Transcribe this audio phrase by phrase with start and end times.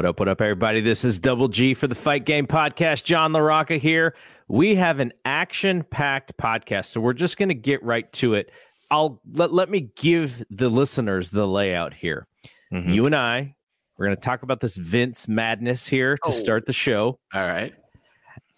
[0.00, 0.80] What up, what up, everybody?
[0.80, 3.04] This is Double G for the Fight Game Podcast.
[3.04, 4.14] John LaRocca here.
[4.48, 8.50] We have an action packed podcast, so we're just going to get right to it.
[8.90, 12.26] I'll let, let me give the listeners the layout here.
[12.72, 12.88] Mm-hmm.
[12.88, 13.54] You and I,
[13.98, 16.30] we're going to talk about this Vince madness here to oh.
[16.30, 17.18] start the show.
[17.34, 17.74] All right.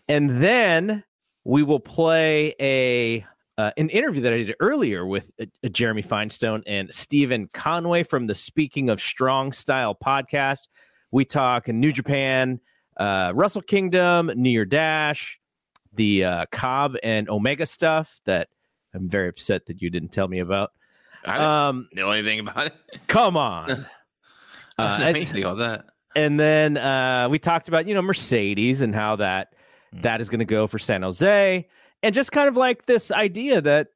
[0.09, 1.03] And then
[1.43, 3.27] we will play a
[3.59, 8.05] uh, an interview that I did earlier with uh, uh, Jeremy Finestone and Stephen Conway
[8.05, 10.69] from the Speaking of Strong Style podcast.
[11.13, 12.59] We talk in New Japan,
[12.97, 15.39] uh, Wrestle Kingdom, New Year Dash,
[15.93, 18.49] the uh, Cobb and Omega stuff that
[18.95, 20.73] I'm very upset that you didn't tell me about.
[21.25, 22.75] I didn't um, know anything about it.
[23.07, 23.87] come on.
[24.79, 25.85] uh, anything about that.
[26.17, 29.55] And then uh, we talked about, you know, Mercedes and how that
[29.95, 30.03] mm.
[30.03, 31.69] that is going to go for San Jose.
[32.03, 33.89] And just kind of like this idea that,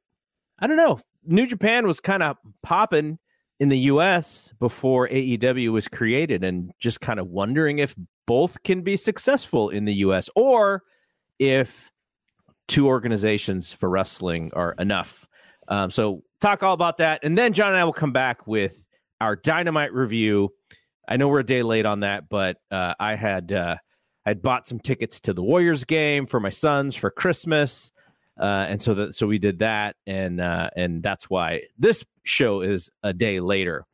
[0.59, 3.19] I don't know, New Japan was kind of popping
[3.59, 8.81] in the US before AEW was created and just kind of wondering if both can
[8.81, 10.83] be successful in the US or
[11.39, 11.91] if
[12.67, 15.27] two organizations for wrestling are enough.
[15.67, 17.21] Um, so talk all about that.
[17.23, 18.83] And then John and I will come back with
[19.21, 20.53] our dynamite review.
[21.07, 23.77] I know we're a day late on that, but uh, I had uh,
[24.25, 27.91] I had bought some tickets to the Warriors game for my sons for Christmas.
[28.39, 32.61] Uh, and so that so we did that, and uh, and that's why this show
[32.61, 33.85] is a day later.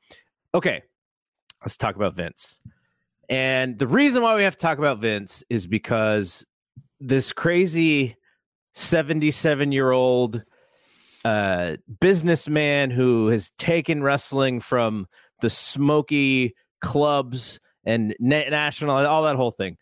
[0.54, 0.82] Okay,
[1.62, 2.60] let's talk about Vince.
[3.30, 6.46] And the reason why we have to talk about Vince is because
[7.00, 8.18] this crazy
[8.74, 10.44] 77 year old
[11.24, 15.08] uh, businessman who has taken wrestling from
[15.42, 19.78] the smoky clubs and na- national, all that whole thing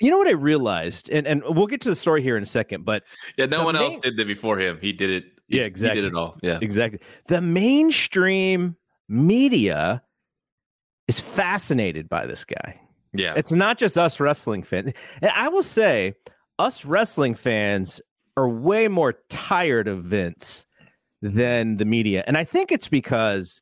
[0.00, 2.46] you know what I realized, and and we'll get to the story here in a
[2.46, 3.02] second, but
[3.36, 3.84] yeah, no one main...
[3.84, 4.78] else did that before him.
[4.80, 5.24] He did it.
[5.48, 6.00] He, yeah, exactly.
[6.00, 6.38] He did it all.
[6.42, 7.00] Yeah, exactly.
[7.26, 8.76] The mainstream
[9.08, 10.02] media
[11.08, 12.80] is fascinated by this guy.
[13.12, 14.92] Yeah, it's not just us wrestling fans.
[15.20, 16.14] And I will say,
[16.58, 18.00] us wrestling fans
[18.36, 20.64] are way more tired of Vince
[21.22, 23.60] than the media, and I think it's because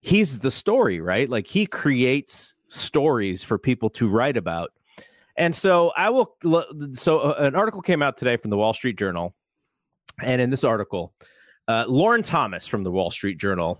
[0.00, 1.28] he's the story, right?
[1.28, 4.70] Like he creates stories for people to write about
[5.36, 6.36] and so I will.
[6.94, 9.34] So uh, an article came out today from the Wall Street Journal,
[10.22, 11.12] and in this article,
[11.68, 13.78] uh, Lauren Thomas from the Wall Street Journal,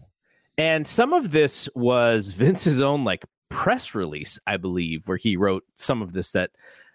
[0.58, 5.64] and some of this was Vince's own like press release, I believe, where he wrote
[5.74, 6.50] some of this that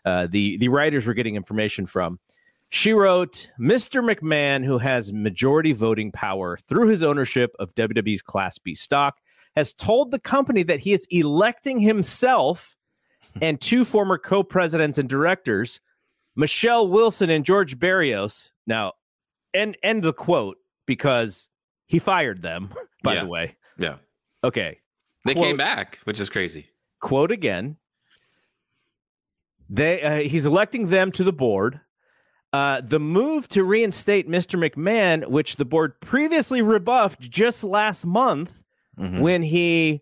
[0.06, 2.20] uh, the the writers were getting information from.
[2.72, 4.04] She wrote, Mr.
[4.04, 9.18] McMahon, who has majority voting power through his ownership of WWE's Class B stock,
[9.56, 12.78] has told the company that he is electing himself
[13.42, 15.80] and two former co-presidents and directors,
[16.36, 18.52] Michelle Wilson and George Barrios.
[18.68, 18.94] Now,
[19.54, 21.48] end end the quote because
[21.88, 22.74] he fired them.
[23.04, 23.24] By yeah.
[23.24, 23.96] the way, yeah.
[24.44, 24.80] Okay,
[25.26, 26.70] they quote, came back, which is crazy.
[27.00, 27.78] Quote again.
[29.70, 31.80] They uh, he's electing them to the board.
[32.52, 34.60] Uh, the move to reinstate Mr.
[34.60, 38.52] McMahon, which the board previously rebuffed just last month
[39.00, 39.20] mm-hmm.
[39.20, 40.02] when he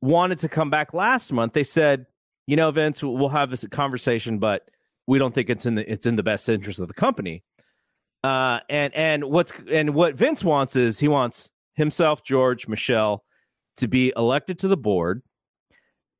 [0.00, 2.06] wanted to come back last month, they said
[2.52, 4.68] you know, Vince, we'll have this conversation, but
[5.06, 7.42] we don't think it's in the it's in the best interest of the company.
[8.22, 13.24] Uh, and and what's and what Vince wants is he wants himself, George, Michelle,
[13.78, 15.22] to be elected to the board,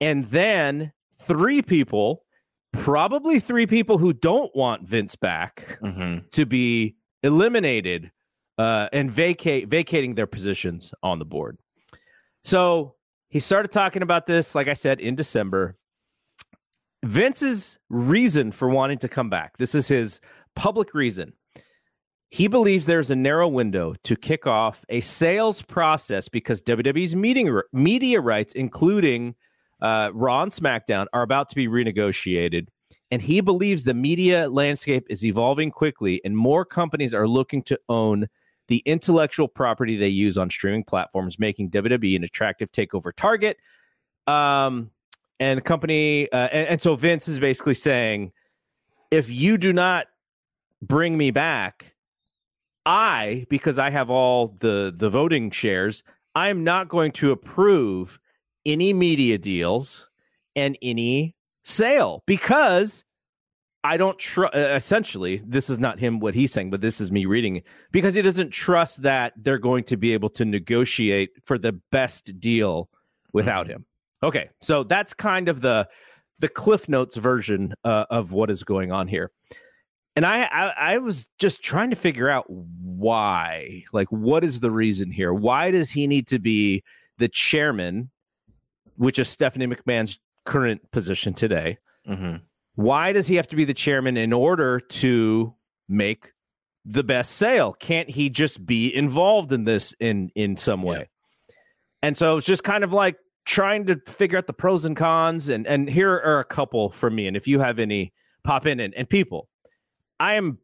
[0.01, 2.25] and then three people,
[2.73, 6.27] probably three people who don't want Vince back, mm-hmm.
[6.31, 8.11] to be eliminated
[8.57, 11.59] uh, and vacate vacating their positions on the board.
[12.43, 12.95] So
[13.29, 15.77] he started talking about this, like I said, in December.
[17.05, 20.21] Vince's reason for wanting to come back, this is his
[20.55, 21.33] public reason.
[22.31, 27.61] He believes there's a narrow window to kick off a sales process because WWE's meeting,
[27.73, 29.35] media rights, including
[29.83, 32.69] uh, Raw and SmackDown, are about to be renegotiated.
[33.11, 37.79] And he believes the media landscape is evolving quickly, and more companies are looking to
[37.91, 38.29] own
[38.69, 43.59] the intellectual property they use on streaming platforms, making WWE an attractive takeover target.
[44.27, 44.91] Um,
[45.43, 48.33] and the company uh, and, and so vince is basically saying
[49.11, 50.07] if you do not
[50.81, 51.95] bring me back
[52.87, 56.05] i because i have all the the voting shares
[56.35, 58.21] i'm not going to approve
[58.65, 60.09] any media deals
[60.55, 61.35] and any
[61.65, 63.05] sale because
[63.83, 67.27] i don't trust essentially this is not him what he's saying but this is me
[67.27, 71.59] reading it because he doesn't trust that they're going to be able to negotiate for
[71.59, 72.89] the best deal
[73.33, 73.77] without mm-hmm.
[73.77, 73.87] him
[74.23, 75.89] Okay, so that's kind of the
[76.39, 79.31] the Cliff Notes version uh, of what is going on here.
[80.17, 83.85] And I, I, I was just trying to figure out why.
[83.93, 85.33] Like, what is the reason here?
[85.33, 86.83] Why does he need to be
[87.19, 88.11] the chairman,
[88.97, 91.79] which is Stephanie McMahon's current position today.
[92.09, 92.37] Mm-hmm.
[92.75, 95.55] Why does he have to be the chairman in order to
[95.89, 96.33] make
[96.85, 97.75] the best sale?
[97.75, 100.99] Can't he just be involved in this in in some way?
[100.99, 101.55] Yeah.
[102.05, 105.49] And so it's just kind of like trying to figure out the pros and cons.
[105.49, 107.27] And and here are a couple from me.
[107.27, 108.13] And if you have any,
[108.45, 109.49] pop in and, and people.
[110.21, 110.59] I am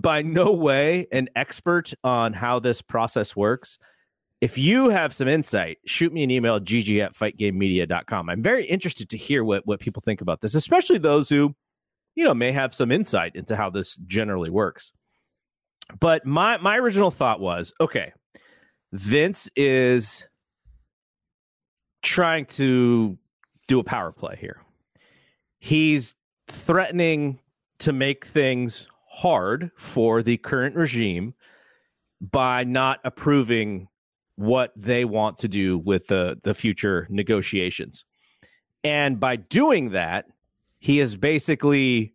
[0.00, 3.78] by no way an expert on how this process works.
[4.40, 8.28] If you have some insight, shoot me an email, gg at fightgamemedia.com.
[8.28, 11.54] I'm very interested to hear what, what people think about this, especially those who,
[12.16, 14.92] you know, may have some insight into how this generally works.
[16.00, 18.12] But my my original thought was, okay,
[18.92, 20.26] Vince is
[22.04, 23.18] trying to
[23.66, 24.60] do a power play here.
[25.58, 26.14] He's
[26.46, 27.40] threatening
[27.80, 31.34] to make things hard for the current regime
[32.20, 33.88] by not approving
[34.36, 38.04] what they want to do with the the future negotiations.
[38.82, 40.26] And by doing that,
[40.78, 42.14] he is basically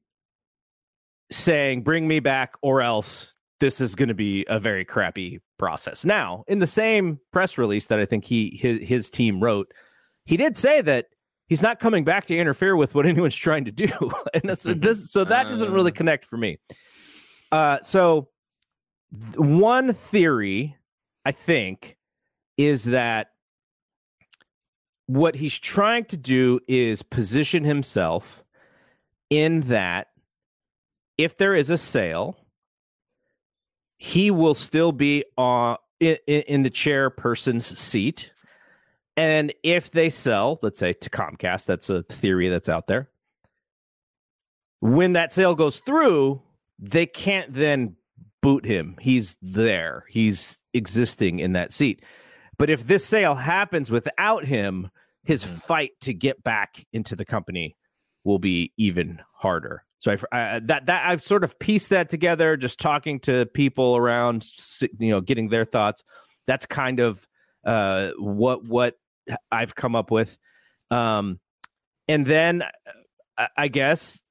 [1.32, 6.04] saying bring me back or else this is going to be a very crappy process.
[6.04, 9.72] Now, in the same press release that I think he his, his team wrote,
[10.26, 11.08] he did say that
[11.48, 13.90] he's not coming back to interfere with what anyone's trying to do.
[14.34, 15.96] and so, does, so that doesn't really uh.
[15.96, 16.58] connect for me.
[17.52, 18.30] Uh, so
[19.36, 20.78] one theory,
[21.26, 21.98] I think,
[22.58, 23.30] is that
[25.08, 28.44] what he's trying to do is position himself
[29.30, 30.08] in that
[31.18, 32.38] if there is a sale,
[34.00, 38.32] he will still be on in, in the chairperson's seat.
[39.16, 43.10] And if they sell, let's say to Comcast, that's a theory that's out there.
[44.80, 46.42] When that sale goes through,
[46.80, 47.98] they can't then
[48.42, 48.96] boot him.
[49.02, 50.06] He's there.
[50.10, 52.02] He's existing in that seat.
[52.58, 54.90] But if this sale happens without him,
[55.26, 55.56] his mm-hmm.
[55.56, 57.76] fight to get back into the company
[58.24, 59.84] will be even harder.
[60.00, 63.98] So I, I, that that I've sort of pieced that together, just talking to people
[63.98, 64.48] around,
[64.98, 66.04] you know, getting their thoughts.
[66.48, 67.28] That's kind of
[67.66, 68.96] uh, what what
[69.52, 70.38] I've come up with.
[70.90, 71.40] Um,
[72.08, 72.64] and then
[73.38, 74.22] uh, I guess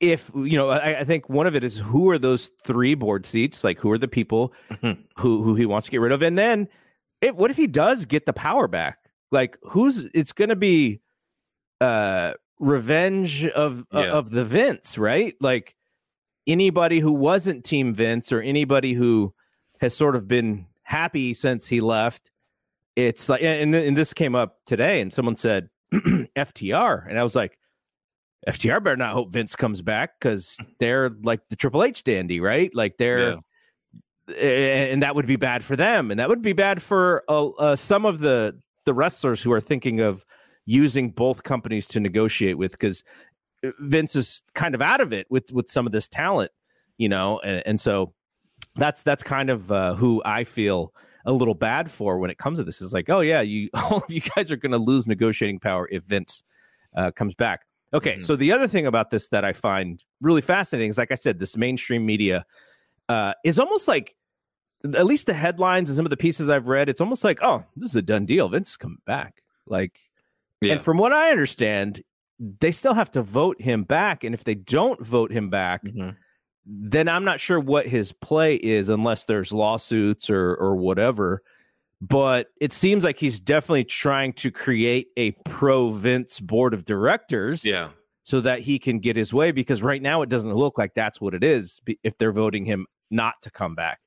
[0.00, 3.24] if you know, I, I, think one of it is who are those three board
[3.24, 3.64] seats?
[3.64, 5.00] Like who are the people mm-hmm.
[5.16, 6.22] who who he wants to get rid of?
[6.22, 6.68] And then,
[7.20, 8.98] it, what if he does get the power back?
[9.30, 10.04] Like who's?
[10.14, 11.00] It's going to be
[11.80, 14.10] uh revenge of yeah.
[14.10, 15.34] of the Vince, right?
[15.40, 15.74] Like
[16.46, 19.34] anybody who wasn't Team Vince or anybody who
[19.80, 22.30] has sort of been happy since he left.
[22.94, 27.36] It's like, and, and this came up today, and someone said FTR, and I was
[27.36, 27.58] like,
[28.48, 32.74] FTR better not hope Vince comes back because they're like the Triple H dandy, right?
[32.74, 33.38] Like they're,
[34.28, 34.34] yeah.
[34.34, 37.76] and that would be bad for them, and that would be bad for uh, uh,
[37.76, 40.24] some of the the wrestlers who are thinking of
[40.66, 43.02] using both companies to negotiate with because
[43.64, 46.50] uh, Vince is kind of out of it with with some of this talent,
[46.98, 48.12] you know, and, and so
[48.76, 50.92] that's that's kind of uh, who I feel
[51.24, 52.82] a little bad for when it comes to this.
[52.82, 55.88] Is like, oh yeah, you all of you guys are going to lose negotiating power
[55.90, 56.42] if Vince
[56.96, 57.62] uh, comes back.
[57.94, 58.20] Okay, mm-hmm.
[58.20, 61.38] so the other thing about this that I find really fascinating is, like I said,
[61.38, 62.44] this mainstream media
[63.08, 64.16] uh, is almost like,
[64.84, 67.64] at least the headlines and some of the pieces I've read, it's almost like, oh,
[67.76, 68.48] this is a done deal.
[68.48, 69.42] Vince is coming back.
[69.66, 69.98] Like,
[70.60, 70.74] yeah.
[70.74, 72.02] and from what I understand,
[72.38, 76.10] they still have to vote him back, and if they don't vote him back, mm-hmm.
[76.66, 81.42] then I'm not sure what his play is, unless there's lawsuits or or whatever
[82.00, 87.64] but it seems like he's definitely trying to create a pro Vince board of directors.
[87.64, 87.90] Yeah.
[88.24, 91.20] So that he can get his way because right now it doesn't look like that's
[91.20, 94.00] what it is if they're voting him not to come back.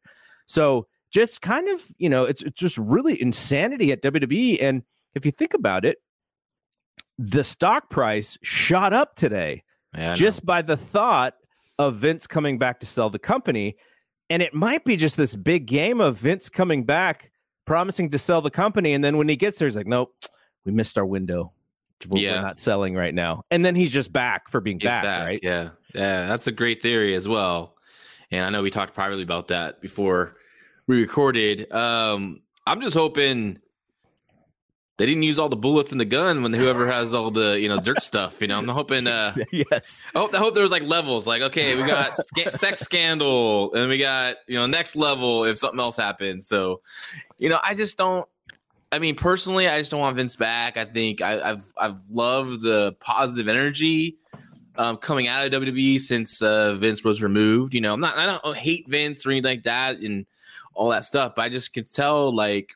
[0.45, 4.61] So just kind of, you know, it's, it's just really insanity at WWE.
[4.61, 4.83] And
[5.15, 5.99] if you think about it,
[7.19, 9.61] the stock price shot up today
[9.93, 11.35] yeah, just by the thought
[11.77, 13.75] of Vince coming back to sell the company.
[14.29, 17.31] And it might be just this big game of Vince coming back
[17.65, 20.15] promising to sell the company, and then when he gets there, he's like, "Nope,
[20.65, 21.51] we missed our window.
[22.07, 22.35] We're, yeah.
[22.37, 25.39] we're not selling right now." And then he's just back for being back, back, right?
[25.43, 27.75] Yeah, yeah, that's a great theory as well.
[28.31, 30.37] And I know we talked privately about that before
[30.87, 31.71] we recorded.
[31.71, 33.59] Um, I'm just hoping
[34.99, 37.69] they didn't use all the bullets in the gun when whoever has all the you
[37.69, 38.41] know dirt stuff.
[38.41, 39.07] You know, I'm hoping.
[39.07, 40.03] Uh, yes.
[40.13, 41.25] I hope, I hope there was like levels.
[41.25, 42.17] Like, okay, we got
[42.51, 46.47] sex scandal, and we got you know next level if something else happens.
[46.47, 46.81] So,
[47.37, 48.27] you know, I just don't.
[48.91, 50.75] I mean, personally, I just don't want Vince back.
[50.75, 54.17] I think I, have I've loved the positive energy
[54.75, 57.73] um, coming out of WWE since uh, Vince was removed.
[57.73, 60.25] You know, I'm not I don't hate Vince or anything like that and
[60.73, 62.71] all that stuff, but I just could tell like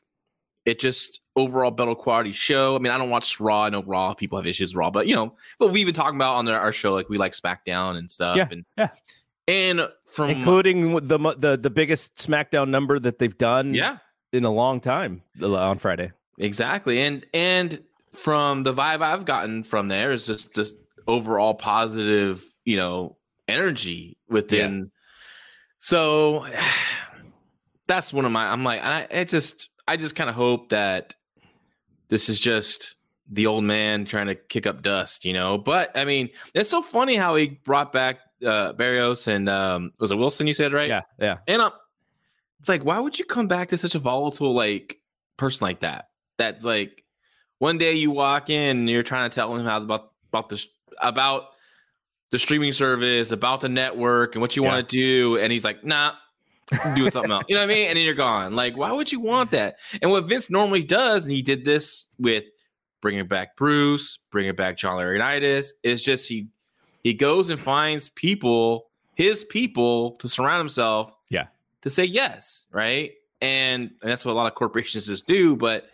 [0.64, 2.76] it just overall better quality show.
[2.76, 3.64] I mean, I don't watch Raw.
[3.64, 6.16] I know Raw people have issues with Raw, but you know, but we've been talking
[6.16, 8.36] about on our show like we like SmackDown and stuff.
[8.36, 8.88] Yeah, and yeah.
[9.46, 13.98] And from including the the the biggest SmackDown number that they've done, yeah,
[14.32, 16.12] in a long time uh, on Friday.
[16.38, 20.76] Exactly, and and from the vibe I've gotten from there is just just
[21.06, 23.16] overall positive, you know,
[23.48, 24.78] energy within.
[24.78, 24.84] Yeah.
[25.78, 26.46] So
[27.86, 28.46] that's one of my.
[28.46, 31.14] I'm like, I, I just I just kind of hope that
[32.08, 32.96] this is just
[33.28, 35.58] the old man trying to kick up dust, you know.
[35.58, 40.10] But I mean, it's so funny how he brought back uh Barrios and um was
[40.12, 40.88] it Wilson you said, right?
[40.88, 41.38] Yeah, yeah.
[41.46, 41.72] And um,
[42.60, 45.00] it's like, why would you come back to such a volatile like
[45.36, 46.08] person like that?
[46.38, 47.04] That's like
[47.58, 50.66] one day you walk in and you're trying to tell him how about about this
[51.00, 51.48] about
[52.30, 54.72] the streaming service, about the network and what you yeah.
[54.72, 56.12] want to do, and he's like, nah,
[56.94, 57.44] doing something else.
[57.48, 57.88] You know what I mean?
[57.88, 58.54] And then you're gone.
[58.54, 59.78] Like, why would you want that?
[60.02, 62.44] And what Vince normally does, and he did this with
[63.00, 66.48] bringing back Bruce, bringing back John Laurinaitis, is just he
[67.02, 71.16] he goes and finds people, his people, to surround himself.
[71.28, 71.46] Yeah.
[71.82, 73.12] To say yes, right?
[73.42, 75.54] And, and that's what a lot of corporations just do.
[75.54, 75.90] But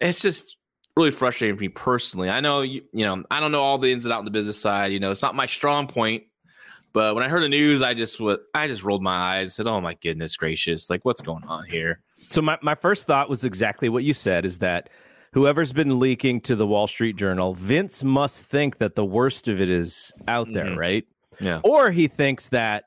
[0.00, 0.56] it's just
[0.96, 2.30] really frustrating for me personally.
[2.30, 4.30] I know you, you know I don't know all the ins and outs on the
[4.30, 4.92] business side.
[4.92, 6.22] You know, it's not my strong point.
[6.98, 9.52] But when I heard the news, I just what I just rolled my eyes, and
[9.52, 10.90] said, "Oh my goodness gracious!
[10.90, 14.44] Like, what's going on here?" So my my first thought was exactly what you said:
[14.44, 14.90] is that
[15.32, 19.60] whoever's been leaking to the Wall Street Journal, Vince must think that the worst of
[19.60, 20.78] it is out there, mm-hmm.
[20.80, 21.04] right?
[21.38, 21.60] Yeah.
[21.62, 22.86] Or he thinks that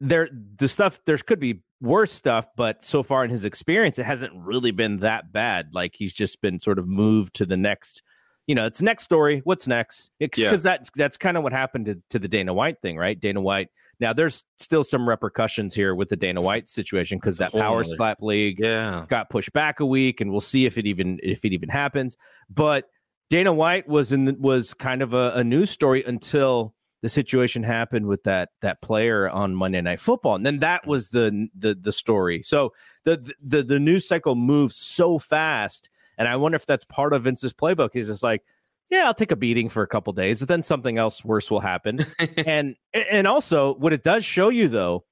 [0.00, 0.28] there
[0.58, 4.34] the stuff there could be worse stuff, but so far in his experience, it hasn't
[4.36, 5.72] really been that bad.
[5.72, 8.02] Like he's just been sort of moved to the next
[8.46, 9.40] you know, it's next story.
[9.44, 10.10] What's next?
[10.18, 10.56] Because yeah.
[10.56, 13.18] that's that's kind of what happened to, to the Dana White thing, right?
[13.18, 13.68] Dana White.
[14.00, 18.20] Now there's still some repercussions here with the Dana White situation because that power slap
[18.20, 19.06] league yeah.
[19.08, 22.16] got pushed back a week, and we'll see if it even if it even happens.
[22.50, 22.88] But
[23.30, 27.62] Dana White was in the, was kind of a, a news story until the situation
[27.62, 31.74] happened with that that player on Monday Night Football, and then that was the the
[31.74, 32.42] the story.
[32.42, 32.72] So
[33.04, 37.24] the the the news cycle moves so fast and I wonder if that's part of
[37.24, 37.90] Vince's playbook.
[37.92, 38.42] He's just like,
[38.90, 41.60] yeah, I'll take a beating for a couple days, but then something else worse will
[41.60, 42.06] happen.
[42.46, 45.04] and and also what it does show you though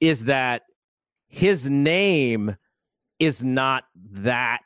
[0.00, 0.62] is that
[1.28, 2.56] his name
[3.18, 4.60] is not that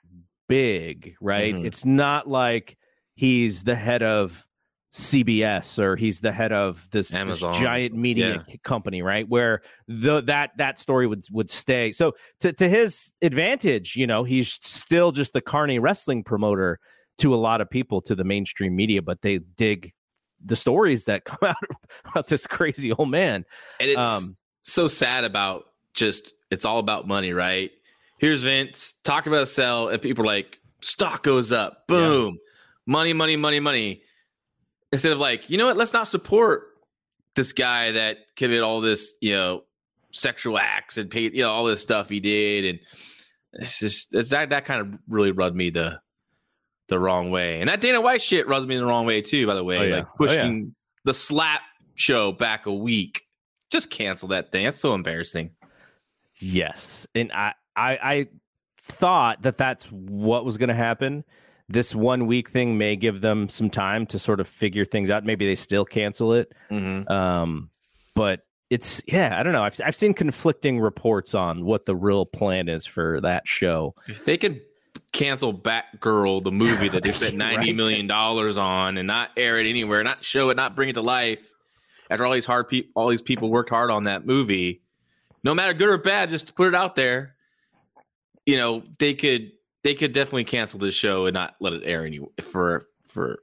[0.49, 1.55] big, right?
[1.55, 1.67] Mm-hmm.
[1.67, 2.79] It's not like
[3.15, 4.47] he's the head of
[4.95, 8.57] CBS or he's the head of this, this giant media yeah.
[8.63, 9.29] company, right?
[9.29, 11.91] Where the that that story would would stay.
[11.91, 16.79] So to to his advantage, you know, he's still just the carny wrestling promoter
[17.19, 19.93] to a lot of people to the mainstream media, but they dig
[20.45, 21.57] the stories that come out
[22.05, 23.45] about this crazy old man.
[23.81, 24.23] And it's um,
[24.63, 27.73] so sad about just it's all about money, right?
[28.21, 32.41] Here's Vince talking about a sell, and people are like, stock goes up, boom, yeah.
[32.87, 34.04] money, money, money, money
[34.95, 36.69] instead of like, you know what, let's not support
[37.35, 39.65] this guy that committed all this, you know,
[40.13, 42.79] sexual acts and paid, you know, all this stuff he did, and
[43.55, 46.01] it's just it's that that kind of really rubbed me the
[46.87, 49.49] the wrong way, and that Dana White shit rubs me the wrong way too.
[49.49, 49.97] By the way, oh, yeah.
[49.97, 50.71] like pushing oh, yeah.
[51.05, 51.63] the slap
[51.97, 53.23] show back a week,
[53.71, 54.65] just cancel that thing.
[54.65, 55.51] That's so embarrassing.
[56.39, 58.27] Yes, and I I, I
[58.81, 61.25] thought that that's what was going to happen
[61.69, 65.25] this one week thing may give them some time to sort of figure things out.
[65.25, 66.53] Maybe they still cancel it.
[66.71, 67.11] Mm-hmm.
[67.11, 67.71] Um,
[68.15, 68.41] but
[68.71, 69.63] it's yeah, I don't know.
[69.63, 73.95] I've I've seen conflicting reports on what the real plan is for that show.
[74.09, 74.63] If they could
[75.13, 77.77] cancel Batgirl, the movie that they spent ninety right?
[77.77, 81.03] million dollars on, and not air it anywhere, not show it, not bring it to
[81.03, 81.53] life,
[82.11, 84.83] after all these hard people, all these people worked hard on that movie,
[85.43, 87.35] no matter good or bad, just to put it out there.
[88.47, 89.53] You know, they could
[89.85, 93.39] they could definitely cancel this show and not let it air any for for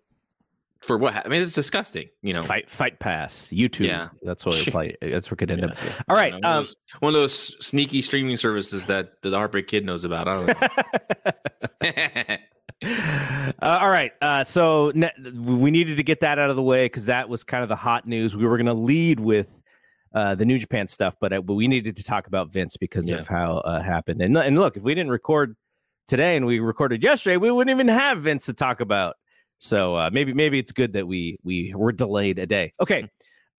[0.81, 2.09] for what I mean, it's disgusting.
[2.23, 3.85] You know, fight fight pass YouTube.
[3.85, 4.97] Yeah, that's what play.
[5.01, 5.77] That's what could end yeah, up.
[6.09, 9.67] All right, one, um, of those, one, of those, sneaky streaming services that the Heartbreak
[9.67, 10.27] Kid knows about.
[10.27, 10.47] I don't
[12.83, 13.47] know.
[13.61, 16.85] uh, all right, uh, so ne- we needed to get that out of the way
[16.85, 18.35] because that was kind of the hot news.
[18.35, 19.57] We were going to lead with.
[20.13, 23.09] Uh, the New Japan stuff, but, uh, but we needed to talk about Vince because
[23.09, 23.15] yeah.
[23.15, 24.21] of how uh, it happened.
[24.21, 25.55] And and look, if we didn't record
[26.11, 29.15] today and we recorded yesterday, we wouldn't even have Vince to talk about.
[29.59, 32.73] So uh, maybe maybe it's good that we we were delayed a day.
[32.81, 33.07] Okay,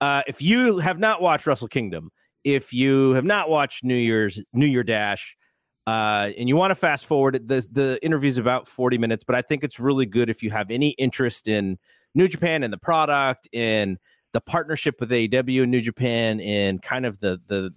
[0.03, 2.11] uh, if you have not watched Wrestle Kingdom,
[2.45, 5.35] if you have not watched New Year's New Year Dash,
[5.87, 9.35] uh, and you want to fast forward, the the interview is about forty minutes, but
[9.35, 11.79] I think it's really good if you have any interest in
[12.15, 13.97] New Japan and the product, in
[14.33, 17.73] the partnership with AEW and New Japan, and kind of the the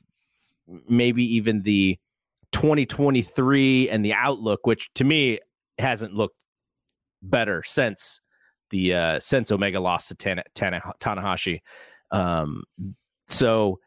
[0.89, 1.97] maybe even the
[2.55, 5.39] 2023 and the outlook, which to me,
[5.77, 6.41] hasn't looked
[7.21, 8.21] better since
[8.69, 11.59] the uh, since Omega lost to Tana, Tana, Tanahashi.
[12.11, 12.63] Um,
[13.27, 13.79] so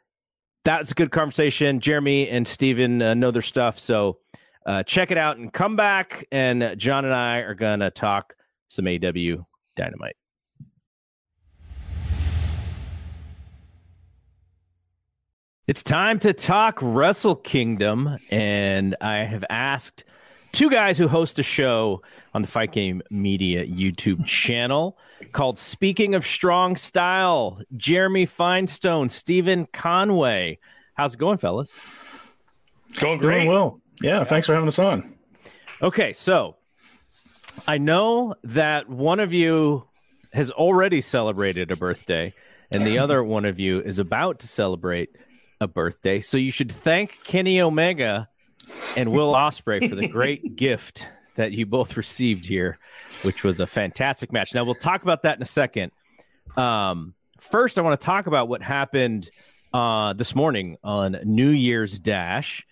[0.66, 1.80] that's a good conversation.
[1.80, 4.18] Jeremy and Steven uh, know their stuff, so
[4.66, 6.26] uh, check it out and come back.
[6.30, 8.34] And John and I are gonna talk
[8.68, 9.46] some AW
[9.76, 10.16] Dynamite.
[15.68, 20.04] It's time to talk Wrestle Kingdom, and I have asked
[20.50, 22.00] two guys who host a show
[22.32, 24.96] on the Fight Game Media YouTube channel
[25.32, 27.60] called Speaking of Strong Style.
[27.76, 30.58] Jeremy Finestone, Stephen Conway.
[30.94, 31.78] How's it going, fellas?
[32.98, 33.40] Going great.
[33.40, 33.78] Doing well.
[34.00, 35.18] Yeah, thanks for having us on.
[35.82, 36.56] Okay, so
[37.66, 39.86] I know that one of you
[40.32, 42.32] has already celebrated a birthday,
[42.70, 45.10] and the other one of you is about to celebrate
[45.60, 46.20] a birthday.
[46.20, 48.28] So you should thank Kenny Omega
[48.96, 52.78] and Will Ospreay for the great gift that you both received here,
[53.22, 54.54] which was a fantastic match.
[54.54, 55.92] Now we'll talk about that in a second.
[56.56, 59.30] Um, first, I want to talk about what happened
[59.72, 62.66] uh, this morning on New Year's Dash.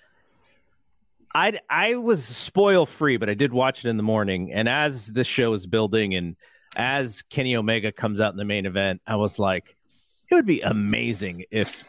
[1.34, 4.52] I I was spoil free, but I did watch it in the morning.
[4.52, 6.34] And as this show is building, and
[6.76, 9.76] as Kenny Omega comes out in the main event, I was like,
[10.30, 11.84] it would be amazing if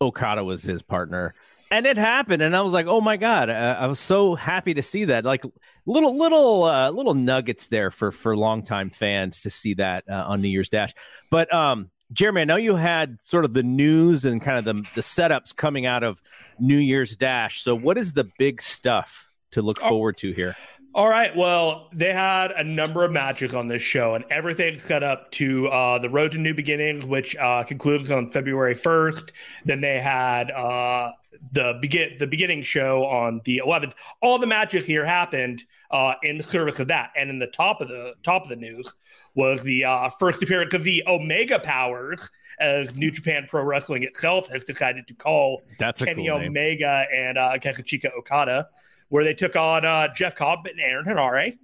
[0.00, 1.34] Okada was his partner.
[1.70, 4.72] And it happened, and I was like, "Oh my god!" I, I was so happy
[4.72, 5.26] to see that.
[5.26, 5.44] Like
[5.84, 10.40] little, little, uh, little nuggets there for for longtime fans to see that uh, on
[10.40, 10.94] New Year's Dash.
[11.30, 14.82] But um, Jeremy, I know you had sort of the news and kind of the
[14.94, 16.22] the setups coming out of
[16.58, 17.60] New Year's Dash.
[17.60, 19.90] So, what is the big stuff to look oh.
[19.90, 20.56] forward to here?
[20.98, 21.34] All right.
[21.36, 25.68] Well, they had a number of matches on this show, and everything set up to
[25.68, 29.30] uh, the Road to New Beginnings, which uh, concludes on February first.
[29.64, 31.12] Then they had uh,
[31.52, 33.92] the begin the beginning show on the 11th.
[34.22, 35.62] All the magic here happened
[35.92, 38.92] uh, in service of that, and in the top of the top of the news
[39.36, 42.28] was the uh, first appearance of the Omega Powers,
[42.58, 47.38] as New Japan Pro Wrestling itself has decided to call That's Kenny cool Omega and
[47.38, 48.66] uh, Kazuchika Okada
[49.08, 51.58] where they took on uh, Jeff Cobb and Aaron Henare.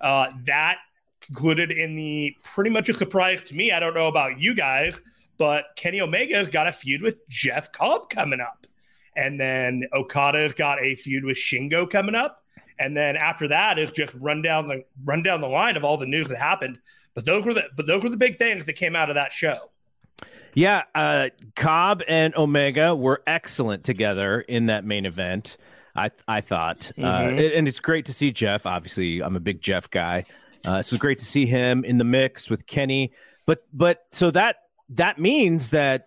[0.00, 0.78] Uh, that
[1.20, 3.72] concluded in the pretty much a surprise to me.
[3.72, 5.00] I don't know about you guys,
[5.38, 8.66] but Kenny Omega's got a feud with Jeff Cobb coming up.
[9.16, 12.44] And then Okada's got a feud with Shingo coming up.
[12.78, 15.98] And then after that is just run down the run down the line of all
[15.98, 16.78] the news that happened.
[17.14, 19.32] But those were the but those were the big things that came out of that
[19.32, 19.54] show.
[20.54, 25.58] Yeah, uh, Cobb and Omega were excellent together in that main event.
[25.94, 27.38] I I thought, uh, mm-hmm.
[27.38, 28.66] uh, and it's great to see Jeff.
[28.66, 30.24] Obviously, I'm a big Jeff guy.
[30.64, 33.12] Uh, so it's great to see him in the mix with Kenny.
[33.46, 34.56] But but so that
[34.90, 36.06] that means that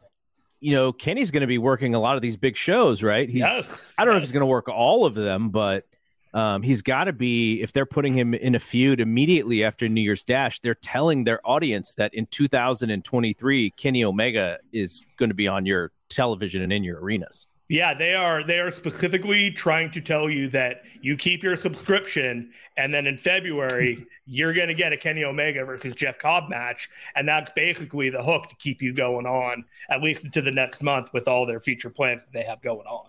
[0.60, 3.28] you know Kenny's going to be working a lot of these big shows, right?
[3.28, 3.84] He's, yes.
[3.98, 5.86] I don't know if he's going to work all of them, but
[6.34, 7.62] um, he's got to be.
[7.62, 11.40] If they're putting him in a feud immediately after New Year's Dash, they're telling their
[11.48, 16.84] audience that in 2023, Kenny Omega is going to be on your television and in
[16.84, 17.48] your arenas.
[17.70, 22.52] Yeah, they are they are specifically trying to tell you that you keep your subscription
[22.78, 26.90] and then in February you're going to get a Kenny Omega versus Jeff Cobb match
[27.16, 30.84] and that's basically the hook to keep you going on at least into the next
[30.84, 33.08] month with all their future plans that they have going on.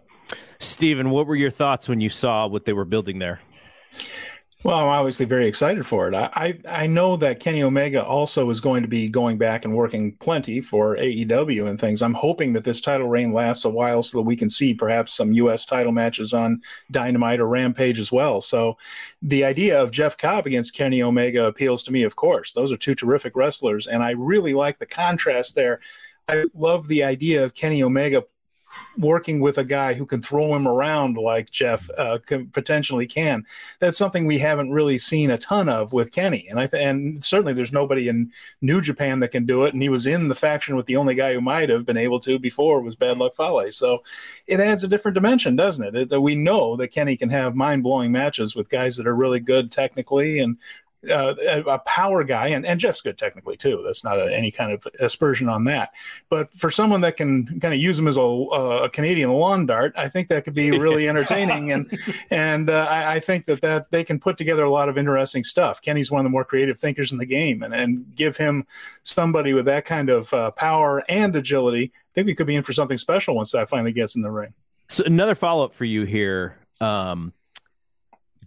[0.58, 3.40] Steven, what were your thoughts when you saw what they were building there?
[4.64, 6.14] Well, I'm obviously very excited for it.
[6.14, 9.76] I, I, I know that Kenny Omega also is going to be going back and
[9.76, 12.00] working plenty for AEW and things.
[12.00, 15.12] I'm hoping that this title reign lasts a while so that we can see perhaps
[15.12, 15.66] some U.S.
[15.66, 18.40] title matches on Dynamite or Rampage as well.
[18.40, 18.78] So
[19.20, 22.52] the idea of Jeff Cobb against Kenny Omega appeals to me, of course.
[22.52, 25.80] Those are two terrific wrestlers, and I really like the contrast there.
[26.26, 28.24] I love the idea of Kenny Omega
[28.98, 33.44] working with a guy who can throw him around like Jeff uh, can, potentially can.
[33.78, 37.24] That's something we haven't really seen a ton of with Kenny, and I th- and
[37.24, 39.74] certainly there's nobody in New Japan that can do it.
[39.74, 42.20] And he was in the faction with the only guy who might have been able
[42.20, 43.70] to before was Bad Luck Fale.
[43.72, 44.02] So
[44.46, 46.08] it adds a different dimension, doesn't it?
[46.08, 49.40] That we know that Kenny can have mind blowing matches with guys that are really
[49.40, 50.56] good technically and
[51.10, 51.34] uh,
[51.66, 53.82] a power guy, and, and Jeff's good technically too.
[53.84, 55.92] That's not a, any kind of aspersion on that.
[56.28, 59.92] But for someone that can kind of use him as a, a Canadian lawn dart,
[59.96, 61.72] I think that could be really entertaining.
[61.72, 61.98] and
[62.30, 65.44] and uh, I, I, think that that they can put together a lot of interesting
[65.44, 65.80] stuff.
[65.80, 68.66] Kenny's one of the more creative thinkers in the game, and and give him
[69.02, 71.92] somebody with that kind of uh, power and agility.
[71.94, 74.30] I think we could be in for something special once that finally gets in the
[74.30, 74.54] ring.
[74.88, 76.58] So another follow up for you here.
[76.80, 77.32] Um,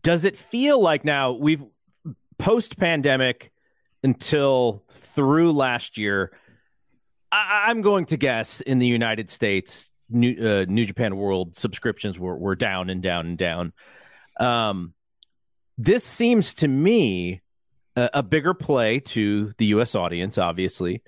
[0.02, 1.64] does it feel like now we've
[2.38, 3.52] post pandemic
[4.04, 6.32] until through last year,
[7.32, 12.20] I- am going to guess in the United States, New, uh, New Japan World subscriptions
[12.20, 13.74] were, were down and down and down.
[14.40, 14.94] Um,
[15.78, 17.42] this seems to me
[17.96, 19.96] a, a bigger play to the U.S.
[19.96, 21.04] audience, obviously.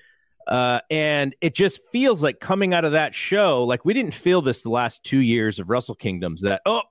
[0.48, 4.42] Uh, and it just feels like coming out of that show, like we didn't feel
[4.42, 6.82] this the last two years of Wrestle Kingdoms that, oh,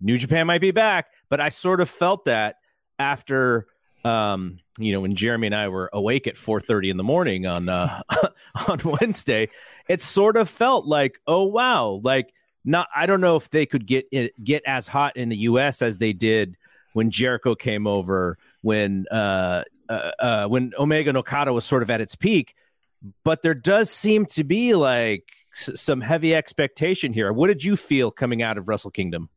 [0.00, 1.06] New Japan might be back.
[1.28, 2.56] But I sort of felt that
[2.98, 3.66] after
[4.04, 7.68] um, you know, when Jeremy and I were awake at 4:30 in the morning on
[7.68, 8.02] uh,
[8.68, 9.48] on Wednesday,
[9.88, 12.32] it sort of felt like, oh wow, like
[12.64, 12.88] not.
[12.94, 15.80] I don't know if they could get it, get as hot in the U.S.
[15.80, 16.56] as they did
[16.92, 21.90] when Jericho came over, when uh, uh, uh, when Omega and Okada was sort of
[21.90, 22.54] at its peak.
[23.24, 27.32] But there does seem to be like s- some heavy expectation here.
[27.32, 29.28] What did you feel coming out of Wrestle Kingdom?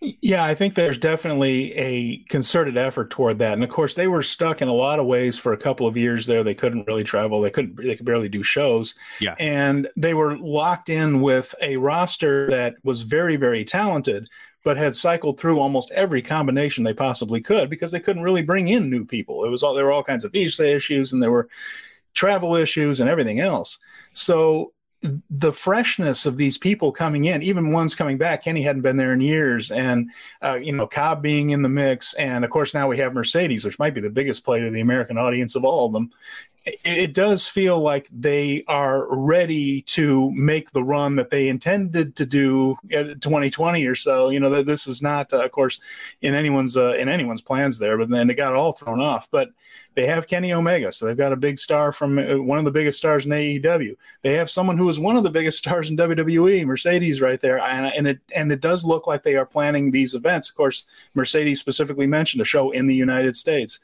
[0.00, 3.54] Yeah, I think there's definitely a concerted effort toward that.
[3.54, 5.96] And of course, they were stuck in a lot of ways for a couple of
[5.96, 6.44] years there.
[6.44, 7.40] They couldn't really travel.
[7.40, 8.94] They couldn't they could barely do shows.
[9.20, 9.34] Yeah.
[9.38, 14.28] And they were locked in with a roster that was very very talented
[14.66, 18.66] but had cycled through almost every combination they possibly could because they couldn't really bring
[18.66, 19.44] in new people.
[19.44, 21.48] It was all there were all kinds of visa issues and there were
[22.14, 23.78] travel issues and everything else.
[24.12, 28.96] So the freshness of these people coming in, even ones coming back, Kenny hadn't been
[28.96, 30.10] there in years, and
[30.42, 33.64] uh, you know Cobb being in the mix, and of course now we have Mercedes,
[33.64, 36.10] which might be the biggest play to the American audience of all of them.
[36.66, 42.26] It, does feel like they are ready to make the run that they intended to
[42.26, 44.30] do at 2020 or so.
[44.30, 45.78] You know that this is not, uh, of course,
[46.22, 49.28] in anyone's uh, in anyone's plans there, but then it got all thrown off.
[49.30, 49.50] But
[49.94, 52.72] they have Kenny Omega, so they've got a big star from uh, one of the
[52.72, 53.96] biggest stars in AEW.
[54.22, 57.60] They have someone who is one of the biggest stars in WWE, Mercedes, right there,
[57.60, 60.50] and, and it and it does look like they are planning these events.
[60.50, 63.78] Of course, Mercedes specifically mentioned a show in the United States,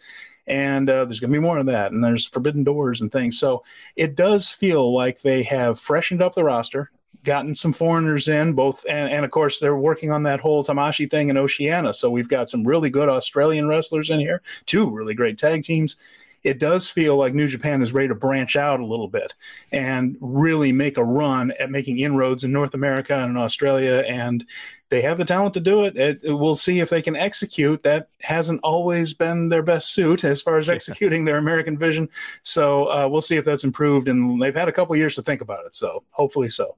[0.46, 3.38] and uh, there's going to be more of that, and there's Forbidden Doors and things.
[3.38, 3.64] So
[3.96, 6.90] it does feel like they have freshened up the roster
[7.24, 11.10] gotten some foreigners in both and, and of course they're working on that whole Tamashii
[11.10, 11.94] thing in Oceania.
[11.94, 15.96] So we've got some really good Australian wrestlers in here, two really great tag teams.
[16.42, 19.34] It does feel like New Japan is ready to branch out a little bit
[19.70, 24.04] and really make a run at making inroads in North America and Australia.
[24.08, 24.44] And
[24.92, 25.96] they have the talent to do it.
[25.96, 27.82] it, it we'll see if they can execute.
[27.82, 32.10] That hasn't always been their best suit as far as executing their American vision.
[32.42, 34.06] So uh, we'll see if that's improved.
[34.06, 35.74] And they've had a couple years to think about it.
[35.74, 36.76] So hopefully so.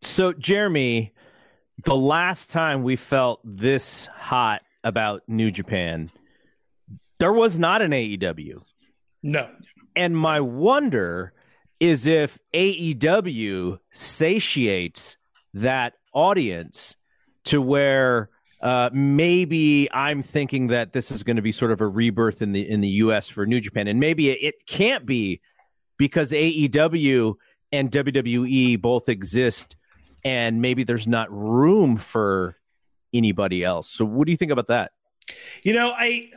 [0.00, 1.12] So, Jeremy,
[1.84, 6.12] the last time we felt this hot about New Japan,
[7.18, 8.62] there was not an AEW.
[9.24, 9.50] No.
[9.96, 11.32] And my wonder
[11.80, 15.16] is if AEW satiates
[15.52, 16.95] that audience
[17.46, 18.30] to where
[18.60, 22.52] uh, maybe I'm thinking that this is going to be sort of a rebirth in
[22.52, 25.40] the in the US for New Japan, and maybe it, can't be
[25.98, 27.34] because AEW
[27.72, 29.76] and WWE both exist
[30.24, 32.56] and maybe there's not room for
[33.14, 33.88] anybody else.
[33.88, 34.92] So what do you think about that?
[35.62, 36.30] You know, I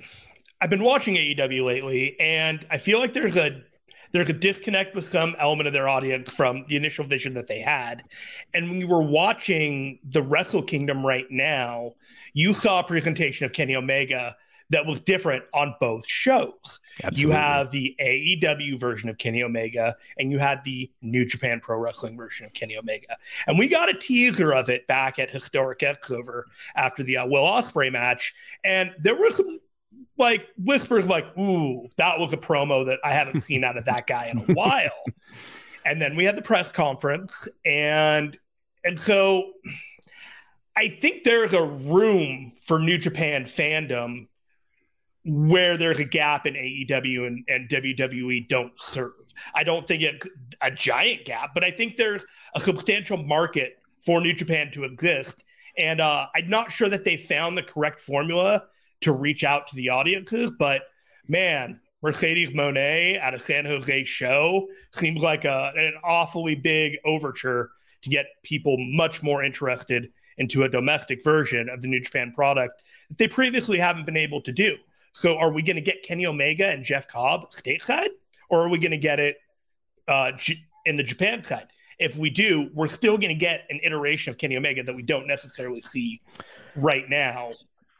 [0.61, 3.63] I've been watching AEW lately and I feel like there's a
[4.11, 7.61] there's a disconnect with some element of their audience from the initial vision that they
[7.61, 8.03] had.
[8.53, 11.93] And when you were watching the Wrestle Kingdom right now,
[12.33, 14.35] you saw a presentation of Kenny Omega
[14.71, 16.79] that was different on both shows.
[17.03, 17.21] Absolutely.
[17.21, 21.77] You have the AEW version of Kenny Omega and you had the New Japan Pro
[21.77, 23.17] Wrestling version of Kenny Omega.
[23.47, 26.43] And we got a teaser of it back at Historic Xover
[26.75, 28.33] after the uh, Will Ospreay match.
[28.63, 29.59] And there were some
[30.17, 34.07] like whispers like, ooh, that was a promo that I haven't seen out of that
[34.07, 35.03] guy in a while.
[35.85, 38.37] and then we had the press conference and
[38.83, 39.51] and so
[40.75, 44.27] I think there's a room for New Japan fandom
[45.25, 49.11] where there's a gap in AEW and, and WWE don't serve.
[49.53, 50.25] I don't think it's
[50.61, 52.23] a giant gap, but I think there's
[52.55, 55.35] a substantial market for New Japan to exist.
[55.77, 58.63] And uh, I'm not sure that they found the correct formula
[59.01, 60.83] to reach out to the audiences, but
[61.27, 67.71] man, Mercedes Moné at a San Jose show seems like a, an awfully big overture
[68.01, 72.81] to get people much more interested into a domestic version of the New Japan product
[73.09, 74.77] that they previously haven't been able to do.
[75.11, 78.09] So are we going to get Kenny Omega and Jeff Cobb stateside,
[78.49, 79.37] or are we going to get it
[80.07, 80.31] uh,
[80.85, 81.67] in the Japan side?
[81.99, 85.03] If we do, we're still going to get an iteration of Kenny Omega that we
[85.03, 86.21] don't necessarily see
[86.77, 87.51] right now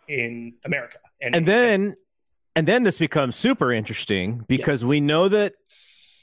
[0.10, 0.98] in America.
[1.22, 1.96] And, and then,
[2.56, 5.54] and then this becomes super interesting because we know that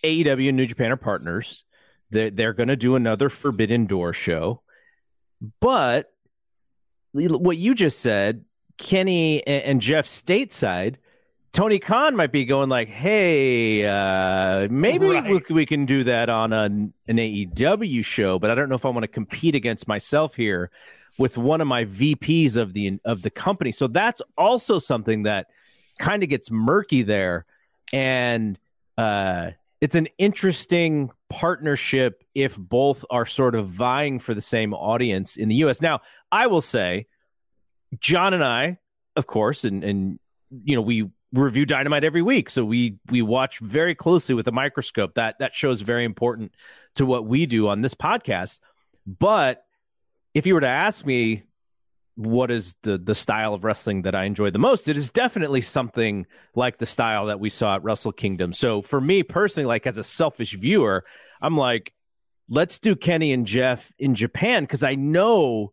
[0.02, 1.64] AEW and New Japan are partners.
[2.10, 4.62] That they're, they're going to do another Forbidden Door show,
[5.60, 6.12] but
[7.12, 8.44] what you just said
[8.78, 10.96] Kenny and, and Jeff stateside,
[11.52, 15.24] Tony Khan might be going like, "Hey, uh, maybe right.
[15.24, 18.84] we, we, can do that on an, an AEW show, but I don't know if
[18.84, 20.70] I want to compete against myself here
[21.18, 25.48] with one of my VPs of the of the company." So that's also something that
[25.98, 27.46] kind of gets murky there,
[27.92, 28.58] and
[28.98, 35.36] uh, it's an interesting partnership if both are sort of vying for the same audience
[35.36, 35.80] in the U.S.
[35.80, 36.00] Now,
[36.32, 37.06] I will say,
[37.98, 38.78] John and I,
[39.16, 40.18] of course, and and
[40.64, 44.52] you know we review Dynamite every week, so we we watch very closely with a
[44.52, 45.14] microscope.
[45.14, 46.52] That that show is very important
[46.94, 48.60] to what we do on this podcast.
[49.06, 49.65] But
[50.36, 51.44] if you were to ask me
[52.14, 55.62] what is the the style of wrestling that I enjoy the most, it is definitely
[55.62, 58.52] something like the style that we saw at Wrestle Kingdom.
[58.52, 61.06] So for me personally, like as a selfish viewer,
[61.40, 61.94] I'm like,
[62.50, 65.72] let's do Kenny and Jeff in Japan because I know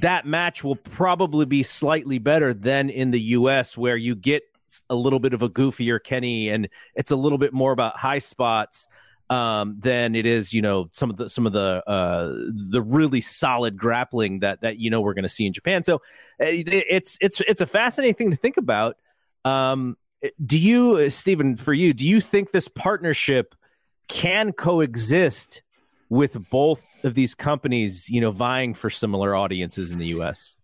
[0.00, 4.44] that match will probably be slightly better than in the US where you get
[4.88, 8.18] a little bit of a goofier Kenny and it's a little bit more about high
[8.18, 8.88] spots
[9.30, 12.34] um, than it is, you know, some of the some of the uh,
[12.70, 15.84] the really solid grappling that that you know we're going to see in Japan.
[15.84, 16.02] So
[16.40, 18.96] eh, it, it's it's it's a fascinating thing to think about.
[19.44, 19.96] Um,
[20.44, 23.54] do you, Stephen, for you, do you think this partnership
[24.08, 25.62] can coexist
[26.08, 30.56] with both of these companies, you know, vying for similar audiences in the U.S.?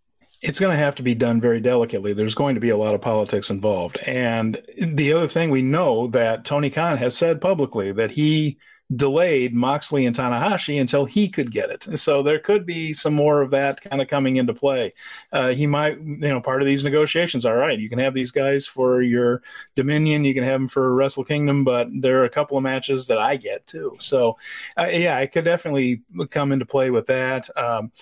[0.43, 2.13] It's going to have to be done very delicately.
[2.13, 3.99] There's going to be a lot of politics involved.
[4.07, 8.59] And the other thing we know that Tony Khan has said publicly that he
[8.97, 11.99] delayed Moxley and Tanahashi until he could get it.
[11.99, 14.95] So there could be some more of that kind of coming into play.
[15.33, 17.45] Uh, he might, you know, part of these negotiations.
[17.45, 19.43] All right, you can have these guys for your
[19.77, 23.07] Dominion, you can have them for Wrestle Kingdom, but there are a couple of matches
[23.07, 23.97] that I get too.
[24.01, 24.37] So
[24.77, 27.49] uh, yeah, it could definitely come into play with that.
[27.57, 27.93] Um,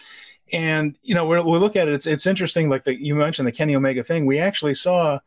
[0.52, 1.94] and you know, we look at it.
[1.94, 2.68] It's it's interesting.
[2.68, 4.26] Like the, you mentioned the Kenny Omega thing.
[4.26, 5.18] We actually saw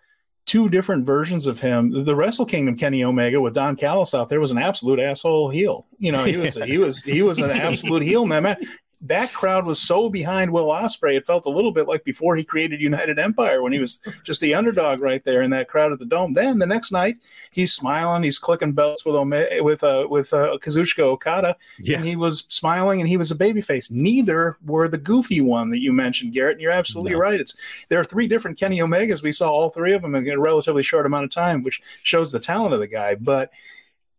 [0.45, 2.03] two different versions of him.
[2.03, 5.87] The Wrestle Kingdom Kenny Omega with Don Callis out there was an absolute asshole heel.
[5.97, 8.57] You know, he was he was he was an absolute heel in
[9.03, 12.43] that crowd was so behind Will Ospreay, It felt a little bit like before he
[12.43, 15.99] created United Empire when he was just the underdog right there in that crowd at
[15.99, 16.33] the Dome.
[16.33, 17.17] Then the next night,
[17.51, 21.97] he's smiling, he's clicking belts with Ome- with uh, with uh, Kazuchika Okada, yeah.
[21.97, 23.89] and he was smiling and he was a babyface.
[23.89, 26.53] Neither were the goofy one that you mentioned, Garrett.
[26.53, 27.19] And you're absolutely no.
[27.19, 27.39] right.
[27.39, 27.55] It's
[27.89, 29.23] there are three different Kenny Omegas.
[29.23, 32.31] We saw all three of them in a relatively short amount of time, which shows
[32.31, 33.15] the talent of the guy.
[33.15, 33.51] But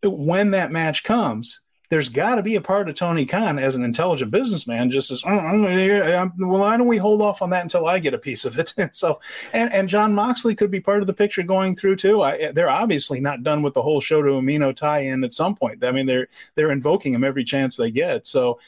[0.03, 1.61] when that match comes
[1.93, 5.21] there's got to be a part of Tony Khan as an intelligent businessman just says,
[5.27, 8.17] oh, mm, mm, well, why don't we hold off on that until I get a
[8.17, 8.73] piece of it?
[8.79, 9.19] And so,
[9.53, 12.23] and, and Jon Moxley could be part of the picture going through too.
[12.23, 15.85] I, eh, they're obviously not done with the whole Shota Umino tie-in at some point.
[15.85, 18.25] I mean, they're they're invoking him every chance they get.
[18.25, 18.59] So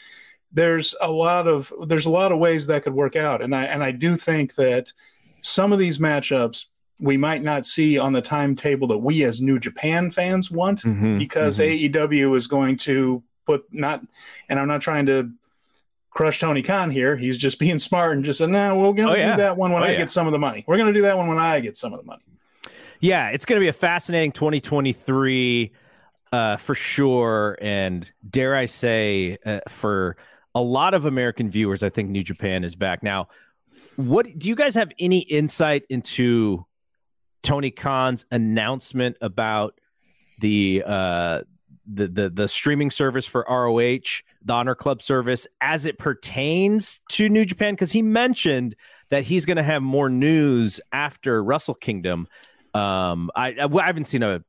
[0.52, 3.64] there's a lot of there's a lot of ways that could work out, and I
[3.64, 4.94] and I do think that
[5.42, 6.66] some of these matchups
[7.00, 11.18] we might not see on the timetable that we as New Japan fans want mm-hmm,
[11.18, 11.94] because mm-hmm.
[11.94, 14.02] AEW is going to put not,
[14.50, 15.32] and I'm not trying to
[16.10, 17.16] crush Tony Khan here.
[17.18, 19.36] He's just being smart and just said, "No, nah, we're going to oh, yeah.
[19.36, 19.98] do that one when oh, I yeah.
[19.98, 20.64] get some of the money.
[20.68, 22.24] We're going to do that one when I get some of the money."
[23.02, 25.74] Yeah, it's going to be a fascinating 2023
[26.32, 30.18] uh, for sure, and dare I say, uh, for
[30.56, 33.28] a lot of American viewers, I think New Japan is back now.
[33.98, 36.66] What do you guys have any insight into
[37.46, 39.80] Tony Khan's announcement about
[40.40, 41.42] the uh,
[41.86, 44.00] the the the streaming service for ROH,
[44.44, 48.76] the Honor Club service, as it pertains to New Japan, because he mentioned
[49.12, 52.28] that he's going to have more news after Wrestle Kingdom.
[52.74, 54.44] Um, I, I, I haven't seen a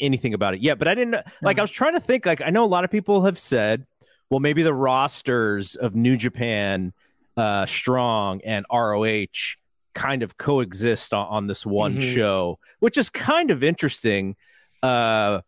[0.00, 1.58] anything about it yet, but I didn't like.
[1.58, 2.24] I was trying to think.
[2.24, 3.86] Like, I know a lot of people have said,
[4.30, 6.92] well, maybe the rosters of New Japan,
[7.36, 9.56] uh, Strong, and ROH
[9.96, 12.14] kind of coexist on, on this one mm-hmm.
[12.14, 14.36] show, which is kind of interesting.
[14.82, 15.40] Uh,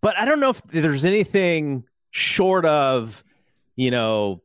[0.00, 3.22] but I don't know if there's anything short of,
[3.74, 4.40] you know,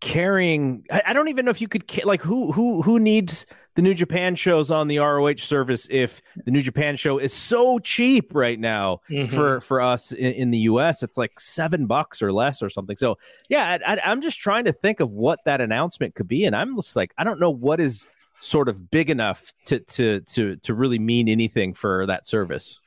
[0.00, 0.86] carrying.
[0.90, 3.94] I, I don't even know if you could like who who who needs the New
[3.94, 8.58] Japan shows on the ROH service if the New Japan show is so cheap right
[8.58, 9.34] now mm-hmm.
[9.34, 11.02] for for us in, in, the US.
[11.02, 12.96] It's like seven bucks or less or something.
[12.96, 16.54] So yeah, I, I'm just trying to think of what that announcement could be, and
[16.54, 18.06] I'm just like I don't know what is
[18.40, 22.80] sort of big enough to to to to really mean anything for that service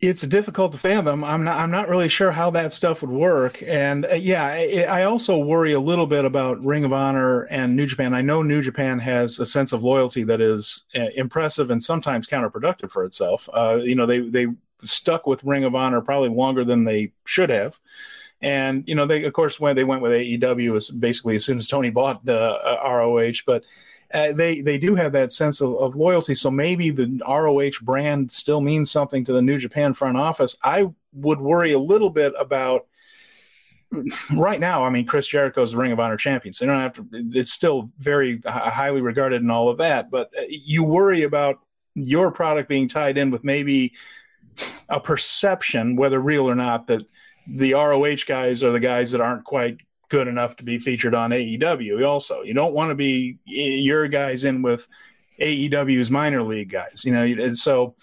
[0.00, 1.24] it's difficult to fathom.
[1.24, 1.58] I'm not.
[1.58, 3.62] I'm not really sure how that stuff would work.
[3.66, 7.76] And uh, yeah, I, I, also worry a little bit about Ring of Honor and
[7.76, 8.14] New Japan.
[8.14, 12.26] I know New Japan has a sense of loyalty that is uh, impressive and sometimes
[12.26, 13.48] counterproductive for itself.
[13.52, 14.46] Uh, you know, they they
[14.84, 17.78] stuck with Ring of Honor probably longer than they should have.
[18.42, 21.58] And you know, they of course when they went with AEW was basically as soon
[21.58, 23.64] as Tony bought the uh, ROH, but
[24.12, 26.34] uh, they they do have that sense of, of loyalty.
[26.34, 30.56] So maybe the ROH brand still means something to the New Japan front office.
[30.62, 32.86] I would worry a little bit about
[34.36, 36.80] right now, I mean, Chris Jericho is the Ring of Honor champion, so you don't
[36.80, 37.06] have to.
[37.12, 41.58] It's still very highly regarded and all of that, but uh, you worry about
[41.94, 43.92] your product being tied in with maybe
[44.88, 47.02] a perception, whether real or not, that
[47.46, 49.78] the ROH guys are the guys that aren't quite
[50.10, 52.06] good enough to be featured on AEW.
[52.06, 54.86] Also, you don't want to be your guys in with
[55.40, 57.94] AEW's minor league guys, you know, and so.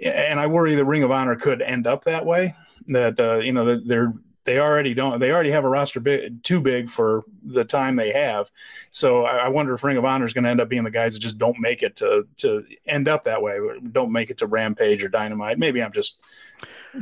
[0.00, 2.54] And I worry the Ring of Honor could end up that way.
[2.86, 4.14] That uh, you know they're
[4.48, 8.10] they already don't they already have a roster big, too big for the time they
[8.10, 8.50] have
[8.90, 10.90] so I, I wonder if ring of honor is going to end up being the
[10.90, 13.58] guys that just don't make it to to end up that way
[13.92, 16.20] don't make it to rampage or dynamite maybe i'm just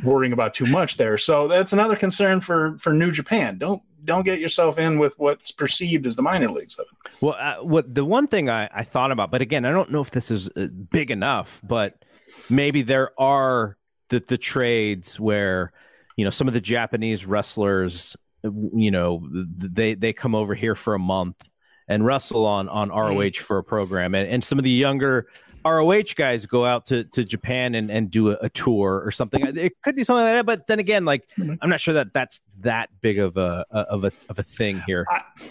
[0.02, 4.24] worrying about too much there so that's another concern for for new japan don't don't
[4.24, 7.94] get yourself in with what's perceived as the minor leagues of it well uh, what
[7.94, 10.48] the one thing I, I thought about but again i don't know if this is
[10.56, 12.04] uh, big enough but
[12.48, 13.76] maybe there are
[14.08, 15.72] the the trades where
[16.16, 20.94] you know some of the Japanese wrestlers, you know, they they come over here for
[20.94, 21.42] a month
[21.88, 23.36] and wrestle on on ROH mm.
[23.36, 25.26] for a program, and, and some of the younger
[25.66, 29.44] ROH guys go out to, to Japan and, and do a, a, tour or something.
[29.56, 31.54] It could be something like that, but then again, like mm-hmm.
[31.60, 35.06] I'm not sure that that's that big of a of a of a thing here.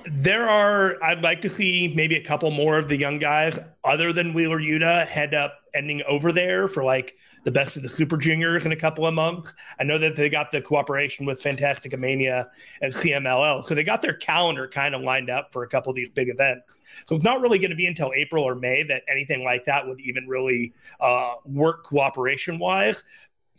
[0.06, 1.02] There are.
[1.04, 4.60] I'd like to see maybe a couple more of the young guys, other than Wheeler
[4.60, 8.72] Yuta, head up ending over there for like the best of the Super Juniors in
[8.72, 9.54] a couple of months.
[9.80, 12.50] I know that they got the cooperation with Fantastica Mania
[12.82, 15.96] and CMLL, so they got their calendar kind of lined up for a couple of
[15.96, 16.80] these big events.
[17.08, 19.88] So it's not really going to be until April or May that anything like that
[19.88, 23.04] would even really uh, work cooperation wise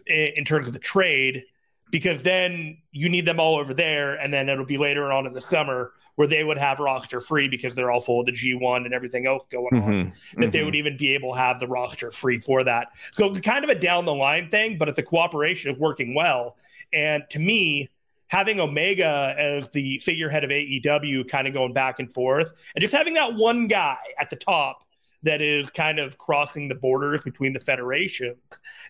[0.07, 1.44] in, in terms of the trade
[1.90, 5.33] because then you need them all over there, and then it'll be later on in
[5.33, 8.85] the summer where they would have roster free because they're all full of the G1
[8.85, 9.90] and everything else going mm-hmm.
[9.90, 10.12] on.
[10.35, 10.50] That mm-hmm.
[10.50, 12.88] they would even be able to have the roster free for that.
[13.12, 16.14] So it's kind of a down the line thing, but it's a cooperation of working
[16.14, 16.57] well.
[16.92, 17.90] And to me,
[18.29, 22.94] having Omega as the figurehead of AEW kind of going back and forth, and just
[22.94, 24.85] having that one guy at the top
[25.22, 28.38] that is kind of crossing the borders between the federations,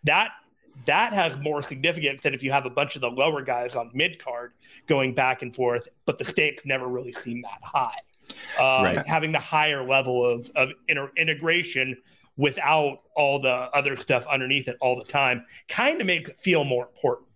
[0.05, 0.31] that
[0.87, 3.91] that has more significance than if you have a bunch of the lower guys on
[3.95, 4.53] mid card
[4.87, 7.99] going back and forth, but the stakes never really seem that high.
[8.59, 9.07] Uh, right.
[9.07, 11.97] Having the higher level of, of inter- integration
[12.37, 16.65] without all the other stuff underneath it all the time kind of makes it feel
[16.65, 17.29] more important.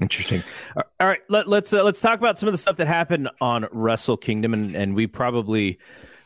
[0.00, 0.42] Interesting.
[0.76, 3.28] All right, let, us let's, uh, let's talk about some of the stuff that happened
[3.40, 5.78] on Wrestle Kingdom, and, and we probably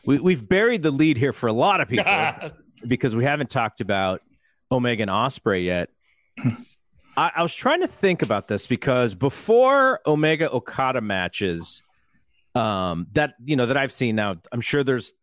[0.05, 2.05] we, we've buried the lead here for a lot of people
[2.87, 4.21] because we haven't talked about
[4.71, 5.89] Omega and Ospreay yet.
[6.37, 11.81] I, I, was trying to think about this because before Omega Okada matches,
[12.53, 15.13] um, that you know that I've seen now, I'm sure there's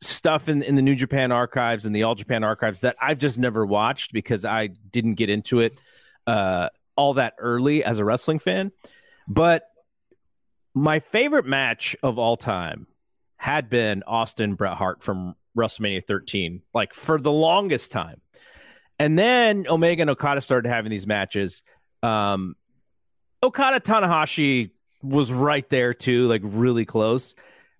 [0.00, 3.38] stuff in, in the New Japan archives and the All Japan archives that I've just
[3.38, 5.78] never watched because I didn't get into it
[6.26, 8.72] uh, all that early as a wrestling fan.
[9.28, 9.64] But
[10.74, 12.86] my favorite match of all time
[13.36, 18.20] had been Austin Bret Hart from WrestleMania 13, like for the longest time.
[18.98, 21.62] And then Omega and Okada started having these matches.
[22.02, 22.56] Um,
[23.42, 24.70] Okada Tanahashi
[25.02, 27.34] was right there too, like really close.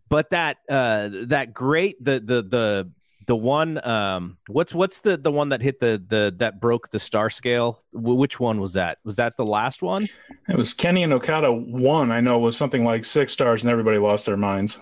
[0.09, 2.91] But that uh, that great the the the
[3.27, 6.99] the one um what's what's the the one that hit the the that broke the
[6.99, 7.81] star scale?
[7.95, 8.99] W- which one was that?
[9.05, 10.09] Was that the last one?
[10.49, 13.97] It was kenny and okada one i know was something like six stars and everybody
[13.99, 14.79] lost their minds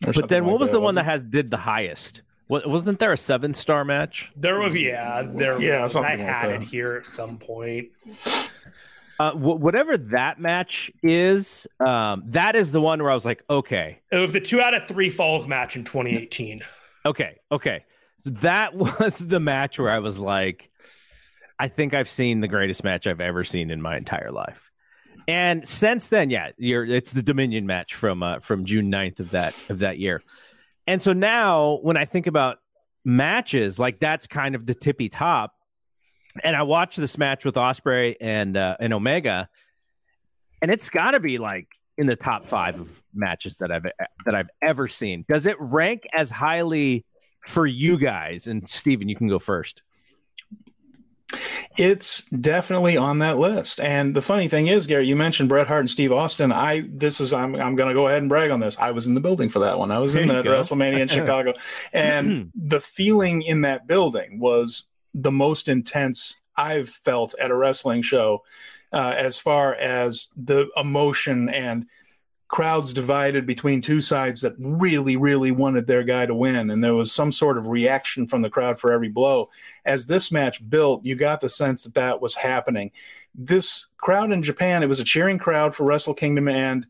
[0.00, 3.12] but then what like was that, the one that has did the highest wasn't there
[3.12, 4.30] a seven star match?
[4.36, 5.60] There was, yeah, there.
[5.60, 6.50] Yeah, I like had that.
[6.50, 7.88] it here at some point.
[9.18, 14.00] Uh, whatever that match is, um, that is the one where I was like, okay.
[14.10, 16.62] It was the two out of three falls match in 2018.
[17.06, 17.84] okay, okay.
[18.18, 20.70] So that was the match where I was like,
[21.58, 24.70] I think I've seen the greatest match I've ever seen in my entire life.
[25.28, 29.54] And since then, yeah, it's the Dominion match from uh, from June 9th of that
[29.68, 30.22] of that year.
[30.86, 32.58] And so now when I think about
[33.04, 35.54] matches, like that's kind of the tippy top.
[36.42, 39.48] And I watched this match with Ospreay and uh, and Omega,
[40.62, 41.68] and it's got to be like
[41.98, 43.84] in the top five of matches that I've
[44.24, 45.26] that I've ever seen.
[45.28, 47.04] Does it rank as highly
[47.46, 48.46] for you guys?
[48.46, 49.82] And Steven, you can go first.
[51.78, 53.80] It's definitely on that list.
[53.80, 56.52] And the funny thing is, Gary, you mentioned Bret Hart and Steve Austin.
[56.52, 58.76] I this is I'm I'm going to go ahead and brag on this.
[58.78, 59.90] I was in the building for that one.
[59.90, 61.54] I was in that WrestleMania in Chicago,
[61.92, 68.02] and the feeling in that building was the most intense I've felt at a wrestling
[68.02, 68.42] show,
[68.92, 71.86] uh, as far as the emotion and
[72.52, 76.70] crowds divided between two sides that really, really wanted their guy to win.
[76.70, 79.48] And there was some sort of reaction from the crowd for every blow.
[79.86, 82.92] As this match built, you got the sense that that was happening.
[83.34, 86.86] This crowd in Japan, it was a cheering crowd for Wrestle Kingdom and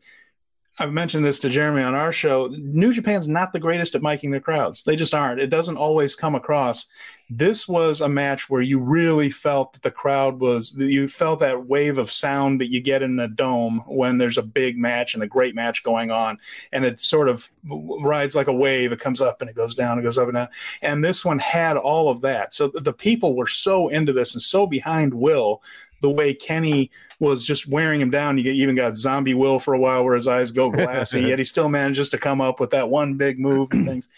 [0.79, 2.49] I've mentioned this to Jeremy on our show.
[2.57, 4.85] New Japan's not the greatest at miking their crowds.
[4.85, 5.41] They just aren't.
[5.41, 6.87] It doesn't always come across.
[7.29, 11.67] This was a match where you really felt that the crowd was, you felt that
[11.67, 15.23] wave of sound that you get in a dome when there's a big match and
[15.23, 16.39] a great match going on.
[16.73, 18.93] And it sort of rides like a wave.
[18.93, 20.49] It comes up and it goes down, it goes up and down.
[20.81, 22.55] And this one had all of that.
[22.55, 25.63] So the people were so into this and so behind Will
[26.03, 26.91] the way Kenny
[27.23, 28.37] was just wearing him down.
[28.37, 31.45] You even got Zombie Will for a while where his eyes go glassy, yet he
[31.45, 34.09] still manages to come up with that one big move and things.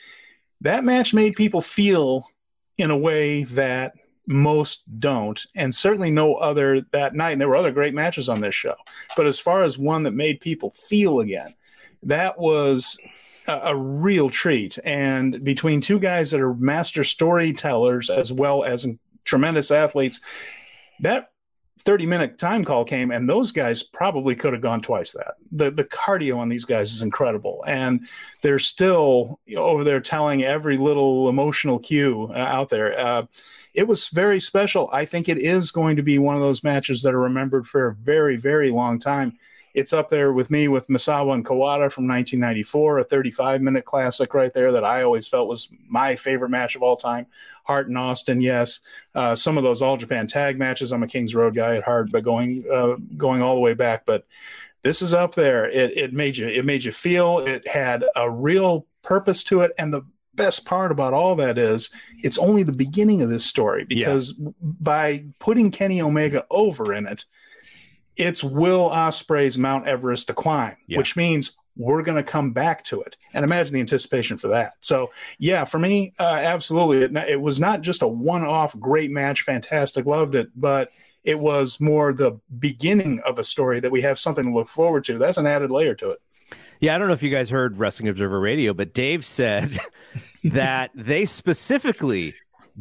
[0.62, 2.26] That match made people feel
[2.78, 3.92] in a way that
[4.26, 7.32] most don't, and certainly no other that night.
[7.32, 8.74] And there were other great matches on this show,
[9.18, 11.54] but as far as one that made people feel again,
[12.04, 12.96] that was
[13.46, 14.78] a, a real treat.
[14.82, 18.86] And between two guys that are master storytellers as well as
[19.24, 20.20] tremendous athletes,
[21.00, 21.33] that
[21.84, 25.34] 30 minute time call came and those guys probably could have gone twice that.
[25.52, 28.06] The the cardio on these guys is incredible and
[28.42, 32.98] they're still over there telling every little emotional cue uh, out there.
[32.98, 33.26] Uh,
[33.74, 34.88] it was very special.
[34.92, 37.88] I think it is going to be one of those matches that are remembered for
[37.88, 39.38] a very very long time
[39.74, 44.32] it's up there with me with Misawa and Kawada from 1994, a 35 minute classic
[44.32, 47.26] right there that I always felt was my favorite match of all time.
[47.64, 48.80] Hart and Austin, yes.
[49.14, 50.92] Uh, some of those All Japan tag matches.
[50.92, 54.06] I'm a Kings Road guy at heart, but going uh, going all the way back.
[54.06, 54.26] But
[54.82, 55.68] this is up there.
[55.68, 57.40] It it made you it made you feel.
[57.40, 60.02] It had a real purpose to it, and the
[60.34, 61.90] best part about all that is
[62.22, 64.50] it's only the beginning of this story because yeah.
[64.62, 67.24] by putting Kenny Omega over in it
[68.16, 70.98] it's Will Ospreay's Mount Everest to climb, yeah.
[70.98, 73.16] which means we're going to come back to it.
[73.32, 74.74] And imagine the anticipation for that.
[74.80, 77.02] So, yeah, for me, uh, absolutely.
[77.02, 80.90] It, it was not just a one off great match, fantastic, loved it, but
[81.24, 85.04] it was more the beginning of a story that we have something to look forward
[85.06, 85.18] to.
[85.18, 86.20] That's an added layer to it.
[86.80, 89.78] Yeah, I don't know if you guys heard Wrestling Observer Radio, but Dave said
[90.44, 92.34] that they specifically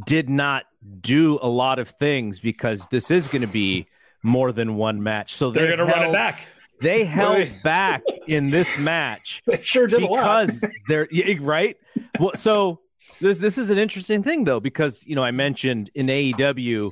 [0.05, 0.65] did not
[0.99, 3.87] do a lot of things because this is going to be
[4.23, 5.35] more than one match.
[5.35, 6.47] So they're, going to run it back.
[6.81, 9.43] They held back in this match.
[9.47, 11.07] They sure did because they're
[11.41, 11.77] right.
[12.19, 12.79] Well, so
[13.19, 16.91] this this is an interesting thing though because you know I mentioned in AEW.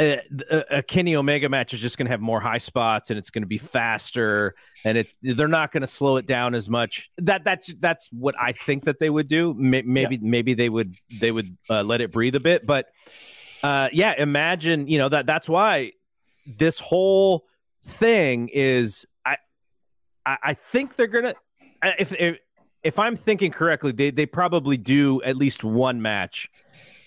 [0.00, 0.22] A,
[0.70, 3.42] a, Kenny Omega match is just going to have more high spots and it's going
[3.42, 4.54] to be faster
[4.84, 7.10] and it they're not going to slow it down as much.
[7.18, 9.54] That that's that's what I think that they would do.
[9.54, 10.18] Maybe yeah.
[10.22, 12.86] maybe they would they would uh, let it breathe a bit, but
[13.62, 15.92] uh, yeah, imagine you know that that's why
[16.56, 17.46] this whole
[17.84, 19.36] thing is I
[20.24, 21.34] I, I think they're gonna
[21.82, 22.38] if, if
[22.82, 26.50] if I'm thinking correctly, they they probably do at least one match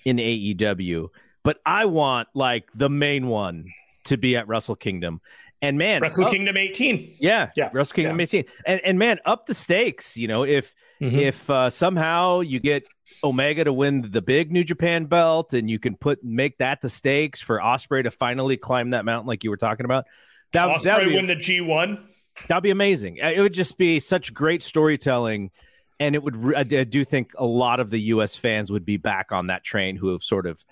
[0.06, 1.10] in AEW,
[1.44, 3.66] but I want like the main one
[4.06, 5.22] to be at Wrestle Kingdom.
[5.62, 7.16] And man, Wrestle up, Kingdom 18.
[7.20, 8.24] Yeah, yeah, Wrestle Kingdom yeah.
[8.24, 8.46] 18.
[8.66, 10.18] And and man, up the stakes.
[10.18, 11.18] You know, if mm-hmm.
[11.18, 12.88] if uh, somehow you get
[13.24, 16.90] Omega to win the big New Japan belt, and you can put make that the
[16.90, 20.06] stakes for Ospreay to finally climb that mountain, like you were talking about.
[20.54, 22.08] That Ospreay be, win the G one.
[22.48, 23.18] That'd be amazing.
[23.18, 25.52] It would just be such great storytelling,
[26.00, 26.56] and it would.
[26.56, 28.36] I do think a lot of the U.S.
[28.36, 30.64] fans would be back on that train who have sort of,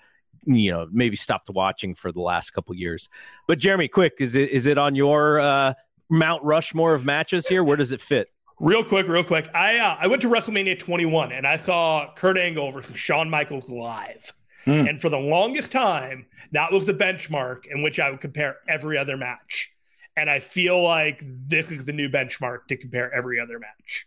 [0.44, 3.08] you know, maybe stopped watching for the last couple years.
[3.46, 5.74] But Jeremy, quick, is it is it on your uh,
[6.08, 7.62] Mount Rushmore of matches here?
[7.62, 8.28] Where does it fit?
[8.60, 9.48] Real quick, real quick.
[9.54, 13.70] I uh, I went to WrestleMania 21 and I saw Kurt Angle versus Shawn Michaels
[13.70, 14.32] live.
[14.66, 14.90] Mm.
[14.90, 18.98] And for the longest time, that was the benchmark in which I would compare every
[18.98, 19.72] other match.
[20.14, 24.06] And I feel like this is the new benchmark to compare every other match.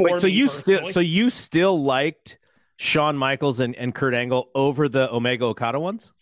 [0.00, 2.38] Wait, so you still so you still liked
[2.76, 6.12] Shawn Michaels and, and Kurt Angle over the Omega Okada ones?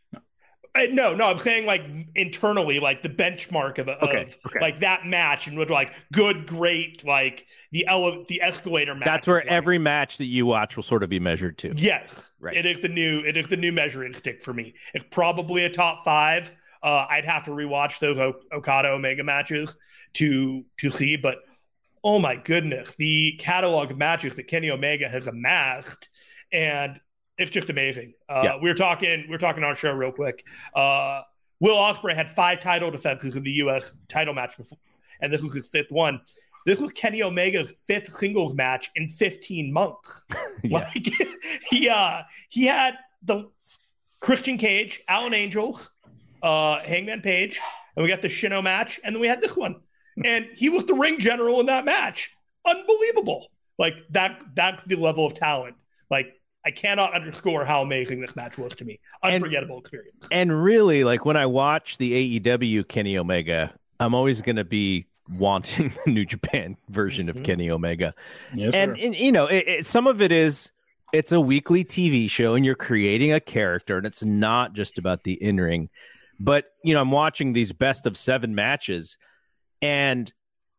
[0.75, 1.83] Uh, no, no, I'm saying like
[2.15, 4.61] internally, like the benchmark of, okay, of okay.
[4.61, 9.05] like that match and with like good, great, like the ele- the escalator match.
[9.05, 11.75] That's where like, every match that you watch will sort of be measured to.
[11.77, 12.57] Yes, right.
[12.57, 14.73] It is the new, it is the new measuring stick for me.
[14.95, 16.51] It's probably a top five.
[16.83, 19.77] Uh, I'd have to rewatch those o- Okada Omega matches
[20.15, 21.39] to to see, but
[22.03, 26.09] oh my goodness, the catalog of matches that Kenny Omega has amassed
[26.51, 26.99] and
[27.43, 28.15] it's just amazing.
[28.29, 28.57] Uh, yeah.
[28.61, 30.45] We were talking, we were talking on our show real quick.
[30.75, 31.23] Uh,
[31.61, 33.93] Will Ospreay had five title defenses in the U.S.
[34.09, 34.79] title match before,
[35.21, 36.21] and this was his fifth one.
[36.65, 40.23] This was Kenny Omega's fifth singles match in 15 months.
[40.71, 41.09] Like
[41.71, 43.51] he uh, he had the
[44.21, 45.91] Christian Cage, Alan Angels,
[46.41, 47.61] uh, Hangman Page,
[47.97, 49.81] and we got the Shino match, and then we had this one.
[50.25, 52.31] and he was the ring general in that match.
[52.65, 53.49] Unbelievable.
[53.77, 55.75] Like that that's the level of talent.
[56.11, 59.01] Like I cannot underscore how amazing this match was to me.
[59.23, 60.29] Unforgettable and, experience.
[60.31, 65.07] And really, like when I watch the AEW Kenny Omega, I'm always going to be
[65.39, 67.39] wanting the New Japan version mm-hmm.
[67.39, 68.15] of Kenny Omega.
[68.55, 70.71] Yes, and, and, you know, it, it, some of it is
[71.13, 75.25] it's a weekly TV show and you're creating a character and it's not just about
[75.25, 75.91] the in ring.
[76.41, 79.19] But, you know, I'm watching these best of seven matches
[79.81, 80.33] and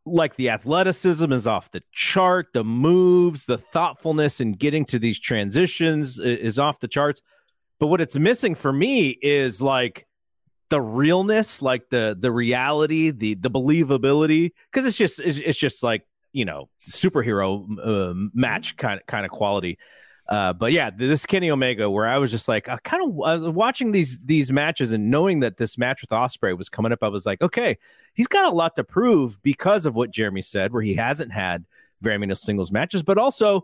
[0.06, 5.20] like the athleticism is off the chart, the moves, the thoughtfulness in getting to these
[5.20, 7.22] transitions is off the charts.
[7.80, 10.06] But what it's missing for me is like
[10.70, 15.84] the realness, like the the reality, the the believability, because it's just it's, it's, just
[15.84, 19.78] like you know superhero uh, match kind of kind of quality.
[20.30, 23.34] Uh, but yeah, this Kenny Omega, where I was just like, I kind of I
[23.34, 27.04] was watching these these matches and knowing that this match with Ospreay was coming up,
[27.04, 27.78] I was like, okay,
[28.14, 31.66] he's got a lot to prove because of what Jeremy said, where he hasn't had
[32.02, 33.64] very many singles matches, but also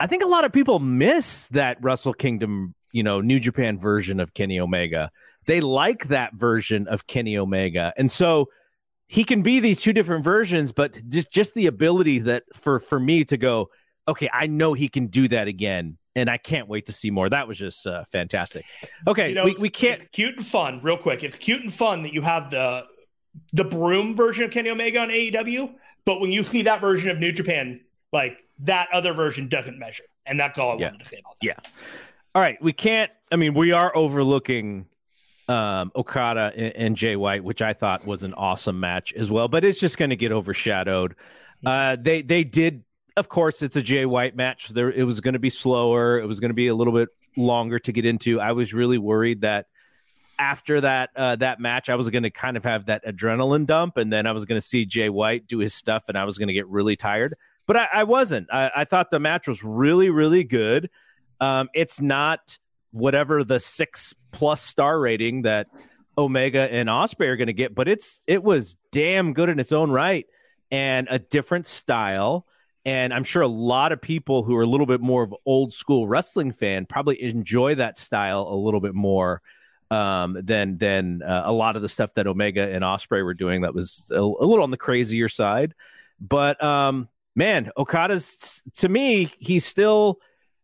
[0.00, 4.20] I think a lot of people miss that Wrestle Kingdom, you know, New Japan version
[4.20, 5.10] of Kenny Omega.
[5.46, 8.48] They like that version of Kenny Omega, and so
[9.06, 12.98] he can be these two different versions, but just just the ability that for for
[12.98, 13.70] me to go
[14.08, 17.28] okay, I know he can do that again, and I can't wait to see more.
[17.28, 18.64] That was just uh, fantastic.
[19.06, 20.80] Okay, you know, we, we can't cute and fun.
[20.82, 22.84] Real quick, it's cute and fun that you have the
[23.52, 27.18] the broom version of Kenny Omega on AEW, but when you see that version of
[27.18, 27.80] New Japan,
[28.12, 30.86] like that other version doesn't measure, and that's all I yeah.
[30.86, 31.46] wanted to say about that.
[31.46, 31.70] Yeah.
[32.34, 33.10] All right, we can't.
[33.30, 34.86] I mean, we are overlooking
[35.48, 39.48] um, Okada and, and Jay White, which I thought was an awesome match as well,
[39.48, 41.14] but it's just going to get overshadowed.
[41.64, 42.84] Uh, they they did
[43.16, 44.68] of course, it's a Jay White match.
[44.68, 46.18] There, it was going to be slower.
[46.18, 48.40] It was going to be a little bit longer to get into.
[48.40, 49.66] I was really worried that
[50.38, 53.96] after that uh, that match, I was going to kind of have that adrenaline dump,
[53.96, 56.36] and then I was going to see Jay White do his stuff, and I was
[56.36, 57.36] going to get really tired.
[57.66, 58.48] But I, I wasn't.
[58.52, 60.88] I, I, thought the match was really, really good.
[61.40, 62.58] Um, it's not
[62.92, 65.68] whatever the six plus star rating that
[66.16, 69.72] Omega and Ospreay are going to get, but it's it was damn good in its
[69.72, 70.26] own right
[70.70, 72.46] and a different style
[72.86, 75.74] and I'm sure a lot of people who are a little bit more of old
[75.74, 79.42] school wrestling fan probably enjoy that style a little bit more
[79.90, 83.62] um, than than uh, a lot of the stuff that Omega and Ospreay were doing.
[83.62, 85.74] That was a, a little on the crazier side.
[86.20, 90.20] But um, man, Okada's to me, he's still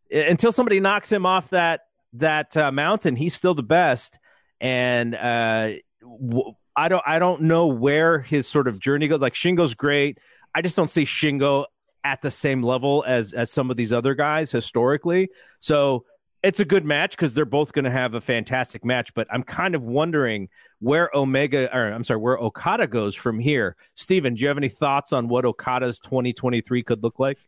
[0.09, 1.81] until somebody knocks him off that
[2.13, 4.21] that uh, mountain, he's still the best.
[4.61, 9.21] And uh, w- I don't I don't know where his sort of journey goes.
[9.21, 10.19] Like Shingo's great.
[10.55, 11.65] I just don't see Shingo
[12.05, 15.31] at the same level as as some of these other guys historically.
[15.61, 16.05] So
[16.43, 19.15] it's a good match because they're both going to have a fantastic match.
[19.15, 20.49] But I'm kind of wondering
[20.81, 23.77] where Omega, or I'm sorry, where Okada goes from here.
[23.95, 27.39] Steven, do you have any thoughts on what Okada's 2023 could look like?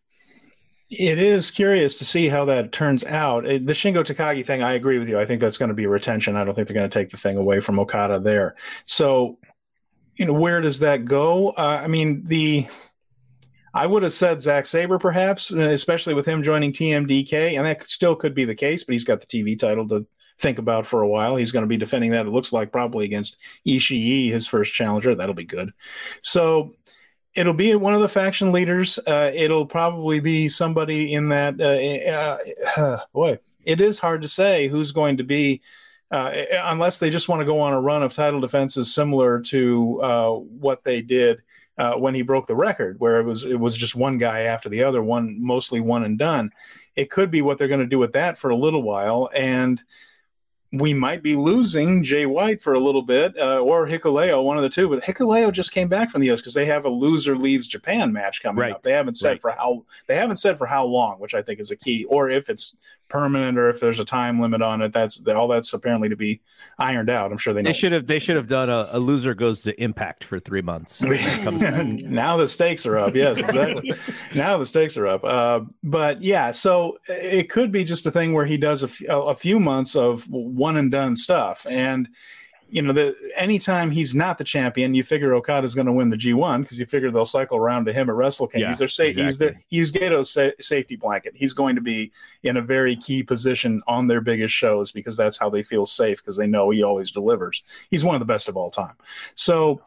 [0.90, 3.44] It is curious to see how that turns out.
[3.44, 5.18] The Shingo Takagi thing, I agree with you.
[5.18, 6.36] I think that's going to be retention.
[6.36, 8.54] I don't think they're going to take the thing away from Okada there.
[8.84, 9.38] So,
[10.14, 11.50] you know, where does that go?
[11.50, 12.68] Uh, I mean, the
[13.74, 18.14] I would have said Zack Sabre, perhaps, especially with him joining TMDK, and that still
[18.14, 18.84] could be the case.
[18.84, 20.06] But he's got the TV title to
[20.38, 21.34] think about for a while.
[21.34, 22.26] He's going to be defending that.
[22.26, 25.14] It looks like probably against Ishii, his first challenger.
[25.14, 25.72] That'll be good.
[26.22, 26.76] So
[27.34, 28.98] it'll be one of the faction leaders.
[28.98, 31.60] Uh, it'll probably be somebody in that.
[31.60, 35.62] Uh, uh, uh boy, it is hard to say who's going to be.
[36.10, 40.00] Uh, unless they just want to go on a run of title defenses similar to
[40.00, 41.42] uh, what they did
[41.78, 44.68] uh, when he broke the record, where it was it was just one guy after
[44.68, 46.50] the other, one mostly one and done.
[46.96, 49.82] It could be what they're going to do with that for a little while, and
[50.74, 54.62] we might be losing Jay White for a little bit, uh, or Hikuleo, one of
[54.62, 54.88] the two.
[54.88, 58.12] But Hikuleo just came back from the US because they have a loser leaves Japan
[58.12, 58.72] match coming right.
[58.72, 58.82] up.
[58.82, 59.40] They haven't said right.
[59.40, 62.28] for how they haven't said for how long, which I think is a key, or
[62.28, 62.76] if it's
[63.14, 64.92] permanent or if there's a time limit on it.
[64.92, 66.40] That's all that's apparently to be
[66.80, 67.30] ironed out.
[67.30, 67.68] I'm sure they know.
[67.68, 70.62] They should have they should have done a, a loser goes to Impact for three
[70.62, 71.00] months.
[71.00, 73.14] now the stakes are up.
[73.14, 73.94] Yes, exactly.
[74.34, 75.22] now the stakes are up.
[75.22, 79.02] Uh, but yeah, so it could be just a thing where he does a, f-
[79.08, 82.08] a few months of one and done stuff and
[82.74, 86.16] you know, the anytime he's not the champion, you figure Okada's going to win the
[86.16, 88.62] G1 because you figure they'll cycle around to him at Wrestle King.
[88.62, 89.24] Yeah, he's their sa- exactly.
[89.24, 91.36] he's their he's Gedo's sa- safety blanket.
[91.36, 92.10] He's going to be
[92.42, 96.18] in a very key position on their biggest shows because that's how they feel safe
[96.18, 97.62] because they know he always delivers.
[97.90, 98.96] He's one of the best of all time.
[99.36, 99.80] So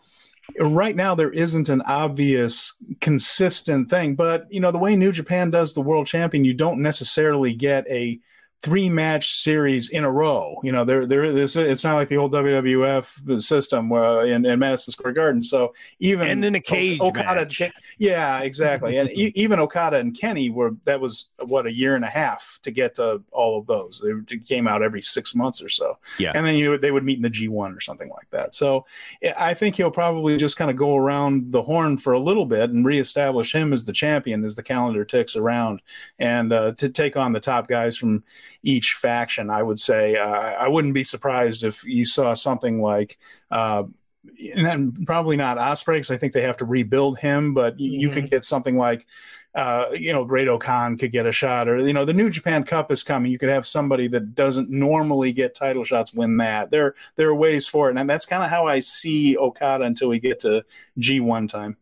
[0.57, 2.71] right now there isn't an obvious
[3.01, 6.81] consistent thing, but you know the way New Japan does the world champion, you don't
[6.81, 8.17] necessarily get a
[8.63, 10.57] three match series in a row.
[10.63, 14.59] You know, there there is it's not like the old WWF system where in, in
[14.59, 15.43] Madison Square Garden.
[15.43, 17.61] So even and in a cage Okada, match.
[17.99, 18.97] yeah, exactly.
[18.97, 22.59] and e- even Okada and Kenny were that was what a year and a half
[22.63, 24.03] to get to all of those.
[24.03, 25.97] They came out every six months or so.
[26.17, 28.55] Yeah, and then you they would meet in the G1 or something like that.
[28.55, 28.85] So
[29.37, 32.71] I think he'll probably just kind of go around the horn for a little bit
[32.71, 35.81] and reestablish him as the champion as the calendar ticks around,
[36.17, 38.23] and uh, to take on the top guys from
[38.63, 39.49] each faction.
[39.49, 43.17] I would say uh, I wouldn't be surprised if you saw something like.
[43.51, 43.83] Uh,
[44.55, 47.83] and probably not Ospreay because I think they have to rebuild him, but mm-hmm.
[47.83, 49.05] you could get something like,
[49.55, 52.91] uh, you know, Great-O-Khan could get a shot, or you know, the New Japan Cup
[52.91, 53.31] is coming.
[53.31, 56.69] You could have somebody that doesn't normally get title shots win that.
[56.69, 60.09] There, there are ways for it, and that's kind of how I see Okada until
[60.09, 60.63] we get to
[60.99, 61.77] G one time.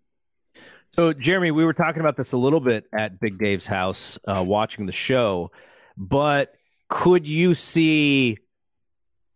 [0.92, 4.42] So, Jeremy, we were talking about this a little bit at Big Dave's house, uh,
[4.46, 5.52] watching the show,
[5.98, 6.56] but
[6.90, 8.38] could you see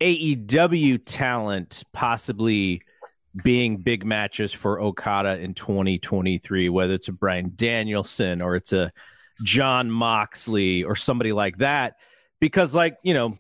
[0.02, 2.82] AEW talent possibly
[3.44, 8.92] being big matches for Okada in 2023, whether it's a Bryan Danielson or it's a
[9.44, 11.96] Jon Moxley or somebody like that?
[12.40, 13.38] Because, like, you know,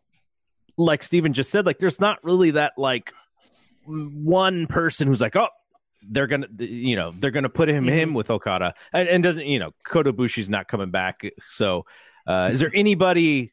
[0.78, 3.14] like Steven just said, like, there's not really that, like,
[3.86, 5.49] one person who's like, oh,
[6.12, 7.93] they're gonna you know they're gonna put him mm-hmm.
[7.93, 11.86] him with okada and, and, doesn't you know Kota Ibushi's not coming back so
[12.26, 13.51] uh, is there anybody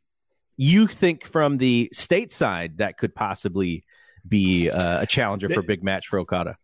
[0.56, 3.84] you think from the stateside that could possibly
[4.26, 6.56] be uh, a challenger for a big match for Okada?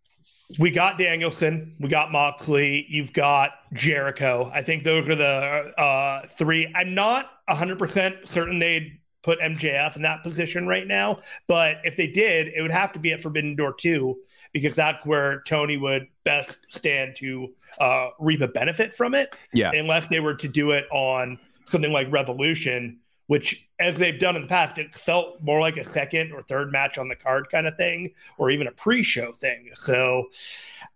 [0.58, 4.50] We got Danielson, we got Moxley, you've got Jericho.
[4.52, 6.70] I think those are the uh, three.
[6.74, 12.08] I'm not 100% certain they'd put MJF in that position right now, but if they
[12.08, 14.16] did, it would have to be at Forbidden Door 2
[14.52, 17.48] because that's where Tony would best stand to
[17.80, 19.34] uh, reap a benefit from it.
[19.54, 19.70] Yeah.
[19.72, 22.98] Unless they were to do it on something like Revolution
[23.32, 26.70] which as they've done in the past, it felt more like a second or third
[26.70, 29.70] match on the card kind of thing, or even a pre-show thing.
[29.74, 30.26] So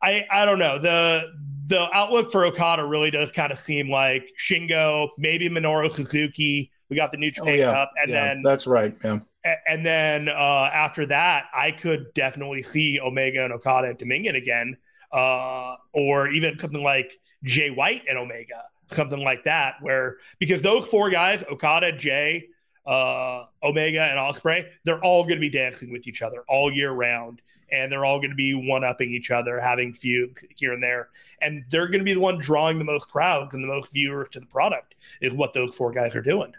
[0.02, 0.78] I I don't know.
[0.78, 1.32] The
[1.66, 6.70] the outlook for Okada really does kind of seem like Shingo, maybe Minoru Suzuki.
[6.90, 7.72] We got the New Japan oh, yeah.
[7.72, 8.94] Cup, and yeah, then that's right.
[9.02, 9.20] Yeah.
[9.66, 14.76] And then uh, after that, I could definitely see Omega and Okada at Dominion again,
[15.10, 20.86] uh, or even something like Jay White and Omega something like that, where because those
[20.86, 22.48] four guys, Okada, Jay,
[22.86, 26.92] uh, Omega, and Osprey, they're all going to be dancing with each other all year
[26.92, 30.82] round, and they're all going to be one upping each other, having feuds here and
[30.82, 31.08] there,
[31.40, 34.28] and they're going to be the one drawing the most crowds and the most viewers
[34.30, 34.94] to the product.
[35.20, 36.52] Is what those four guys are doing.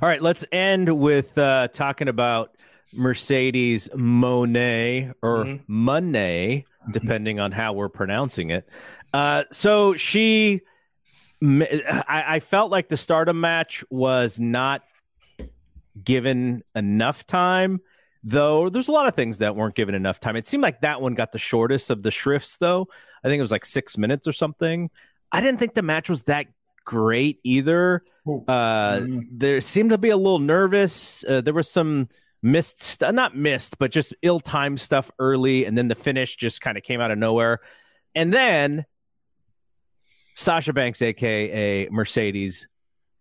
[0.00, 2.56] All right, let's end with uh, talking about
[2.92, 5.62] Mercedes Monet or mm-hmm.
[5.66, 8.68] Monet, depending on how we're pronouncing it.
[9.12, 10.60] Uh, so she
[11.42, 14.82] I, I felt like the stardom match was not
[16.02, 17.80] given enough time
[18.26, 20.34] though there's a lot of things that weren't given enough time.
[20.34, 22.88] It seemed like that one got the shortest of the shrifts though.
[23.24, 24.90] I think it was like six minutes or something.
[25.30, 26.46] I didn't think the match was that
[26.84, 28.02] great either.
[28.26, 29.26] Uh, mm.
[29.30, 31.24] there seemed to be a little nervous.
[31.24, 32.08] Uh, there was some
[32.42, 36.76] missed st- not missed but just ill-timed stuff early and then the finish just kind
[36.76, 37.60] of came out of nowhere.
[38.16, 38.86] And then
[40.36, 42.68] Sasha Banks, aka Mercedes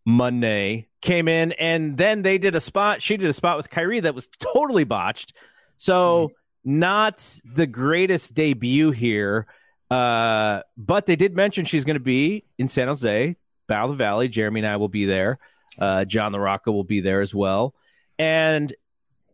[0.07, 3.01] Moné, came in, and then they did a spot.
[3.01, 5.33] She did a spot with Kairi that was totally botched.
[5.77, 6.79] So mm-hmm.
[6.79, 9.47] not the greatest debut here.
[9.89, 13.37] Uh, but they did mention she's going to be in San Jose,
[13.67, 14.27] Battle of the Valley.
[14.27, 15.39] Jeremy and I will be there.
[15.79, 17.73] Uh, John LaRocca will be there as well.
[18.19, 18.73] And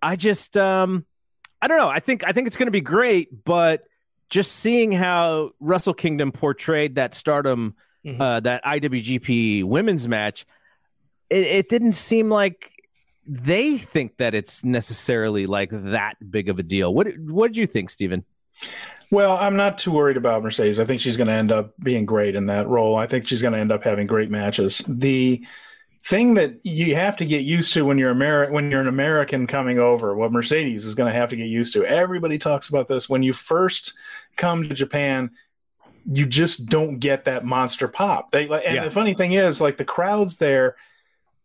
[0.03, 1.05] I just, um,
[1.61, 1.89] I don't know.
[1.89, 3.85] I think I think it's going to be great, but
[4.31, 8.19] just seeing how Wrestle Kingdom portrayed that Stardom, mm-hmm.
[8.19, 10.47] uh, that IWGP Women's match,
[11.29, 12.71] it, it didn't seem like
[13.27, 16.93] they think that it's necessarily like that big of a deal.
[16.93, 18.25] What what did you think, Stephen?
[19.11, 20.79] Well, I'm not too worried about Mercedes.
[20.79, 22.95] I think she's going to end up being great in that role.
[22.95, 24.81] I think she's going to end up having great matches.
[24.87, 25.45] The
[26.05, 29.47] thing that you have to get used to when you're Ameri- when you're an American
[29.47, 31.85] coming over, what Mercedes is going to have to get used to.
[31.85, 33.93] Everybody talks about this when you first
[34.35, 35.31] come to Japan,
[36.05, 38.31] you just don't get that monster pop.
[38.31, 38.83] They and yeah.
[38.83, 40.75] the funny thing is, like the crowds there.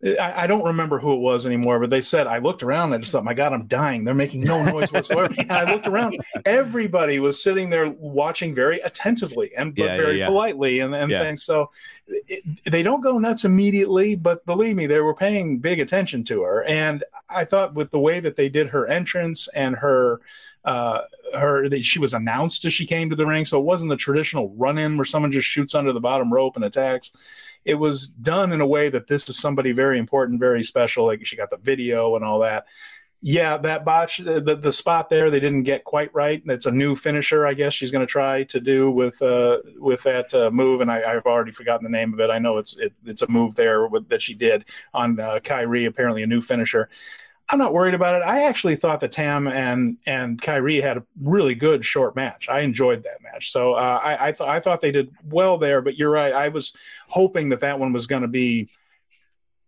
[0.05, 2.97] I, I, don't remember who it was anymore, but they said I looked around and
[2.97, 4.05] I just thought, my God, I'm dying.
[4.05, 5.35] They're making no noise whatsoever.
[5.39, 10.19] and I looked around, everybody was sitting there watching very attentively and but yeah, very
[10.19, 11.45] yeah, politely and, and things.
[11.45, 11.71] So
[12.07, 16.43] it, they don't go nuts immediately, but believe me, they were paying big attention to
[16.43, 16.65] her.
[16.65, 20.21] And I thought with the way that they did her entrance and her
[20.67, 23.89] uh, her that she was announced as she came to the ring, so it wasn't
[23.89, 27.13] the traditional run in where someone just shoots under the bottom rope and attacks.
[27.67, 31.05] It was done in a way that this is somebody very important, very special.
[31.05, 32.67] Like she got the video and all that
[33.23, 36.43] yeah, that botch, the, the spot there, they didn't get quite right.
[36.47, 40.03] It's a new finisher, I guess she's going to try to do with uh, with
[40.03, 42.31] that uh, move, and I, have already forgotten the name of it.
[42.31, 45.87] I know it's it, it's a move there with, that she did on uh, Kairi,
[45.87, 46.89] apparently a new finisher.
[47.51, 48.25] I'm not worried about it.
[48.25, 52.49] I actually thought that Tam and and Kairi had a really good short match.
[52.49, 55.81] I enjoyed that match, so uh, I I, th- I thought they did well there.
[55.81, 56.33] But you're right.
[56.33, 56.73] I was
[57.07, 58.69] hoping that that one was going to be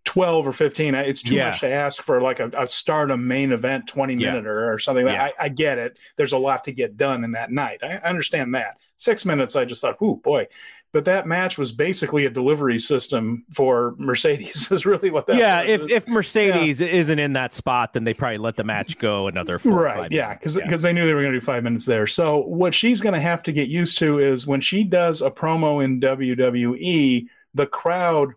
[0.08, 1.50] 12 or 15 it's too yeah.
[1.50, 4.30] much to ask for like a, start a stardom main event 20 yeah.
[4.30, 5.22] minute or, or something yeah.
[5.22, 8.08] I, I, get it there's a lot to get done in that night I, I
[8.08, 10.46] understand that six minutes i just thought oh boy
[10.92, 15.62] but that match was basically a delivery system for mercedes is really what that yeah
[15.62, 15.70] was.
[15.70, 19.58] if, if mercedes isn't in that spot then they probably let the match go another
[19.58, 22.06] four right yeah because because they knew they were going to do five minutes there
[22.06, 25.30] so what she's going to have to get used to is when she does a
[25.30, 28.34] promo in wwe the crowd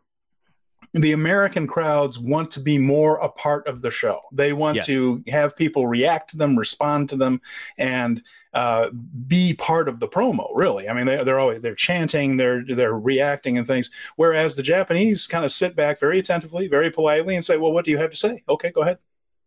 [0.94, 4.20] the American crowds want to be more a part of the show.
[4.34, 4.86] They want yes.
[4.88, 7.40] to have people react to them, respond to them,
[7.78, 8.22] and
[8.54, 8.90] uh,
[9.28, 10.50] be part of the promo.
[10.54, 13.90] Really, I mean, they, they're always they're chanting, they're they're reacting and things.
[14.16, 17.86] Whereas the Japanese kind of sit back very attentively, very politely, and say, "Well, what
[17.86, 18.44] do you have to say?
[18.50, 19.00] Okay, go ahead."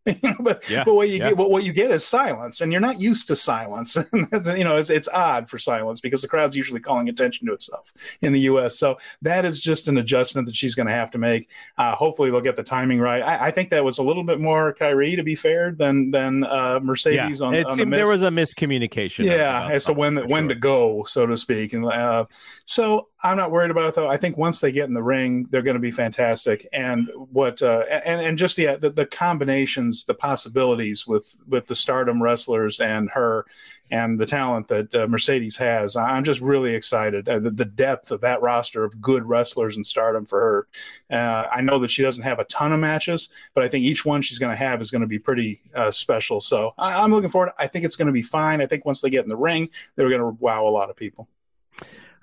[0.40, 1.30] but, yeah, but what you yeah.
[1.30, 3.96] get, what, what you get is silence, and you're not used to silence.
[4.12, 7.92] you know, it's it's odd for silence because the crowd's usually calling attention to itself
[8.20, 8.78] in the U.S.
[8.78, 11.48] So that is just an adjustment that she's going to have to make.
[11.78, 13.22] Uh, hopefully, they'll get the timing right.
[13.22, 16.44] I, I, think that was a little bit more Kairi, to be fair, than than
[16.44, 19.24] uh, Mercedes yeah, on, it on seemed, the there was a miscommunication.
[19.24, 20.48] Yeah, as to when when sure.
[20.48, 21.72] to go, so to speak.
[21.72, 22.26] And uh,
[22.66, 24.08] so I'm not worried about it though.
[24.08, 26.68] I think once they get in the ring, they're going to be fantastic.
[26.74, 31.74] And what uh, and and just the, the the combinations the possibilities with with the
[31.74, 33.46] Stardom wrestlers and her
[33.90, 35.96] and the talent that uh, Mercedes has.
[35.96, 37.28] I'm just really excited.
[37.28, 41.16] Uh, the, the, depth of that roster of good wrestlers and Stardom for her.
[41.16, 44.04] Uh, I know that she doesn't have a ton of matches, but I think each
[44.04, 46.40] one she's going to have is going to be pretty uh, special.
[46.40, 47.52] So I, am looking forward.
[47.58, 48.62] I think it's going to be fine.
[48.62, 50.96] I think once they get in the ring, they're going to wow a lot of
[50.96, 51.28] people.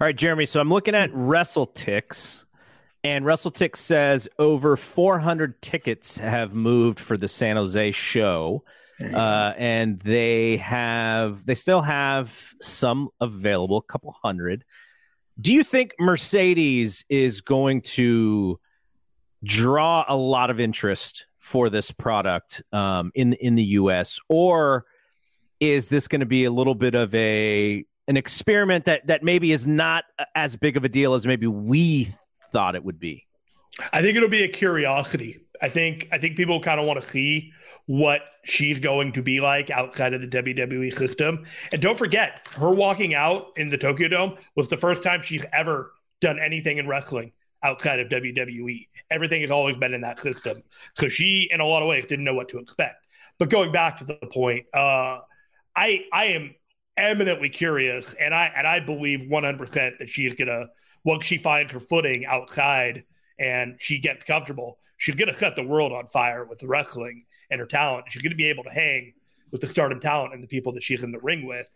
[0.01, 0.47] All right, Jeremy.
[0.47, 2.45] So I'm looking at WrestleTix.
[3.03, 8.63] And WrestleTix says over 400 tickets have moved for the San Jose show.
[8.99, 14.65] Uh, and they have, they still have some available, a couple hundred.
[15.39, 18.59] Do you think Mercedes is going to
[19.43, 24.19] draw a lot of interest for this product um, in in the U.S.
[24.29, 24.85] or
[25.59, 29.51] is this going to be a little bit of a an experiment that that maybe
[29.51, 32.13] is not as big of a deal as maybe we
[32.51, 33.25] thought it would be?
[33.93, 35.39] I think it'll be a curiosity.
[35.61, 37.51] I think I think people kind of want to see
[37.85, 41.45] what she's going to be like outside of the WWE system.
[41.71, 45.45] And don't forget, her walking out in the Tokyo Dome was the first time she's
[45.53, 47.31] ever done anything in wrestling
[47.63, 48.87] outside of WWE.
[49.09, 50.63] Everything has always been in that system.
[50.95, 53.05] So she, in a lot of ways, didn't know what to expect.
[53.37, 55.19] But going back to the point, uh,
[55.75, 56.55] I I am
[56.97, 60.67] eminently curious, and I and I believe 100% that she is gonna
[61.03, 63.03] once she finds her footing outside
[63.39, 67.65] and she gets comfortable, she's to set the world on fire with wrestling and her
[67.65, 68.05] talent.
[68.09, 69.13] She's to be able to hang
[69.51, 71.69] with the stardom talent and the people that she's in the ring with.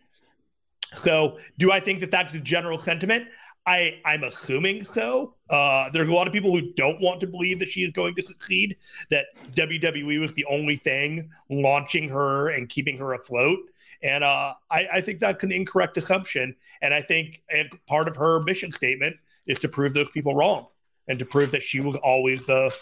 [0.97, 3.27] So, do I think that that's the general sentiment?
[3.67, 5.33] I, I'm assuming so.
[5.49, 8.15] Uh, there's a lot of people who don't want to believe that she is going
[8.15, 8.77] to succeed,
[9.09, 13.59] that WWE was the only thing launching her and keeping her afloat.
[14.03, 16.55] And uh, I, I, think that's an incorrect assumption.
[16.81, 17.41] And I think
[17.87, 19.15] part of her mission statement
[19.47, 20.67] is to prove those people wrong
[21.07, 22.75] and to prove that she was always the,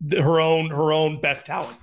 [0.00, 1.76] the her own her own best talent.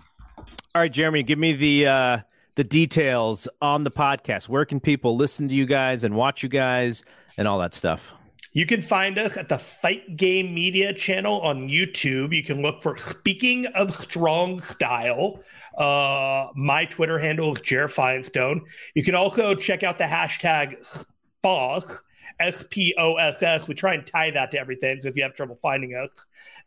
[0.75, 2.17] All right, Jeremy, give me the uh,
[2.55, 4.49] the details on the podcast.
[4.49, 7.03] Where can people listen to you guys and watch you guys
[7.37, 8.13] and all that stuff?
[8.55, 12.35] You can find us at the Fight Game Media channel on YouTube.
[12.35, 15.39] You can look for Speaking of Strong Style.
[15.75, 18.61] Uh, my Twitter handle is Jer Firestone.
[18.93, 22.03] You can also check out the hashtag SPOSS,
[22.39, 23.67] S P O S S.
[23.67, 25.01] We try and tie that to everything.
[25.01, 26.11] So if you have trouble finding us,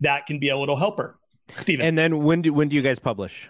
[0.00, 1.20] that can be a little helper.
[1.56, 1.86] Steven.
[1.86, 3.48] And then when do when do you guys publish?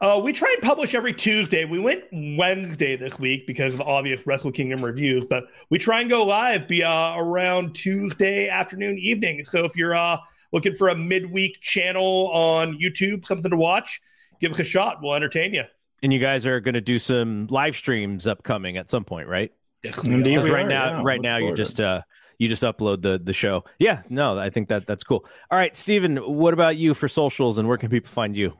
[0.00, 1.64] Uh, we try and publish every Tuesday.
[1.64, 6.10] We went Wednesday this week because of obvious Wrestle Kingdom reviews, but we try and
[6.10, 9.44] go live be uh, around Tuesday afternoon, evening.
[9.44, 10.18] So if you're uh,
[10.52, 14.00] looking for a midweek channel on YouTube, something to watch,
[14.40, 14.98] give us a shot.
[15.00, 15.64] We'll entertain you.
[16.02, 19.52] And you guys are going to do some live streams upcoming at some point, right?
[19.84, 21.02] Yes, Indeed, right are, now, yeah.
[21.04, 22.02] right now, you're just uh,
[22.38, 23.64] you just upload the the show.
[23.78, 25.24] Yeah, no, I think that that's cool.
[25.50, 28.54] All right, Steven, what about you for socials and where can people find you?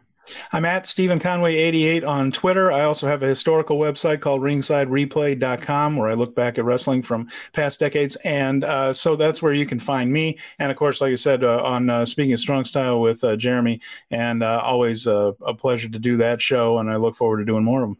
[0.52, 2.72] I'm at Stephen Conway 88 on Twitter.
[2.72, 7.28] I also have a historical website called ringsidereplay.com where I look back at wrestling from
[7.52, 8.16] past decades.
[8.16, 10.38] And uh, so that's where you can find me.
[10.58, 13.36] And of course, like I said, uh, on uh, Speaking of Strong Style with uh,
[13.36, 16.78] Jeremy, and uh, always uh, a pleasure to do that show.
[16.78, 17.98] And I look forward to doing more of them.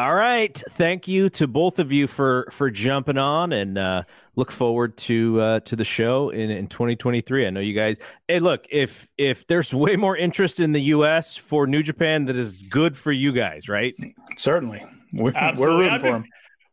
[0.00, 0.56] All right.
[0.70, 5.38] Thank you to both of you for for jumping on and uh look forward to
[5.38, 7.46] uh to the show in in 2023.
[7.46, 11.36] I know you guys Hey, look, if if there's way more interest in the US
[11.36, 13.94] for New Japan that is good for you guys, right?
[14.38, 14.86] Certainly.
[15.12, 16.24] We're, we're rooting I've for them.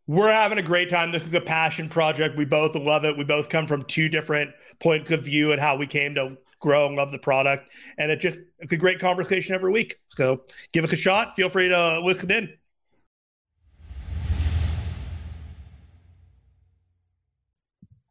[0.07, 1.11] We're having a great time.
[1.11, 2.37] This is a passion project.
[2.37, 3.17] We both love it.
[3.17, 6.87] We both come from two different points of view and how we came to grow
[6.87, 7.73] and love the product.
[7.97, 9.99] And it just it's a great conversation every week.
[10.07, 11.35] So give us a shot.
[11.35, 12.53] Feel free to listen in.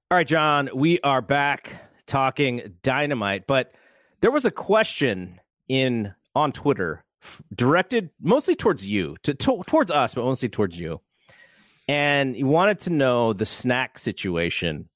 [0.09, 1.73] All right, John, we are back
[2.07, 3.73] talking dynamite, but
[4.21, 9.91] there was a question in on Twitter f- directed mostly towards you, to, to- towards
[9.91, 11.01] us, but mostly towards you.
[11.89, 14.89] And you wanted to know the snack situation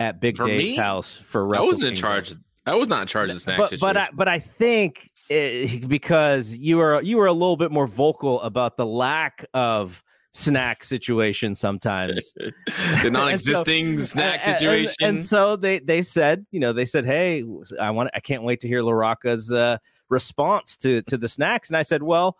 [0.00, 0.74] at Big For Dave's me?
[0.76, 2.34] house for I wasn't in charge.
[2.66, 3.86] I was not in charge of the snack but situation.
[3.86, 7.86] but I but I think eh, because you were you were a little bit more
[7.86, 10.02] vocal about the lack of
[10.38, 12.32] snack situation sometimes.
[13.02, 14.94] the non-existing snack And- and- situation.
[15.04, 17.44] And, so they they said, you know, they said, "Hey,
[17.80, 19.78] I want I can't wait to hear Laraka's uh,
[20.08, 22.36] response to to the snacks." And I said, "Well,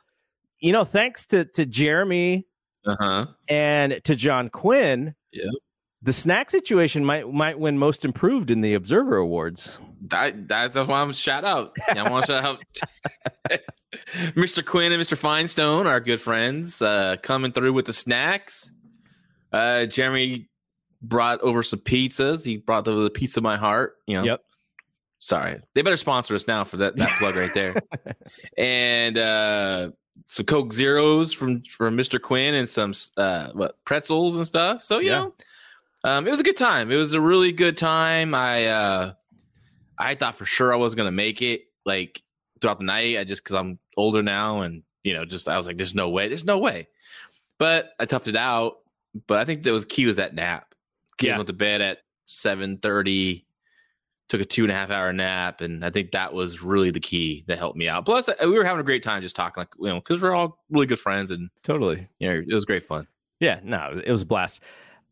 [0.60, 2.46] you know, thanks to to Jeremy
[2.86, 3.26] uh huh.
[3.48, 5.52] and to John Quinn, Yep.
[6.02, 9.80] the snack situation might might win most improved in the Observer Awards."
[10.10, 11.76] That, that's why I'm shout out.
[11.88, 12.64] I want to shout out
[14.34, 14.64] Mr.
[14.64, 15.16] Quinn and Mr.
[15.16, 18.72] Finestone, our good friends, uh, coming through with the snacks.
[19.52, 20.48] Uh, Jeremy
[21.02, 22.44] brought over some pizzas.
[22.44, 23.96] He brought over the pizza my heart.
[24.06, 24.24] You know.
[24.24, 24.40] Yep.
[25.20, 27.74] Sorry, they better sponsor us now for that that plug right there.
[28.58, 29.90] and uh,
[30.26, 32.20] some Coke Zeros from from Mr.
[32.22, 34.82] Quinn and some uh, what pretzels and stuff.
[34.82, 35.18] So you Yeah.
[35.18, 35.34] know,
[36.04, 36.92] um, it was a good time.
[36.92, 38.32] It was a really good time.
[38.34, 39.12] I uh,
[39.98, 42.22] I thought for sure I was gonna make it like
[42.60, 43.18] throughout the night.
[43.18, 46.08] I just because I'm older now and you know, just I was like, there's no
[46.10, 46.88] way, there's no way.
[47.58, 48.78] But I toughed it out.
[49.26, 50.74] But I think that was key was that nap.
[51.16, 51.36] Kids Yeah.
[51.36, 53.44] went to bed at seven thirty.
[54.28, 57.00] Took a two and a half hour nap, and I think that was really the
[57.00, 58.04] key that helped me out.
[58.04, 60.34] Plus, uh, we were having a great time just talking, like you know, because we're
[60.34, 62.06] all really good friends, and Totally.
[62.18, 63.06] you know, it was great fun.
[63.40, 64.60] Yeah, no, it was a blast.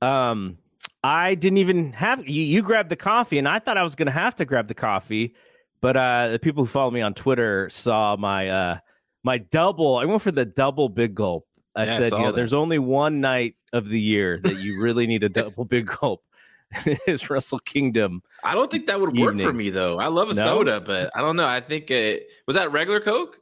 [0.02, 0.58] Um,
[1.02, 2.42] I didn't even have you.
[2.42, 4.74] You grabbed the coffee, and I thought I was going to have to grab the
[4.74, 5.34] coffee,
[5.80, 8.78] but uh, the people who follow me on Twitter saw my uh,
[9.24, 9.96] my double.
[9.96, 11.46] I went for the double big gulp.
[11.74, 12.36] I Yeah, said, saw you know, that.
[12.36, 16.22] there's only one night of the year that you really need a double big gulp.
[17.06, 18.22] is Wrestle Kingdom.
[18.42, 19.98] I don't think that would work for me though.
[20.00, 20.42] I love a No?
[20.42, 21.46] soda, but I don't know.
[21.46, 23.38] I think it was that regular Coke.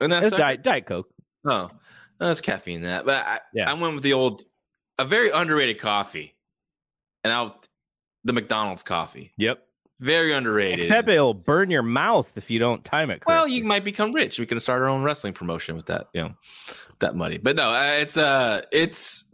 [0.00, 1.08] And that's Diet, Diet Coke.
[1.46, 1.70] Oh,
[2.18, 3.06] that's caffeine that.
[3.06, 3.70] But I, Yeah.
[3.70, 4.44] I went with the old,
[4.98, 6.34] a very underrated coffee,
[7.24, 7.58] and I'll
[8.24, 9.32] the McDonald's coffee.
[9.38, 9.62] Yep.
[10.00, 10.78] Very underrated.
[10.80, 13.22] Except it'll burn your mouth if you don't time it.
[13.26, 14.38] well, you might become rich.
[14.38, 16.34] We could start our own wrestling promotion with that, you know,
[17.00, 17.36] that money.
[17.36, 19.24] But no, uh, it's uh, it's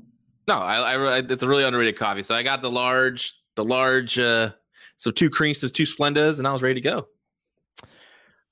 [0.49, 2.23] no, I, I, it's a really underrated coffee.
[2.25, 4.51] So I got the large, the large, uh,
[4.97, 7.07] so two creams, two Splendas, and I was ready to go.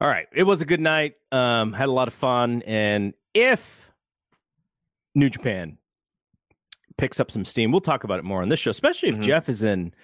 [0.00, 0.26] All right.
[0.32, 1.14] It was a good night.
[1.32, 2.62] Um, had a lot of fun.
[2.66, 3.90] And if
[5.14, 5.78] New Japan
[6.98, 9.22] picks up some steam, we'll talk about it more on this show, especially if Mhm.
[9.22, 9.94] Jeff is in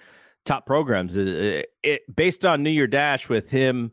[0.45, 1.17] top programs.
[1.17, 3.91] Uh, It, based on New Year Dash with him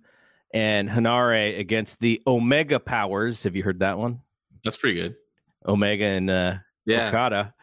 [0.55, 3.43] and Henare against the Omega Powers.
[3.43, 4.21] Have you heard that one?
[4.65, 5.15] That's pretty good.
[5.67, 6.55] Omega and uh,
[6.87, 7.09] Yeah.
[7.09, 7.55] Okada.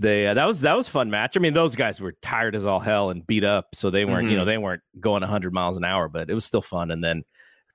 [0.00, 1.36] They uh, that was that was a fun match.
[1.36, 4.28] I mean, those guys were tired as all hell and beat up, so they weren't
[4.28, 4.38] you Mhm.
[4.38, 6.92] know they weren't going 100 miles an hour, but it was still fun.
[6.92, 7.24] And then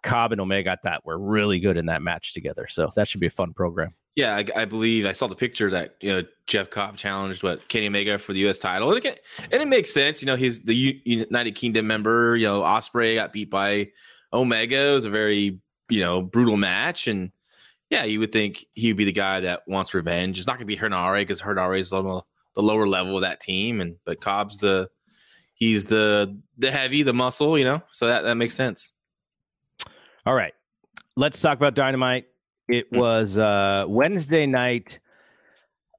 [0.04, 3.22] Cobb and Omega, I thought were really good in that match together, so that should
[3.22, 3.94] be a fun program.
[4.16, 7.68] Yeah, I, I believe I saw the picture that you know Jeff Cobb challenged what
[7.68, 8.60] Kenny Omega for the U.S.
[8.60, 10.22] title, and it, and it makes sense.
[10.22, 12.36] You know, he's the United Kingdom member.
[12.36, 13.90] You know, Ospreay got beat by
[14.32, 14.90] Omega.
[14.90, 17.32] It was a very you know brutal match, and
[17.90, 20.38] yeah, you would think he would be the guy that wants revenge.
[20.38, 22.22] It's not going to be Henare because Henare is on the,
[22.56, 24.90] the lower level of that team, and but Cobb's the
[25.56, 27.58] he's the the heavy, the muscle.
[27.58, 28.92] You know, so that that makes sense.
[30.26, 30.54] All right,
[31.18, 32.26] let's talk about Dynamite.
[32.70, 32.98] It Hmm.
[32.98, 35.00] was uh, Wednesday night,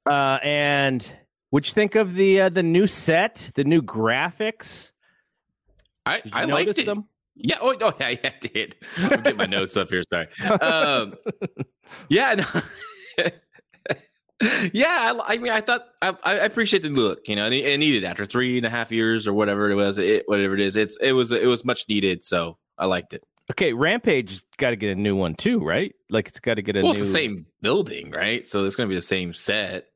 [0.07, 1.17] uh, and
[1.51, 4.93] what'd you think of the uh, the new set, the new graphics?
[6.07, 6.87] I I liked it.
[6.87, 7.07] them?
[7.37, 7.59] Yeah.
[7.61, 8.77] Oh, oh yeah, yeah, I did.
[8.99, 10.03] I'll get my notes up here.
[10.09, 10.29] Sorry.
[10.61, 11.15] Um,
[12.09, 12.35] yeah.
[12.35, 12.45] No.
[14.73, 15.13] yeah.
[15.19, 17.29] I, I mean, I thought I, I appreciate the look.
[17.29, 19.75] You know, and it, it needed after three and a half years or whatever it
[19.75, 19.99] was.
[19.99, 20.77] It whatever it is.
[20.77, 22.25] It's it was it was much needed.
[22.25, 23.23] So I liked it.
[23.51, 25.95] Okay, Rampage got to get a new one too, right?
[26.11, 26.99] Like it's got to get a well, new.
[26.99, 28.45] it's the same building, right?
[28.47, 29.87] So it's going to be the same set.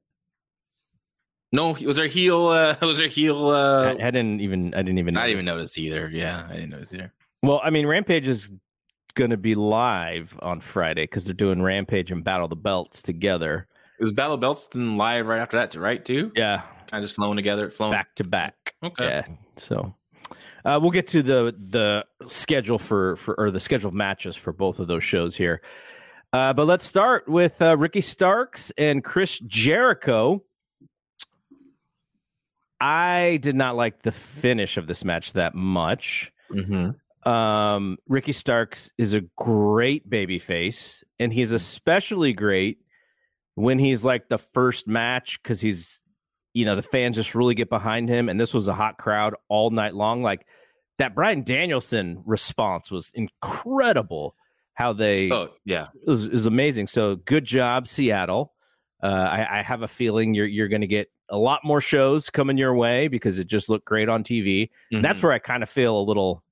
[1.51, 2.49] No, was there heel?
[2.49, 3.49] Uh, was there heel?
[3.49, 4.74] Uh, I, I didn't even.
[4.74, 5.16] I didn't even.
[5.16, 5.76] I didn't even notice.
[5.76, 6.11] notice either.
[6.12, 7.12] Yeah, I didn't notice either.
[7.42, 8.51] Well, I mean, Rampage is
[9.14, 13.03] going to be live on Friday because they're doing Rampage and Battle of the Belts
[13.03, 13.66] together.
[13.99, 16.05] It was Battle of Belts then live right after that, right?
[16.05, 18.74] Too Yeah, kind of just flowing together, flowing back to back.
[18.82, 19.05] Okay.
[19.05, 19.24] Yeah.
[19.57, 19.94] So
[20.68, 24.80] uh, we'll get to the the schedule for for or the scheduled matches for both
[24.80, 25.62] of those shows here.
[26.34, 30.44] Uh, but let's start with uh, Ricky Starks and Chris Jericho.
[32.80, 36.32] I did not like the finish of this match that much.
[36.52, 37.28] Mm-hmm.
[37.28, 42.78] Um, Ricky Starks is a great baby face, and he's especially great
[43.54, 46.02] when he's like the first match because he's,
[46.52, 48.28] you know, the fans just really get behind him.
[48.28, 50.22] And this was a hot crowd all night long.
[50.22, 50.46] Like
[50.99, 54.34] that Bryan Danielson response was incredible.
[54.74, 56.86] How they Oh yeah, it was, amazing.
[56.86, 58.53] So good job, Seattle.
[59.03, 62.30] Uh, I, I have a feeling you're you're going to get a lot more shows
[62.30, 64.70] coming your way because it just looked great on TV.
[64.92, 65.24] And that's Mhm.
[65.24, 66.42] where I kind of feel a little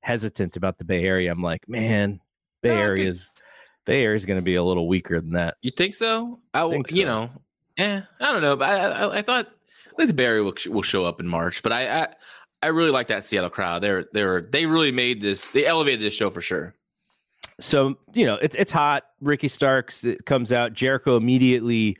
[0.00, 1.30] hesitant about the Bay Area.
[1.30, 2.20] I'm like, man,
[2.62, 3.30] Bay No, I think- Area's
[3.84, 5.56] Bay Area's going to be a little weaker than that.
[5.62, 6.40] You think so?
[6.54, 6.68] I.
[6.70, 7.06] Think You so.
[7.06, 7.30] know,
[7.76, 8.56] eh, I don't know.
[8.56, 9.46] But I, I, I thought
[9.92, 11.62] I think the Barry will, will show up in March.
[11.62, 12.08] But I, I,
[12.66, 13.82] I really like that Seattle crowd.
[13.82, 15.48] They're, they're, they really made this.
[15.50, 16.74] They elevated this show for sure.
[17.60, 19.04] So you know, it's it's hot.
[19.22, 20.74] Ricky Starks comes out.
[20.74, 21.96] Jericho immediately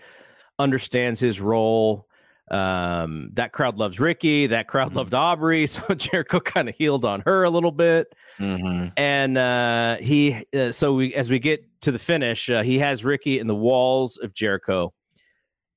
[0.59, 2.07] understands his role.
[2.51, 4.49] Um, that crowd loves Ricky.
[4.49, 4.97] That crowd Mhm.
[4.97, 5.67] loved Aubrey.
[5.69, 8.13] So Jericho kind of healed on her a little bit.
[8.39, 8.89] Mm-hmm.
[8.99, 13.03] and uh, he uh, so we as we get to the finish uh, he has
[13.03, 14.93] ricky in the walls of jericho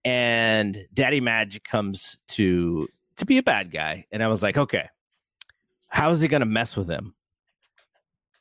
[0.04, 2.86] and daddy magic comes to
[3.20, 4.90] to be a bad guy and i was like okay
[5.88, 7.14] how is he going to mess with him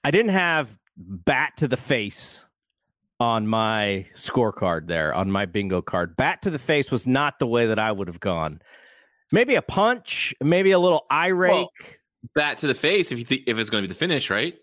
[0.04, 2.44] i didn't have bat to the face
[3.20, 7.46] on my scorecard there on my bingo card bat to the face was not the
[7.46, 8.60] way that i would have gone
[9.32, 11.70] maybe a punch maybe a little eye rake Well,
[12.34, 14.56] Bat to the face if you think if it's going to be the finish, right?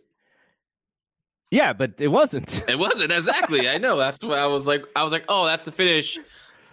[1.52, 3.70] yeah but it wasn't It wasn't exactly.
[3.70, 3.98] I know.
[3.98, 6.18] That's why I was like, I was like, oh, that's the finish.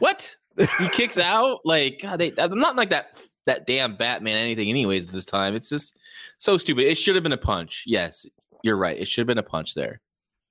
[0.00, 0.34] What?
[0.78, 1.60] He kicks out?
[1.64, 3.16] Like, God, they, I'm not like that.
[3.46, 4.68] That damn Batman anything.
[4.68, 5.96] Anyways, at this time it's just
[6.38, 6.86] so stupid.
[6.86, 7.84] It should have been a punch.
[7.86, 8.24] Yes,
[8.62, 8.96] you're right.
[8.98, 10.00] It should have been a punch there.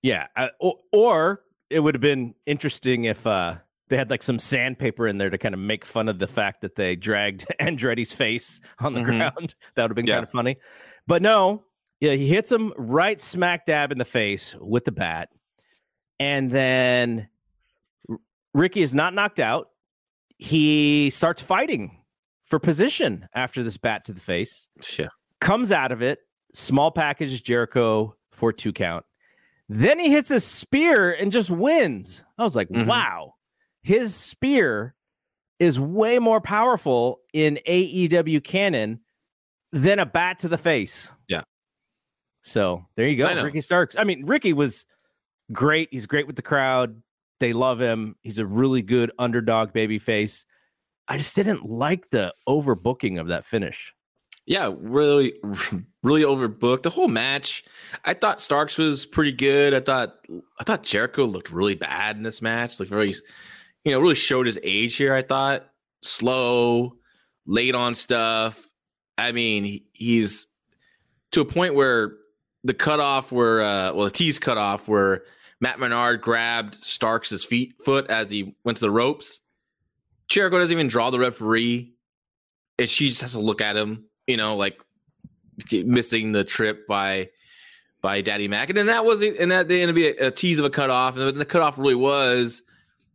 [0.01, 3.55] Yeah, uh, or, or it would have been interesting if uh,
[3.87, 6.61] they had like some sandpaper in there to kind of make fun of the fact
[6.61, 9.05] that they dragged Andretti's face on the Mhm.
[9.05, 9.55] ground.
[9.75, 10.15] That would have been Yeah.
[10.15, 10.57] kind of funny.
[11.07, 11.63] But no,
[12.01, 15.29] yeah, he hits him right smack dab in the face with the bat,
[16.19, 17.29] and then
[18.53, 19.69] Ricky is not knocked out.
[20.37, 22.00] He starts fighting
[22.51, 25.07] for position after this bat to the face Yeah.
[25.39, 26.19] comes out of it,
[26.53, 29.05] small package Jericho for two count.
[29.69, 32.23] Then he hits a spear and just wins.
[32.37, 32.85] I was like, Mhm.
[32.87, 33.35] wow,
[33.83, 34.93] his spear
[35.59, 38.99] is way more powerful in AEW canon
[39.71, 41.09] than a bat to the face.
[41.29, 41.43] Yeah.
[42.41, 43.43] So there you go.
[43.43, 43.95] Ricky Starks.
[43.97, 44.85] I mean, Ricky was
[45.53, 45.87] great.
[45.91, 47.01] He's great with the crowd.
[47.39, 48.17] They love him.
[48.23, 50.45] He's a really good underdog baby face.
[51.07, 53.93] I just didn't like the overbooking of that finish.
[54.45, 55.33] Yeah, really,
[56.03, 57.63] really overbooked the whole match.
[58.05, 59.73] I thought Starks was pretty good.
[59.73, 60.15] I thought,
[60.59, 62.79] I thought Jericho looked really bad in this match.
[62.79, 63.13] Like very,
[63.83, 65.13] you know, really showed his age here.
[65.13, 65.67] I thought
[66.01, 66.97] slow,
[67.45, 68.67] late on stuff.
[69.17, 70.47] I mean, he's
[71.31, 72.13] to a point where
[72.63, 75.23] the cutoff, where uh, well, the tease cut off, where
[75.59, 79.41] Matt Menard grabbed Starks' feet foot as he went to the ropes.
[80.31, 81.93] Jericho doesn't even draw the referee.
[82.79, 84.81] And she just has to look at him, you know, like
[85.71, 87.29] missing the trip by
[88.01, 88.69] by Daddy Mac.
[88.69, 89.21] And then that was.
[89.21, 91.17] And that they ended up be a, a tease of a cutoff.
[91.17, 92.63] And the cutoff really was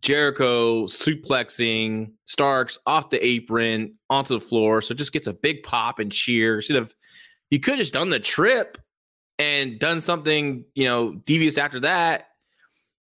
[0.02, 4.82] Jericho suplexing Starks off the apron onto the floor.
[4.82, 6.60] So it just gets a big pop and cheer.
[6.60, 6.94] Should have
[7.50, 8.76] you could have just done the trip
[9.38, 12.28] and done something, you know, devious after that.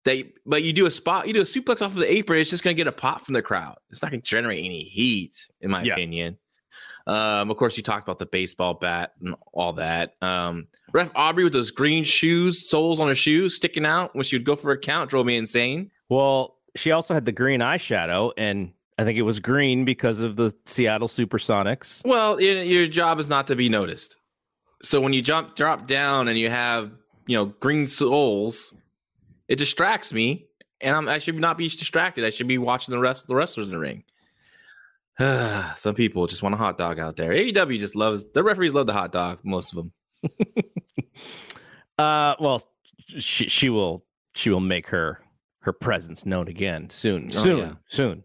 [0.05, 2.51] They, but you do a spot, you do a suplex off of the apron, it's
[2.51, 3.77] just going to get a pop from the crowd.
[3.91, 5.95] It's not going to generate any heat, in my Yeah.
[5.95, 6.39] opinion.
[7.07, 10.15] Um, of course, you talked about the baseball bat and all that.
[10.23, 14.37] Um, Ref Aubrey with those green shoes, soles on her shoes sticking out when she
[14.37, 15.91] would go for a count drove me insane.
[16.09, 20.37] Well, she also had the green eyeshadow, and I think it was green because of
[20.37, 22.05] the Seattle Supersonics.
[22.07, 24.17] Well, your job is not to be noticed.
[24.83, 26.91] So when you jump, drop down, and you have
[27.27, 28.75] you know green soles,
[29.49, 30.47] it distracts me,
[30.81, 32.25] and I'm, I should not be distracted.
[32.25, 34.05] I should be watching the rest of the wrestlers in the ring.
[35.77, 37.31] Some people just want a hot dog out there.
[37.33, 39.41] AEW just loves the referees love the hot dog.
[39.45, 39.93] Most of them.
[41.99, 42.61] Uh, well,
[43.07, 45.21] she she will she will make her
[45.61, 47.73] her presence known again soon, Oh, soon, yeah.
[47.87, 48.25] soon.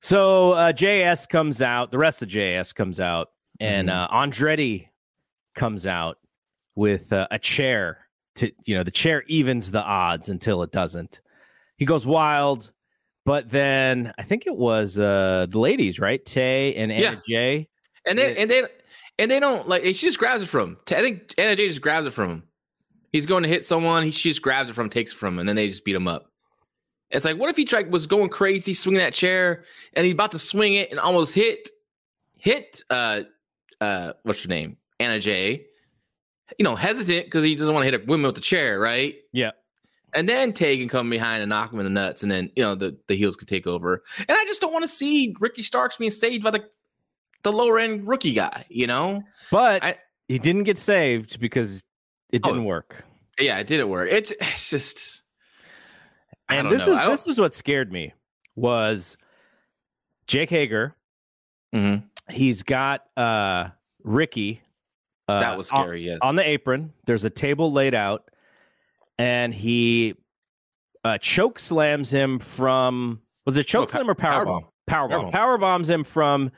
[0.00, 1.92] So uh, JS comes out.
[1.92, 3.28] The rest of JS comes out,
[3.60, 3.92] and Mhm.
[3.92, 4.88] uh, Andretti
[5.54, 6.18] comes out
[6.74, 7.98] with uh, a chair.
[8.36, 11.20] To you know, the chair evens the odds until it doesn't.
[11.76, 12.72] He goes wild,
[13.26, 16.24] but then I think it was uh, the ladies, right?
[16.24, 17.20] Tay and Anna Yeah.
[17.28, 17.68] Jay.
[18.06, 18.40] And then Yeah.
[18.42, 18.64] and then
[19.18, 20.76] and they don't like she just grabs it from him.
[20.90, 22.42] I think Anna Jay just grabs it from him.
[23.12, 25.34] He's going to hit someone, he she just grabs it from him, takes it from
[25.34, 26.30] him, and then they just beat him up.
[27.10, 30.30] It's like, what if he tried was going crazy, swinging that chair, and he's about
[30.30, 31.68] to swing it and almost hit
[32.38, 33.22] hit uh
[33.82, 34.78] uh what's her name?
[34.98, 35.66] Anna Jay.
[36.58, 39.14] You know, hesitant because he doesn't want to hit a woman with the chair, right?
[39.32, 39.50] Yeah.
[40.14, 42.62] And then Tay can come behind and knock him in the nuts, and then you
[42.62, 44.02] know the, the heels could take over.
[44.18, 46.64] And I just don't want to see Ricky Starks being saved by the
[47.42, 49.22] the lower end rookie guy, you know?
[49.50, 49.98] But I-
[50.28, 51.82] he didn't get saved because
[52.30, 52.50] it Oh.
[52.50, 53.04] didn't work.
[53.40, 54.10] Yeah, it didn't work.
[54.12, 55.22] It's it's just
[56.48, 56.92] I And this know.
[56.92, 58.12] is this is what scared me
[58.54, 59.16] was
[60.26, 60.94] Jake Hager.
[61.74, 62.04] Mhm.
[62.30, 63.70] He's got uh
[64.04, 64.60] Ricky.
[65.28, 66.18] Uh, that was on- scary, yes.
[66.22, 68.28] On, the apron, there's a table laid out,
[69.18, 70.14] and he
[71.04, 74.46] uh choke slams him from was it choke No, slam or power powerbomb.
[74.62, 74.64] bomb?
[74.86, 75.24] Power bomb.
[75.26, 75.32] Powerbomb.
[75.32, 76.50] Power bombs him from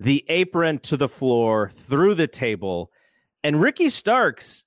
[0.00, 2.90] the apron to the floor through the table,
[3.44, 4.64] and Ricky Starks,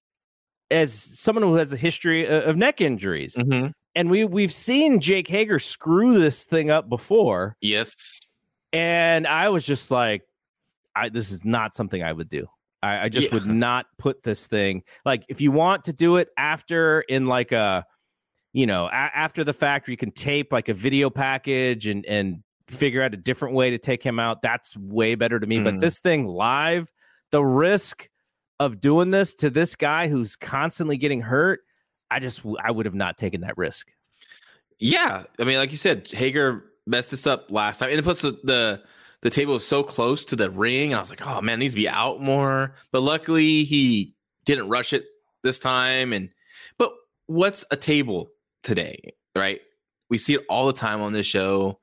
[0.69, 3.73] as someone who has a history o- of neck injuries, Mhm.
[3.95, 8.21] and we we've seen Jake Hager screw this thing up before, Yes.
[8.73, 10.21] and I was just like,
[10.95, 12.47] I this is not something I would do.
[12.83, 13.35] I, I just Yeah.
[13.35, 17.51] would not put this thing like if you want to do it after in like
[17.51, 17.85] a
[18.53, 22.05] you know a- after the fact where you can tape like a video package and
[22.05, 25.59] and figure out a different way to take him out that's way better to me
[25.59, 25.79] but Mhm.
[25.79, 26.89] this thing live
[27.31, 28.09] the risk
[28.59, 31.59] of doing this to this guy who's constantly getting hurt
[32.09, 33.89] i just i would have not taken that risk
[34.79, 35.23] Yeah.
[35.39, 37.91] I mean, like you said, Hager messed this up last time.
[37.91, 38.81] And plus the the,
[39.21, 40.93] the table was so close to the ring.
[40.93, 42.75] I was like, oh man, needs to be out more.
[42.91, 44.15] But luckily he
[44.45, 45.05] didn't rush it
[45.43, 46.13] this time.
[46.13, 46.29] And
[46.77, 46.91] but
[47.27, 48.29] what's a table
[48.63, 49.13] today?
[49.35, 49.61] Right?
[50.09, 51.79] We see it all the time on this show.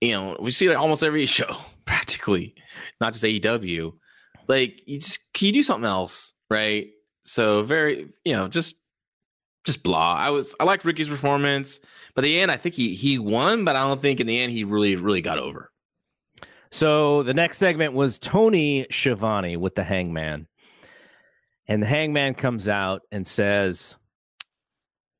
[0.00, 2.54] You know, we see it almost every show, practically,
[3.00, 3.92] not just AEW.
[4.46, 6.88] Like, you just can you do something else, right?
[7.24, 8.76] So very, you know, just
[9.64, 10.14] just blah.
[10.14, 11.80] I was I liked Ricky's performance,
[12.14, 14.52] but the end I think he he won, but I don't think in the end
[14.52, 15.70] he really really got over.
[16.74, 20.48] So the next segment was Tony Schiavone with the Hangman.
[21.68, 23.94] And the Hangman comes out and says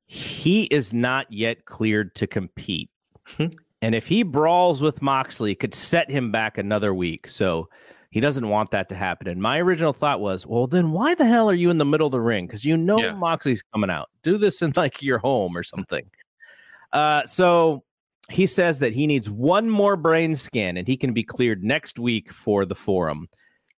[0.07, 2.91] he is not yet cleared to compete.
[3.39, 7.29] and if he brawls with Moxley, it could set him back another week.
[7.29, 7.69] So
[8.11, 9.29] he doesn't want that to happen.
[9.29, 12.09] And my original thought was, well, then why the hell are you in the middle
[12.09, 12.49] of the ring?
[12.49, 13.15] Because you know Yeah.
[13.15, 14.11] Moxley's coming out.
[14.25, 16.11] Do this in like your home or something.
[16.93, 17.85] Uh, so
[18.31, 21.99] he says that he needs one more brain scan and he can be cleared next
[21.99, 23.29] week for the forum.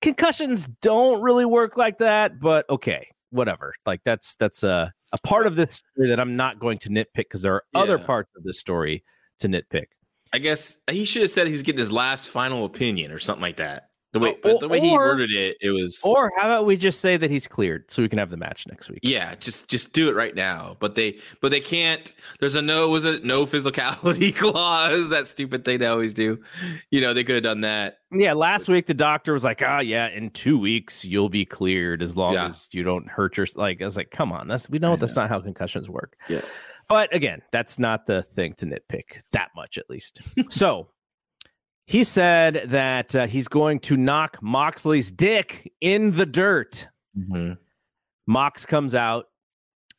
[0.03, 3.75] Concussions don't really work like that, but okay, whatever.
[3.85, 7.07] Like that's that's a a part of this story that I'm not going to nitpick
[7.15, 9.05] because there are other parts of this story
[9.39, 9.87] to nitpick.
[10.33, 13.57] I guess he should have said he's getting his last final opinion or something like
[13.57, 13.89] that.
[14.19, 16.77] The way Or- the way he or- worded it, it was Or how about we
[16.77, 19.01] just say that he's cleared so we can have the match next week?
[19.03, 20.77] yeah, just just do it right now.
[20.81, 22.13] But they but they can't.
[22.41, 25.11] There's a no was it no physicality clause?
[25.11, 26.39] That stupid thing they always do.
[26.91, 27.99] You know they could have done that.
[28.13, 32.03] Yeah, last week the doctor was like, "Ah, yeah, in two weeks you'll be cleared
[32.03, 32.47] as long Yeah.
[32.49, 34.97] as you don't hurt your." Like, I was like, "Come on, that's we know I
[34.97, 36.41] that's not how concussions work." Yeah.
[36.89, 40.21] but again, that's not the thing to nitpick that much, at least.
[40.51, 40.89] so
[41.87, 46.89] he said that uh, he's going to knock Moxley's dick in the dirt.
[48.27, 49.27] Mox comes out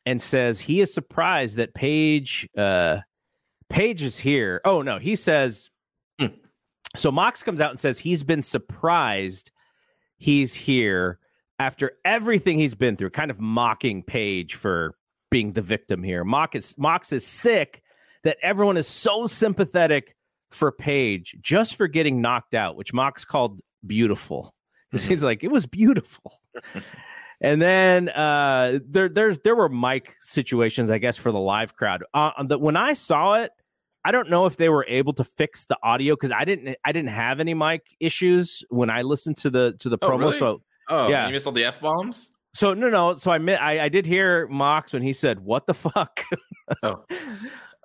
[0.06, 2.98] and says he is surprised that Page uh
[3.70, 4.60] Page is here.
[4.64, 5.70] Oh no, he says
[6.20, 6.26] Hmm.
[6.96, 9.50] so Mox comes out and says he's been surprised
[10.18, 11.18] he's here
[11.58, 14.94] after everything he's been through, kind of mocking Page for
[15.30, 16.24] being the victim here.
[16.24, 17.82] Mox is Mox is sick
[18.24, 20.16] that everyone is so sympathetic
[20.50, 24.54] for Page just for getting knocked out, which Mox called beautiful.
[24.92, 26.40] He's like, it was beautiful.
[27.40, 32.02] And then uh, there, there's there were mic situations, I guess, for the live crowd.
[32.12, 33.52] Uh, the, when I saw it,
[34.04, 36.90] I don't know if they were able to fix the audio because I didn't I
[36.90, 40.18] didn't have any mic issues when I listened to the to the Oh, promo.
[40.18, 40.38] really?
[40.40, 41.26] So Oh, Yeah.
[41.28, 42.30] you missed all the f bombs.
[42.54, 43.14] so no no.
[43.14, 46.24] So I, I I did hear Mox when he said, "What the fuck."
[46.82, 47.04] Oh.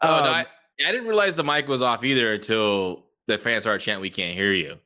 [0.02, 0.45] Oh Um, no, I,
[0.80, 4.36] I didn't realize the mic was off either until the fans started chanting, "We can't
[4.36, 4.80] hear you."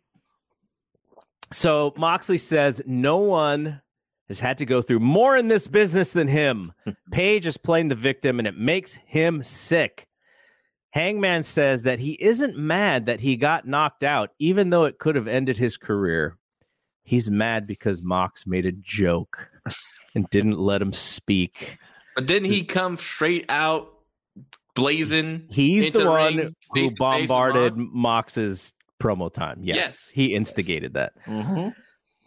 [1.52, 3.82] So Moxley says no one
[4.28, 6.74] has had to go through more in this business than him.
[7.12, 10.08] Page is playing the victim and it makes him sick.
[10.92, 15.16] Hangman says that he isn't mad that he got knocked out, even though it could
[15.16, 16.38] have ended his career.
[17.04, 19.50] He's mad because Mox made a joke
[20.16, 21.78] and didn't let him speak.
[22.16, 23.94] But didn't he come straight out
[24.78, 25.48] blazing?
[25.52, 27.94] He's the the one ring, who face to face with bombarded Mox?
[28.38, 29.60] Mox's promo time.
[29.62, 30.10] Yes, Yes.
[30.14, 31.14] he instigated that.
[31.26, 31.74] Mhm.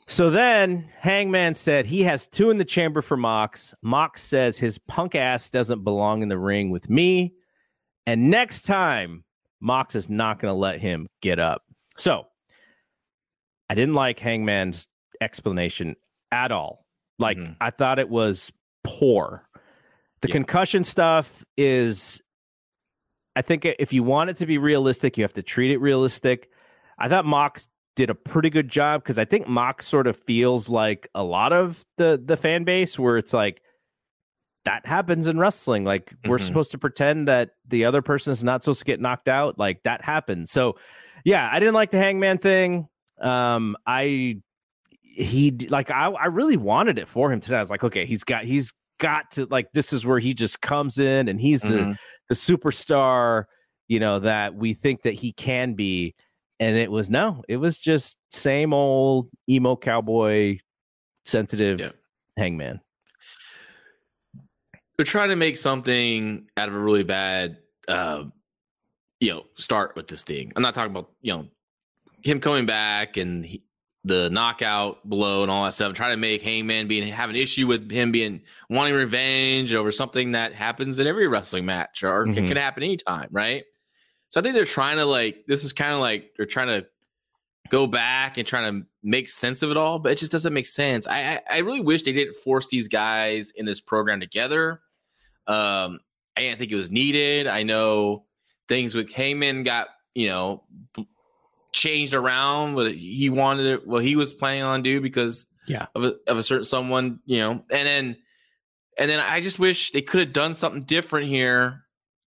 [0.06, 3.74] So then Hangman said he has two in the chamber for Mox.
[3.82, 7.32] Mox says his punk ass doesn't belong in the ring with me.
[8.06, 9.24] And next time,
[9.60, 11.62] Mox is not going to let him get up.
[11.96, 12.26] So
[13.68, 14.88] I didn't like Hangman's
[15.20, 15.94] explanation
[16.32, 16.86] at all.
[17.18, 17.56] Like, Mhm.
[17.60, 18.50] I thought it was
[18.82, 19.46] poor.
[20.22, 20.32] The Yeah.
[20.32, 22.20] concussion stuff is,
[23.40, 26.50] I think if you want it to be realistic, you have to treat it realistic.
[26.98, 30.68] I thought Mox did a pretty good job because I think Mox sort of feels
[30.68, 33.62] like a lot of the the fan base where it's like
[34.66, 35.84] that happens in wrestling.
[35.84, 36.42] Like we're Mhm.
[36.42, 39.58] supposed to pretend that the other person is not supposed to get knocked out.
[39.58, 40.50] Like that happens.
[40.50, 40.76] So
[41.24, 42.88] yeah, I didn't like the Hangman thing.
[43.22, 44.36] Um, I
[45.00, 47.56] he like I I really wanted it for him today.
[47.56, 50.60] I was like, okay, he's got he's got to like this is where he just
[50.60, 51.96] comes in and he's the Mhm.
[52.30, 53.44] The superstar,
[53.88, 56.14] you know, that we think that he can be.
[56.60, 60.58] And it was no, it was just same old emo cowboy,
[61.26, 61.90] sensitive Yeah.
[62.38, 62.80] hangman.
[64.96, 67.58] They're trying to make something out of a really bad,
[67.88, 68.24] uh,
[69.18, 70.52] you know, start with this thing.
[70.54, 71.48] I'm not talking about you know
[72.22, 73.62] him coming back and he,
[74.04, 75.92] the knockout blow and all that stuff.
[75.92, 78.40] Trying to make Hangman being have an issue with him being
[78.70, 82.36] wanting revenge over something that happens in every wrestling match or Mhm.
[82.38, 83.64] it can happen anytime, right?
[84.30, 86.86] So I think they're trying to like this is kind of like they're trying to
[87.68, 90.66] go back and trying to make sense of it all, but it just doesn't make
[90.66, 91.06] sense.
[91.06, 94.80] I I, I really wish they didn't force these guys in this program together.
[95.46, 96.00] Um,
[96.36, 97.46] I didn't think it was needed.
[97.46, 98.24] I know
[98.68, 100.64] things with Hangman got you know
[101.72, 105.86] changed around what he wanted it, what he was planning on do because Yeah.
[105.94, 108.16] of a, of a certain someone you know, and then
[108.98, 111.84] and then I just wish they could have done something different here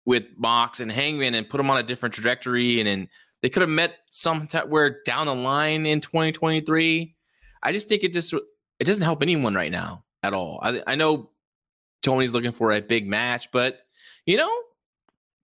[0.04, 3.08] with Mox and Hangman and put them on a different trajectory and then
[3.42, 7.16] they could have met somewhere down the line in 2023.
[7.62, 10.58] I just think it just it doesn't help anyone right now at all.
[10.62, 11.30] I I know
[12.02, 13.80] Tony's looking for a big match, but
[14.26, 14.50] you know,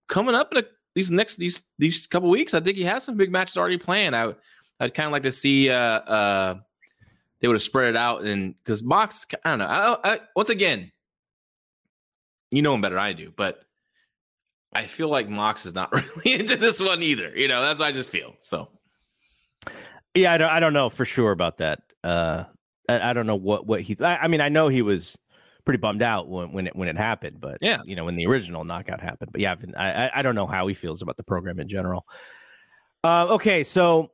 [0.07, 0.63] coming up in a,
[0.97, 4.15] these next these these couple weeks, I think he has some big matches already planned.
[4.15, 4.33] I
[4.79, 6.55] I'd kind of like to see uh uh
[7.39, 9.65] they would have spread it out and because Mox I don't know.
[9.67, 10.91] I, I, once again,
[12.49, 13.63] you know him better than I do, but
[14.73, 15.91] I feel like Mox is not
[16.25, 17.29] really into this one either.
[17.37, 18.35] You know, that's what I just feel.
[18.39, 18.67] So
[20.15, 21.83] Yeah, I don't, I don't know for sure about that.
[22.03, 22.45] Uh,
[22.89, 23.95] I, I don't know what what he.
[24.01, 25.15] I, I mean, I know he was
[25.67, 27.81] pretty bummed out when when it when it happened, but Yeah.
[27.83, 29.33] you know, when the original knockout happened.
[29.33, 31.67] But yeah, I've been- I I- don't know how he feels about the program in
[31.67, 32.05] general.
[33.03, 34.11] Uh, okay, so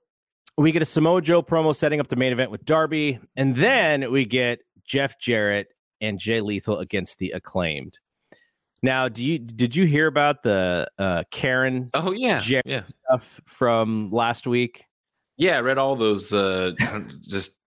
[0.58, 4.12] we get a Samoa Joe promo setting up the main event with Darby, and then
[4.12, 5.68] we get Jeff Jarrett
[6.02, 8.00] and Jay Lethal against the acclaimed.
[8.82, 12.84] Now, do you did you hear about the uh, Karen oh yeah, Jer- yeah.
[13.06, 14.84] stuff from last week?
[15.38, 16.34] Yeah, I read all those.
[16.34, 16.72] Uh,
[17.22, 17.58] just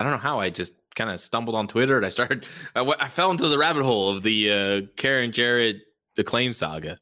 [0.00, 2.44] I don't know how I just kind of stumbled on Twitter and I started.
[2.74, 5.76] I, w- I fell into the rabbit hole of the uh, Karen Jarrett
[6.18, 6.98] acclaim saga.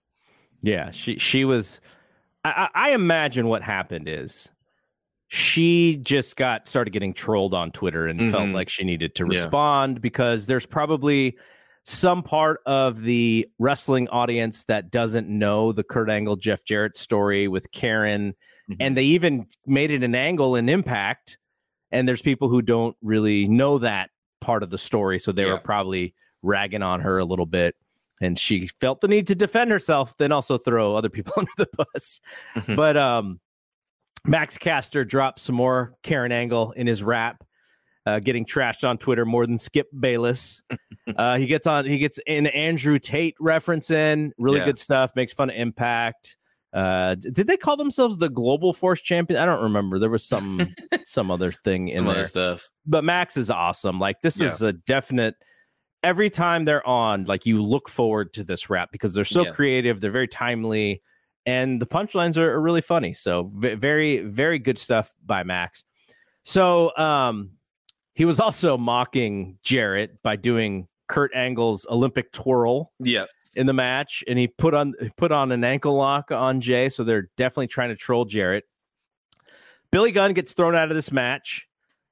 [0.62, 1.80] Yeah, she she was.
[2.44, 4.50] I, I imagine what happened is
[5.28, 8.54] she just got started getting trolled on Twitter and felt Mhm.
[8.54, 9.38] like she needed to Yeah.
[9.38, 11.36] respond because there's probably
[11.84, 17.48] some part of the wrestling audience that doesn't know the Kurt Angle Jeff Jarrett story
[17.48, 18.34] with Karen,
[18.70, 18.76] Mhm.
[18.80, 21.38] and they even made it an angle in Impact.
[21.94, 24.10] And there's people who don't really know that
[24.40, 25.52] part of the story, so they Yeah.
[25.52, 27.74] were probably ragging on her a little bit
[28.20, 31.68] and she felt the need to defend herself, then also throw other people under the
[31.76, 32.20] bus.
[32.54, 32.76] Mhm.
[32.76, 33.40] But um,
[34.24, 37.42] Max Caster dropped some more Karen Angle in his rap,
[38.06, 40.62] uh, getting trashed on Twitter more than Skip Bayless.
[41.16, 44.66] uh, he gets on, he gets an Andrew Tate reference in, really Yeah.
[44.66, 45.10] good stuff.
[45.16, 46.36] Makes fun of Impact.
[46.74, 49.40] Uh, did they call themselves the Global Force Champion?
[49.40, 49.98] I don't remember.
[50.00, 50.74] There was some
[51.04, 52.68] some other thing in Some there stuff.
[52.84, 54.00] but Max is awesome.
[54.00, 54.52] Like this Yeah.
[54.52, 55.36] is a definite.
[56.02, 59.52] Every time they're on, like you look forward to this rap because they're so Yeah.
[59.52, 61.00] creative, they're very timely,
[61.46, 63.14] and the punchlines are, are really funny.
[63.14, 65.84] So v- very, very good stuff by Max.
[66.42, 67.52] So um,
[68.14, 73.28] he was also mocking Jarrett by doing Kurt Angle's Olympic twirl Yes.
[73.56, 76.88] In the match, and he put on put on an ankle lock on Jay.
[76.88, 78.64] So they're definitely trying to troll Jarrett.
[79.90, 81.68] Billy Gunn gets thrown out of this match.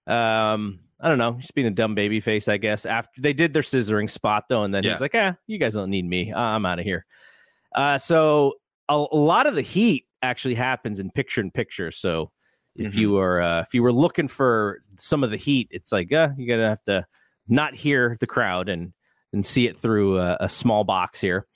[0.07, 2.87] Um, I don't know, just being a dumb baby face, I guess.
[2.87, 4.93] After they did their scissoring spot though, and then Yeah.
[4.93, 6.33] he's like, "Ah, you guys don't need me.
[6.33, 7.05] I'm out of here."
[7.75, 8.55] Uh, so
[8.89, 11.91] a, a lot of the heat actually happens in picture in picture.
[11.91, 12.31] So
[12.77, 12.97] if Mhm.
[12.99, 16.31] you were uh, if you were looking for some of the heat, it's like, uh,
[16.37, 17.05] you gotta have to
[17.49, 18.93] not hear the crowd and
[19.33, 21.47] and see it through a, a small box here.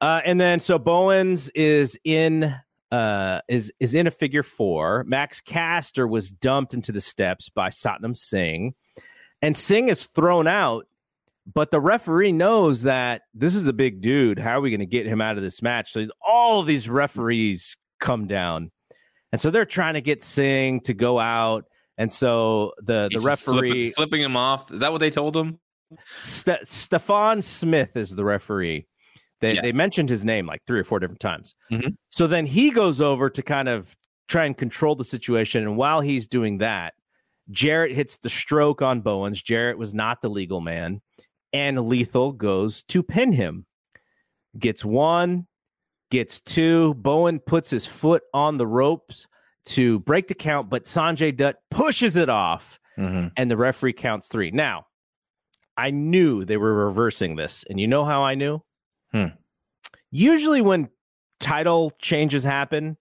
[0.00, 2.54] Uh, and then so Bowens is in
[2.90, 5.04] uh, is is in a figure four.
[5.06, 8.74] Max Caster was dumped into the steps by Satnam Singh,
[9.40, 10.86] and Singh is thrown out.
[11.52, 14.38] But the referee knows that this is a big dude.
[14.38, 15.90] How are we going to get him out of this match?
[15.92, 18.70] So all these referees come down,
[19.32, 21.64] and so they're trying to get Singh to go out.
[21.98, 24.72] And so the the He's flipping- referee flipping, him off.
[24.72, 25.58] Is that what they told him?
[26.20, 28.86] Ste- Stephon Smith is the referee.
[29.40, 29.62] They Yeah.
[29.62, 31.54] they mentioned his name like three or four different times.
[31.70, 31.96] Mhm.
[32.10, 33.96] So then he goes over to kind of
[34.28, 35.62] try and control the situation.
[35.64, 36.94] And while he's doing that,
[37.50, 39.42] Jarrett hits the stroke on Bowens.
[39.42, 41.02] Jarrett was not the legal man,
[41.52, 43.66] and Lethal goes to pin him.
[44.58, 45.46] Gets one,
[46.10, 46.94] gets two.
[46.94, 49.26] Bowen puts his foot on the ropes
[49.64, 52.78] to break the count, but Sanjay Dutt pushes it off
[53.36, 54.50] and the referee counts three.
[54.50, 54.86] Now,
[55.76, 58.62] I knew they were reversing this, and you know how I knew?
[59.12, 59.26] Hmm.
[60.10, 60.90] Usually, when
[61.40, 62.96] title changes happen,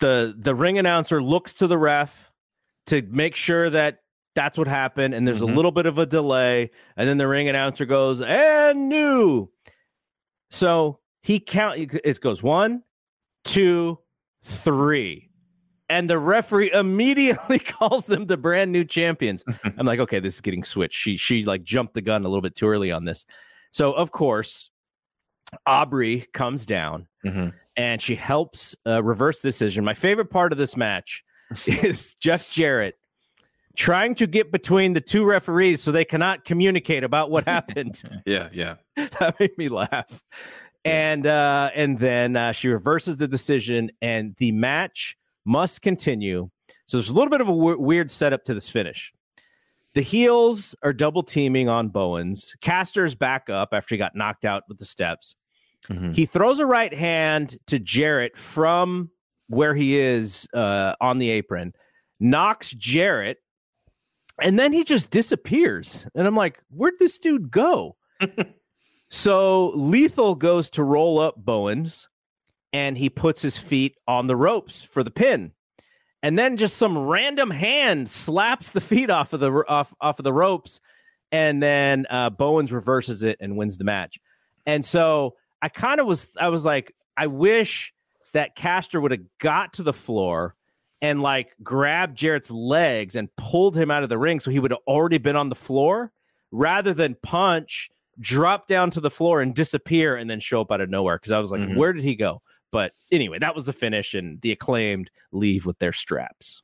[0.00, 2.32] the the ring announcer looks to the ref
[2.86, 4.00] to make sure that
[4.34, 5.50] that's what happened, and there's Mhm.
[5.52, 9.50] a little bit of a delay, and then the ring announcer goes and new.
[10.50, 11.78] So he count.
[11.78, 12.82] It goes one,
[13.44, 13.98] two,
[14.42, 15.25] three
[15.88, 19.44] and the referee immediately calls them the brand new champions.
[19.78, 20.98] I'm like, okay, this is getting switched.
[20.98, 23.26] She she like jumped the gun a little bit too early on this.
[23.70, 24.70] So of course,
[25.66, 27.52] Aubrey comes down Mhm.
[27.76, 29.84] and she helps uh, reverse the decision.
[29.84, 31.24] My favorite part of this match
[31.66, 32.98] is Jeff Jarrett
[33.76, 38.02] trying to get between the two referees so they cannot communicate about what happened.
[38.24, 38.76] Yeah, yeah.
[38.96, 40.24] that made me laugh.
[40.84, 45.16] And uh, and then uh, she reverses the decision, and the match
[45.46, 46.50] must continue.
[46.86, 49.12] So there's a little bit of a w- weird setup to this finish.
[49.94, 52.54] The heels are double teaming on Bowens.
[52.60, 55.36] Caster's back up after he got knocked out with the steps.
[55.88, 56.14] Mhm.
[56.14, 59.10] He throws a right hand to Jarrett from
[59.48, 61.72] where he is uh, on the apron,
[62.20, 63.38] knocks Jarrett,
[64.42, 66.06] and then he just disappears.
[66.14, 67.96] And I'm like, where'd this dude go?
[69.10, 72.08] so Lethal goes to roll up Bowens
[72.72, 75.52] and he puts his feet on the ropes for the pin.
[76.22, 80.24] And then just some random hand slaps the feet off of the off, off of
[80.24, 80.80] the ropes.
[81.30, 84.18] And then uh, Bowens reverses it and wins the match.
[84.64, 87.92] And so I kind of was I was like, I wish
[88.32, 90.54] that Caster would have got to the floor
[91.00, 94.70] and like grabbed Jarrett's legs and pulled him out of the ring so he would
[94.72, 96.10] have already been on the floor
[96.50, 100.80] rather than punch, drop down to the floor and disappear and then show up out
[100.80, 101.18] of nowhere.
[101.18, 101.76] Cause I was like, Mhm.
[101.76, 102.42] where did he go?
[102.76, 106.60] But anyway, that was the finish, and the acclaimed leave with their straps.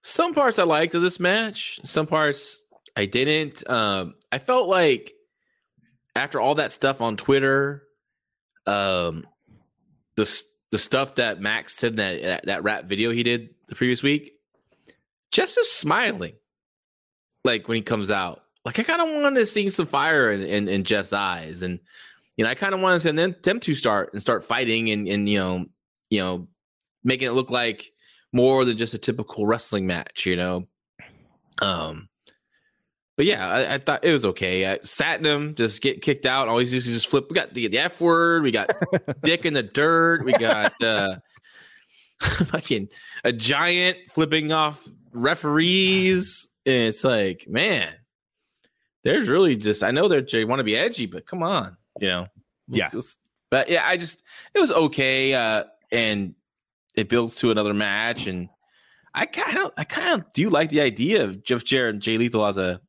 [0.00, 1.80] Some parts I liked of this match.
[1.84, 2.64] Some parts
[2.96, 3.62] I didn't.
[3.68, 5.12] Um, I felt like
[6.16, 7.82] after all that stuff on Twitter,
[8.64, 9.26] um,
[10.16, 13.74] the the stuff that Max said in that that, that rap video he did the
[13.74, 14.32] previous week,
[15.30, 16.36] Jeff's just smiling,
[17.44, 18.44] like when he comes out.
[18.64, 21.80] Like I kind of wanted to see some fire in, in, in Jeff's eyes, and
[22.40, 25.06] you know I kind of wanted them them them to start and start fighting and
[25.06, 25.66] and you know
[26.08, 26.48] you know
[27.04, 27.92] making it look like
[28.32, 30.66] more than just a typical wrestling match, you know.
[31.60, 32.08] Um,
[33.18, 34.72] but yeah, I, I thought it was okay.
[34.72, 36.48] I Satnam just get kicked out.
[36.48, 37.26] All he's just just flip.
[37.28, 38.42] We got the, the F word.
[38.42, 38.70] We got
[39.22, 40.24] dick in the dirt.
[40.24, 41.16] We got uh,
[42.20, 42.88] fucking
[43.22, 46.48] a giant flipping off referees.
[46.64, 47.92] And it's like, man,
[49.04, 49.82] there's really just.
[49.82, 52.26] I know they want to be edgy, but come on, you know.
[52.68, 52.88] Yeah.
[53.50, 54.22] but yeah, I just
[54.54, 55.34] it was okay.
[55.34, 56.34] Uh, and
[56.94, 58.48] it builds to another match and
[59.14, 62.18] I kind of I kind of do like the idea of Jeff Jarrett and Jay
[62.18, 62.80] Lethal as a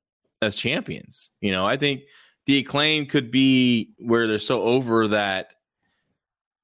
[0.41, 1.31] as champions.
[1.41, 2.03] You know, I think
[2.45, 5.55] the acclaim could be where they're so over that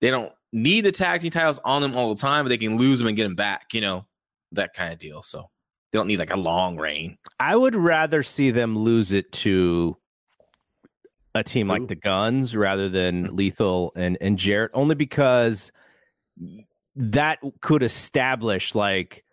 [0.02, 2.78] they don't need the tag team titles on them all the time, but they can
[2.78, 4.06] lose them and get them back, you know,
[4.52, 5.22] that kind of deal.
[5.22, 5.50] So
[5.92, 7.18] they don't need like a long reign.
[7.40, 9.98] I would rather see them lose it to
[11.38, 15.72] a team like the Guns rather than Lethal and and Jarrett, only because
[16.96, 19.24] that could establish like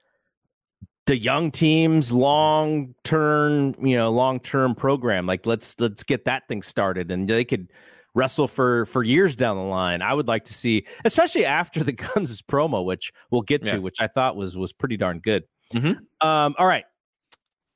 [1.06, 5.26] the young team's long term, you know, long term program.
[5.26, 7.70] Like let's let's get that thing started, and they could
[8.14, 10.00] wrestle for for years down the line.
[10.00, 13.78] I would like to see, especially after the Guns' promo, which we'll get to, Yeah.
[13.78, 15.44] which I thought was was pretty darn good.
[15.72, 15.96] Mhm.
[16.20, 16.84] Um, all right.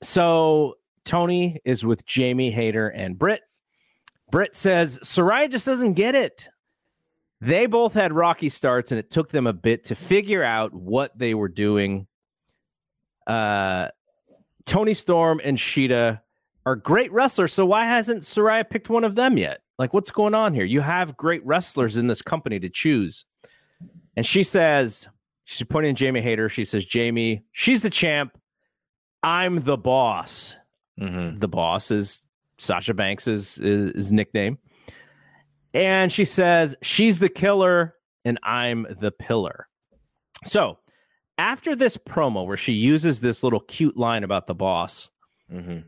[0.03, 0.75] so
[1.05, 3.41] Tony is with Jamie Hayter and Britt.
[4.31, 6.49] Britt says Saraya just doesn't get it.
[7.41, 11.17] They both had rocky starts, and it took them a bit to figure out what
[11.17, 12.07] they were doing.
[13.27, 13.89] Uh,
[14.67, 16.21] Toni Storm and Shida
[16.67, 19.61] are great wrestlers, so why hasn't Saraya picked one of them yet?
[19.79, 20.65] Like, what's going on here?
[20.65, 23.25] You have great wrestlers in this company to choose.
[24.17, 25.09] And she says,
[25.45, 26.49] she's pointing at Jamie Hayter.
[26.49, 28.37] She says, Jamie, she's the champ.
[29.23, 30.57] I'm the boss.
[31.01, 31.39] Mm-hmm.
[31.39, 32.21] The boss is
[32.59, 34.59] Sasha Banks' is, is, is nickname.
[35.75, 37.95] And she says, she's the killer
[38.25, 39.69] and I'm the pillar.
[40.45, 40.79] So
[41.37, 45.11] after this promo where she uses this little cute line about the boss,
[45.51, 45.79] Mm-hmm.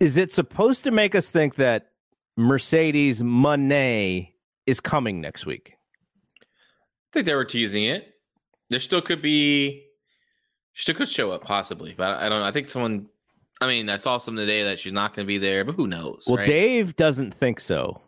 [0.00, 1.90] is it supposed to make us think that
[2.36, 4.32] Mercedes Moné
[4.66, 5.74] is coming next week?
[6.42, 6.46] I
[7.12, 8.14] think they were teasing it.
[8.70, 9.84] There still could be,
[10.74, 12.44] still could show up possibly, but I don't know.
[12.46, 13.06] I think someone.
[13.60, 15.86] I mean, I saw something today that she's not going to be there, but who
[15.86, 16.24] knows?
[16.26, 16.46] Well, right?
[16.46, 18.00] Dave doesn't think so.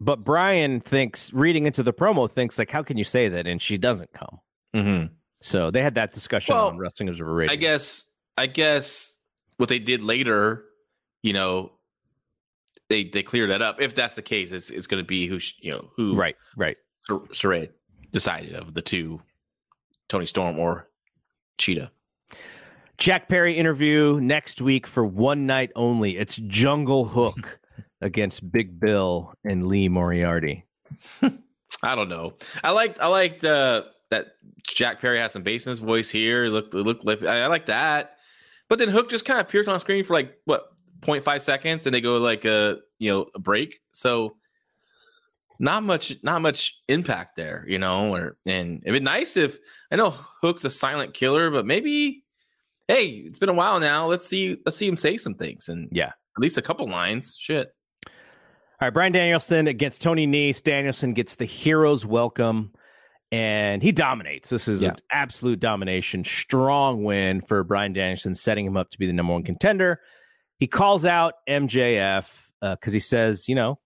[0.00, 3.46] But Brian thinks, reading into the promo, thinks like, how can you say that?
[3.46, 4.40] And she doesn't come.
[4.74, 5.10] Mhm.
[5.40, 7.52] So they had that discussion Well, on Wrestling Observer Radio.
[7.52, 8.04] I guess.
[8.36, 9.18] I guess
[9.56, 10.64] what they did later,
[11.22, 11.72] you know,
[12.90, 13.80] they they cleared that up.
[13.80, 16.36] If that's the case, it's it's going to be who sh- you know who Right,
[16.56, 16.76] right.
[17.06, 17.70] Sar- Saray
[18.12, 19.22] decided of the two,
[20.10, 20.86] Toni Storm or
[21.58, 21.88] Shida.
[22.98, 26.16] Jack Perry interview next week for one night only.
[26.16, 27.58] It's Jungle Hook
[28.00, 30.64] against Big Bill and Lee Moriarty.
[31.82, 32.34] I don't know.
[32.64, 36.46] I liked I liked uh, that Jack Perry has some bass in his voice here.
[36.46, 38.16] Look look like I, I like that.
[38.68, 41.94] But then Hook just kind of appears on screen for like what 0.5 seconds and
[41.94, 43.80] they go like a you know a break.
[43.92, 44.36] So
[45.58, 49.58] not much not much impact there, you know, or and it'd be nice if
[49.90, 52.24] I know Hook's a silent killer, but maybe
[52.88, 54.06] hey, it's been a while now.
[54.08, 56.08] Let's see let's see him say some things and Yeah.
[56.08, 57.36] at least a couple lines.
[57.38, 57.68] Shit.
[58.06, 58.12] All
[58.88, 60.62] right, Bryan Danielson against Tony Nese.
[60.62, 62.72] Danielson gets the hero's welcome
[63.32, 64.50] and he dominates.
[64.50, 64.90] This is Yeah.
[64.90, 66.24] an absolute domination.
[66.24, 70.00] Strong win for Bryan Danielson, setting him up to be the number one contender.
[70.58, 73.78] He calls out MJF because uh, he says, you know,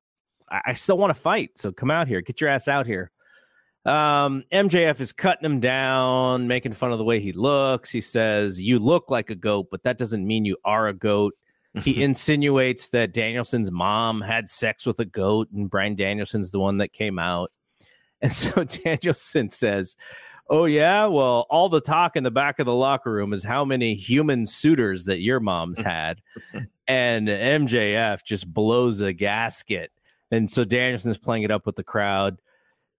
[0.50, 1.50] I, I still want to fight.
[1.56, 3.10] So come out here, get your ass out here.
[3.86, 7.90] Um, MJF is cutting him down, making fun of the way he looks.
[7.90, 11.34] He says, You look like a goat, but that doesn't mean you are a goat.
[11.82, 16.78] He insinuates that Danielson's mom had sex with a goat, and Bryan Danielson's the one
[16.78, 17.50] that came out.
[18.22, 19.96] And so Danielson says,
[20.50, 21.06] Oh, yeah.
[21.06, 24.44] Well, all the talk in the back of the locker room is how many human
[24.44, 26.20] suitors that your mom's had.
[26.86, 29.90] and MJF just blows a gasket.
[30.32, 32.42] And so Danielson's playing it up with the crowd.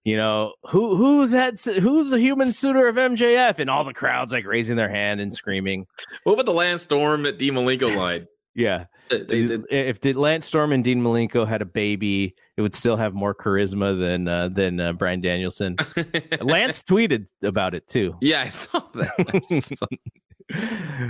[0.03, 3.59] You know, who who's had who's a human suitor of MJF?
[3.59, 5.85] And all the crowd's like raising their hand and screaming.
[6.23, 8.27] What about the Lance Storm at Dean Malenko line?
[8.55, 8.85] Yeah.
[9.09, 12.73] They- they did- if the Lance Storm and Dean Malenko had a baby, it would
[12.73, 15.75] still have more charisma than uh, than uh, Bryan Danielson.
[16.41, 18.15] Lance tweeted about it too.
[18.21, 19.87] yeah, I saw that.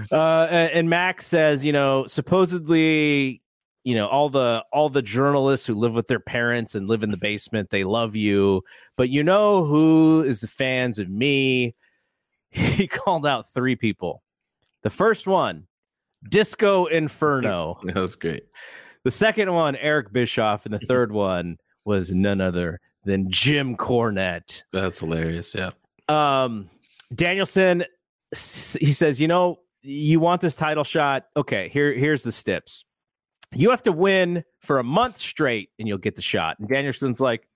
[0.11, 3.41] uh, and Max says, you know, supposedly,
[3.83, 7.11] you know, all the all the journalists who live with their parents and live in
[7.11, 8.63] the basement, they love you.
[8.95, 11.75] But you know who is the fans of me?
[12.53, 14.23] He called out three people.
[14.81, 15.67] The first one,
[16.27, 17.79] Disco Inferno.
[17.83, 18.43] that was great.
[19.03, 24.63] The second one, Eric Bischoff, and the third one was none other than Jim Cornette.
[24.73, 25.55] That's hilarious.
[25.55, 25.71] Yeah.
[26.09, 26.69] Um,
[27.15, 27.85] Danielson,
[28.31, 31.25] he says, you know, you want this title shot?
[31.35, 32.85] Okay, here, here's the steps.
[33.53, 36.57] You have to win for a month straight, and you'll get the shot.
[36.59, 37.47] And Danielson's like,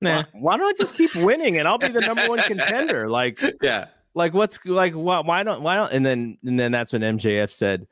[0.00, 0.24] Nah.
[0.32, 3.08] why, don't I just keep winning, and I'll be the number one contender?
[3.10, 3.86] Like, Yeah.
[4.14, 7.50] like what's like why, why don't why don't and then and then that's when MJF
[7.50, 7.86] said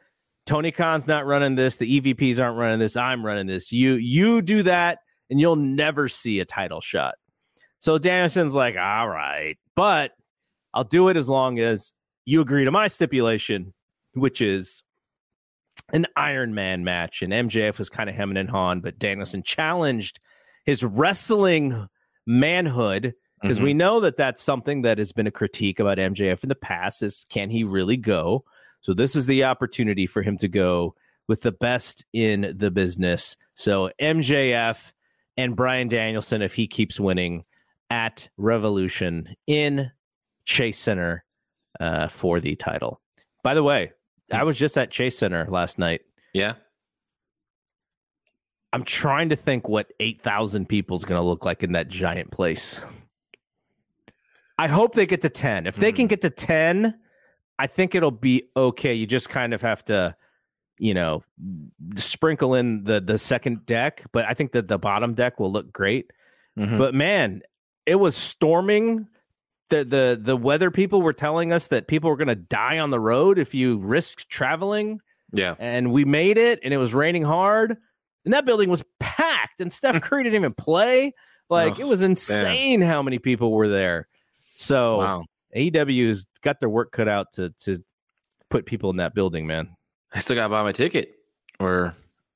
[0.46, 4.40] Tony Khan's not running this the EVPs aren't running this I'm running this you you
[4.42, 4.98] do that
[5.30, 7.14] and you'll never see a title shot
[7.80, 10.12] so Danielson's like all right but
[10.74, 11.92] I'll do it as long as
[12.24, 13.72] you agree to my stipulation
[14.14, 14.82] which is
[15.92, 20.20] an Iron Man match and MJF was kind of hemming and hawing but Danielson challenged
[20.64, 21.88] his wrestling
[22.26, 26.48] manhood because we know that that's something that has been a critique about MJF in
[26.48, 28.44] the past is can he really go?
[28.80, 30.94] So this is the opportunity for him to go
[31.28, 33.36] with the best in the business.
[33.54, 34.92] So MJF
[35.36, 37.44] and Bryan Danielson, if he keeps winning
[37.90, 39.90] at Revolution in
[40.44, 41.24] Chase Center
[41.78, 43.00] uh, for the title.
[43.42, 43.92] By the way,
[44.32, 46.02] I was just at Chase Center last night.
[46.32, 46.54] Yeah.
[48.72, 52.30] I'm trying to think what 8,000 people is going to look like in that giant
[52.30, 52.84] place.
[54.58, 55.66] I hope they get to 10.
[55.66, 56.94] If they can get to 10,
[57.58, 58.94] I think it'll be okay.
[58.94, 60.16] You just kind of have to,
[60.78, 61.22] you know,
[61.94, 65.72] sprinkle in the the second deck, but I think that the bottom deck will look
[65.72, 66.10] great.
[66.58, 66.78] Mhm.
[66.78, 67.42] But man,
[67.86, 69.08] it was storming.
[69.70, 72.90] The the the weather people were telling us that people were going to die on
[72.90, 75.00] the road if you risked traveling,
[75.32, 77.76] yeah, and we made it, and it was raining hard,
[78.24, 81.12] and that building was packed, and Steph Curry didn't even play.
[81.50, 84.08] Like Oh, it was insane how many people were there.
[84.56, 85.24] So wow.
[85.54, 87.82] AEW's got their work cut out to to
[88.50, 89.68] put people in that building, man.
[90.12, 91.14] I still gotta buy my ticket
[91.58, 91.94] or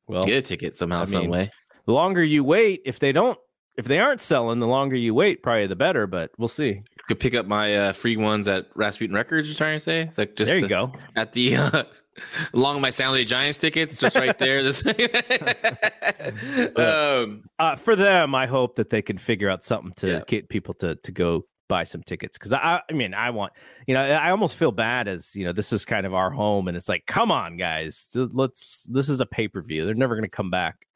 [0.08, 1.52] Well, get a ticket somehow, I some mean, way.
[1.86, 3.38] the longer you wait, if they don't,
[3.80, 6.06] if they aren't selling, the longer you wait, probably the better.
[6.06, 6.82] But we'll see.
[7.08, 9.48] Could pick up my uh, free ones at Rasputin Records.
[9.48, 10.02] You're trying to say?
[10.02, 10.92] It's like just there you go.
[11.16, 11.82] at the uh,
[12.54, 14.62] along with my Sound Day Giants tickets, just right there.
[14.62, 14.84] This,
[16.76, 20.22] um, Uh, for them, I hope that they can figure out something to Yeah.
[20.26, 23.52] get people to to go buy some tickets because I, I mean, I want,
[23.86, 26.68] you know, I almost feel bad as you know, this is kind of our home,
[26.68, 28.84] and it's like, come on, guys, let's.
[28.90, 29.86] This is a pay per view.
[29.86, 30.86] They're never going to come back.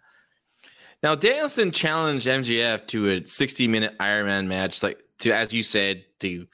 [1.05, 6.03] Now Danielson challenged MJF to a 60 minute Ironman match, like to as you said,
[6.21, 6.47] to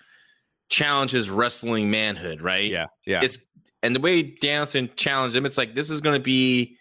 [0.68, 2.68] challenge his wrestling manhood, right?
[2.68, 3.20] Yeah, yeah.
[3.22, 3.38] It's
[3.84, 6.76] and the way Danielson challenged him, it's like this is going to be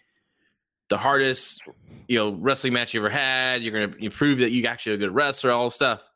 [0.88, 1.62] the hardest,
[2.08, 3.62] you know, wrestling match you ever had.
[3.62, 6.10] You're going to prove that you actually a good wrestler, all this stuff.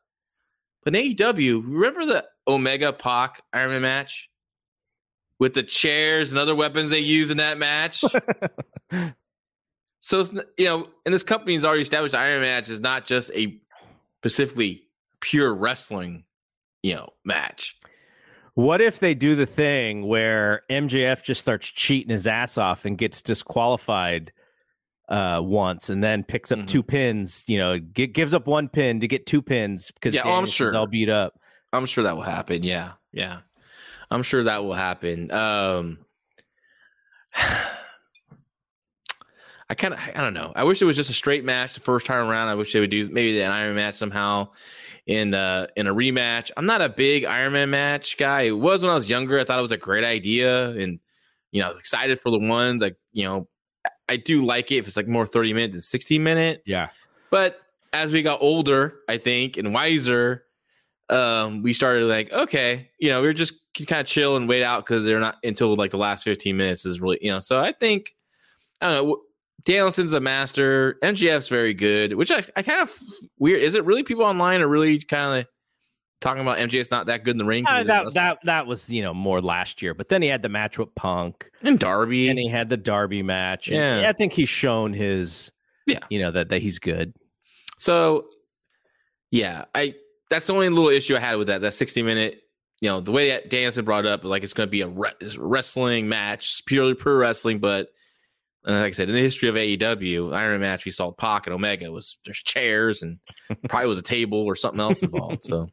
[0.83, 4.29] But in AEW, remember the Omega Pac Ironman match
[5.39, 8.03] with the chairs and other weapons they use in that match?
[10.05, 13.31] so it's you know, and this company company's already established Iron match is not just
[13.33, 13.59] a
[14.19, 14.83] specifically
[15.19, 16.25] pure wrestling,
[16.83, 17.75] you know, match.
[18.53, 22.99] What if they do the thing where MJF just starts cheating his ass off and
[22.99, 24.31] gets disqualified
[25.09, 26.67] uh, once, and then picks up Mhm.
[26.67, 27.43] two pins?
[27.47, 30.45] You know, gi- gives up one pin to get two pins because Yeah, oh, I'm
[30.45, 30.75] sure.
[30.77, 31.33] all beat up.
[31.73, 32.61] I'm sure that will happen.
[32.61, 33.39] Yeah, yeah.
[34.11, 35.31] I'm sure that will happen.
[35.31, 35.97] Um
[39.69, 40.53] I kind of I don't know.
[40.55, 42.47] I wish it was just a straight match the first time around.
[42.49, 44.49] I wish they would do maybe an Iron match somehow
[45.07, 46.51] in uh in a rematch.
[46.55, 48.41] I'm not a big Iron Man match guy.
[48.43, 49.39] It was when I was younger.
[49.39, 50.99] I thought it was a great idea and
[51.51, 53.47] you know, I was excited for the ones like, you know,
[54.09, 56.61] I- do like it if it's like more 30 minute than 60 minute.
[56.65, 56.89] Yeah,
[57.29, 57.59] But
[57.93, 60.43] as we got older, I think, and wiser,
[61.09, 63.53] um, we started like, okay, you know, we are just
[63.87, 66.85] kind of chill and wait out because they're not until like the last 15 minutes
[66.85, 67.39] is really, you know.
[67.39, 68.15] So I think,
[68.81, 69.21] I don't know.
[69.63, 70.97] Danielson's a master.
[71.01, 72.95] MJF's very good, which I, I kind of
[73.39, 73.63] weird.
[73.63, 75.47] Is it really people online are really kind of
[76.21, 77.65] talking about MJF's not that good in the ring?
[77.67, 80.49] Uh, that that that was you know more last year, but then he had the
[80.49, 82.29] match with Punk, and Darby.
[82.29, 83.67] and he had the Darby match.
[83.69, 84.09] and Yeah.
[84.09, 85.51] I think he's shown his,
[85.87, 85.99] Yeah.
[86.09, 87.13] you know that that he's good.
[87.77, 88.27] So,
[89.31, 89.95] yeah, I
[90.29, 91.61] that's the only little issue I had with that.
[91.61, 92.41] That 60 minute,
[92.81, 95.11] you know, the way that Danielson brought up, like it's going to be a re-
[95.19, 97.59] this wrestling match, purely pro wrestling.
[97.59, 97.89] But
[98.67, 101.47] uh, like I said, in the history of AEW, Iron Man match, we saw Pac
[101.47, 103.19] and Omega was there's chairs and
[103.69, 105.43] probably was a table or something else involved.
[105.43, 105.67] So,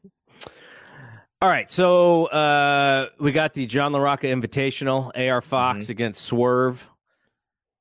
[1.40, 6.89] All right, so uh, we got the John LaRocca Invitational, AR Fox against Swerve,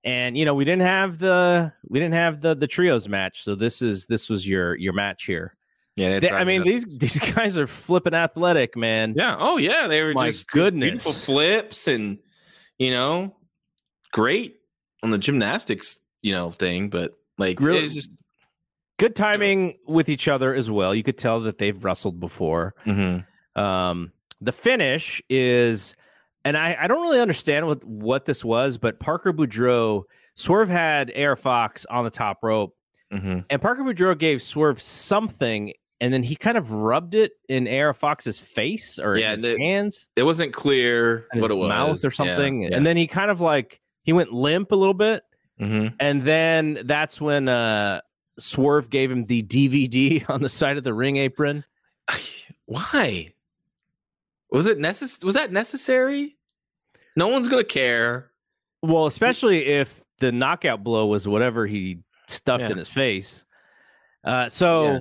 [0.04, 3.54] and you know we didn't have the we didn't have the the trios match, so
[3.56, 5.56] this is this was your your match here.
[5.96, 9.14] yeah, they They- I mean these these guys are flipping athletic, man.
[9.16, 10.90] yeah, oh yeah, they were My just goodness.
[10.90, 12.18] beautiful flips and
[12.80, 13.36] you know,
[14.12, 14.56] great
[15.04, 16.90] on the gymnastics, you know, thing.
[16.90, 18.12] But like, Really- it's just.
[18.98, 20.94] Good timing with each other as well.
[20.94, 22.76] You could tell that they've wrestled before.
[22.86, 23.26] mhm.
[23.56, 24.12] Um,
[24.42, 25.96] the finish is,
[26.46, 30.04] and I, I don't really understand what what this was, but Parker Boudreaux,
[30.36, 32.76] Swerve had AR Fox on the top rope,
[33.12, 33.44] Mhm.
[33.50, 37.94] and Parker Boudreaux gave Swerve something, and then he kind of rubbed it in AR
[37.94, 42.10] Fox's face or Yeah, his the- hands, It wasn't clear what it was, mouth or
[42.10, 42.70] Yeah, something, yeah.
[42.74, 45.24] and then he kind of like he went limp a little bit,
[45.60, 45.94] Mhm.
[46.00, 48.02] and then that's when uh
[48.40, 51.64] Swerve gave him the DVD on the side of the ring apron.
[52.66, 53.34] Why?
[54.50, 55.26] Was it necessary?
[55.28, 56.38] Was that necessary?
[57.16, 58.32] No one's gonna care.
[58.82, 62.72] Well, especially if the knockout blow was whatever he stuffed Yeah.
[62.72, 63.46] in his face.
[64.24, 65.00] Uh, so Yeah.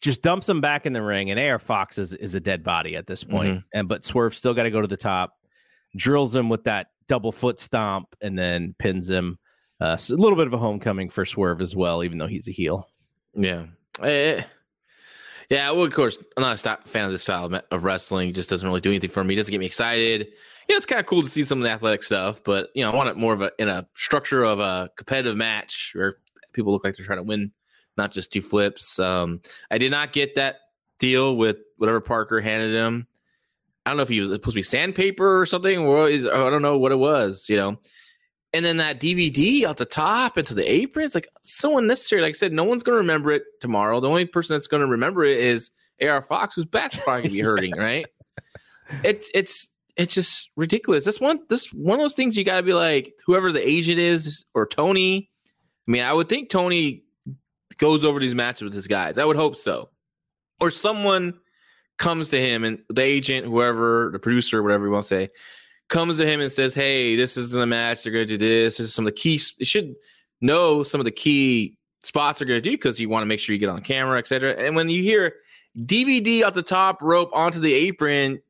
[0.00, 2.96] just dumps him back in the ring, and AR Fox is, is a dead body
[2.96, 3.50] at this point.
[3.50, 3.66] Mm-hmm.
[3.78, 5.34] And but Swerve still got to go to the top,
[5.96, 9.38] drills him with that double foot stomp, and then pins him.
[9.80, 12.48] Uh, so a little bit of a homecoming for Swerve as well, even though he's
[12.48, 12.88] a heel.
[13.34, 13.66] Yeah.
[14.02, 14.42] Eh,
[15.50, 15.70] yeah.
[15.70, 18.30] Well, of course, I'm not a fan of this style of- of wrestling.
[18.30, 19.34] It just doesn't really do anything for me.
[19.34, 20.28] It doesn't get me excited.
[20.68, 22.84] You know, it's kind of cool to see some of the athletic stuff, but you
[22.84, 26.18] know, I want it more of a in a structure of a competitive match where
[26.52, 27.50] people look like they're trying to win,
[27.96, 28.98] not just do flips.
[29.00, 30.56] Um, I did not get that
[30.98, 33.08] deal with whatever Parker handed him.
[33.84, 36.50] I don't know if he was supposed to be sandpaper or something, or is, I
[36.50, 37.78] don't know what it was, you know.
[38.54, 42.20] And then that DVD out the top into the apron, it's like so unnecessary.
[42.22, 43.98] Like I said, no one's going to remember it tomorrow.
[43.98, 45.70] The only person that's going to remember it is
[46.02, 48.06] AR Fox, whose back's probably going to be hurting, right?
[49.02, 51.04] It's it's it's just ridiculous.
[51.04, 53.98] That's one this one of those things you got to be like whoever the agent
[53.98, 55.30] is or Tony.
[55.88, 57.04] I mean, I would think Tony
[57.78, 59.18] goes over these matches with his guys.
[59.18, 59.88] I would hope so,
[60.60, 61.34] or someone
[61.98, 65.28] comes to him and the agent, whoever, the producer, whatever you want to say,
[65.88, 68.02] comes to him and says, "Hey, this is the match.
[68.02, 68.78] They're going to do this.
[68.78, 69.40] This is some of the key.
[69.58, 69.94] They should
[70.40, 73.38] know some of the key spots they're going to do because you want to make
[73.38, 75.34] sure you get on camera, etc." And when you hear
[75.78, 78.40] DVD off the top rope onto the apron,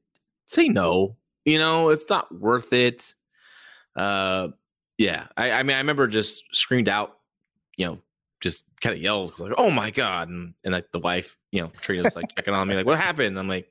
[0.46, 1.16] say no.
[1.44, 3.14] You know, it's not worth it.
[3.96, 4.48] Uh,
[4.98, 5.26] yeah.
[5.36, 7.18] I, I mean, I remember just screamed out,
[7.76, 7.98] you know,
[8.42, 11.70] just kind of yelled like, "Oh my god!" And, and like the wife, you know,
[11.80, 13.70] Trina's like checking on me, like, "What happened?" I'm like,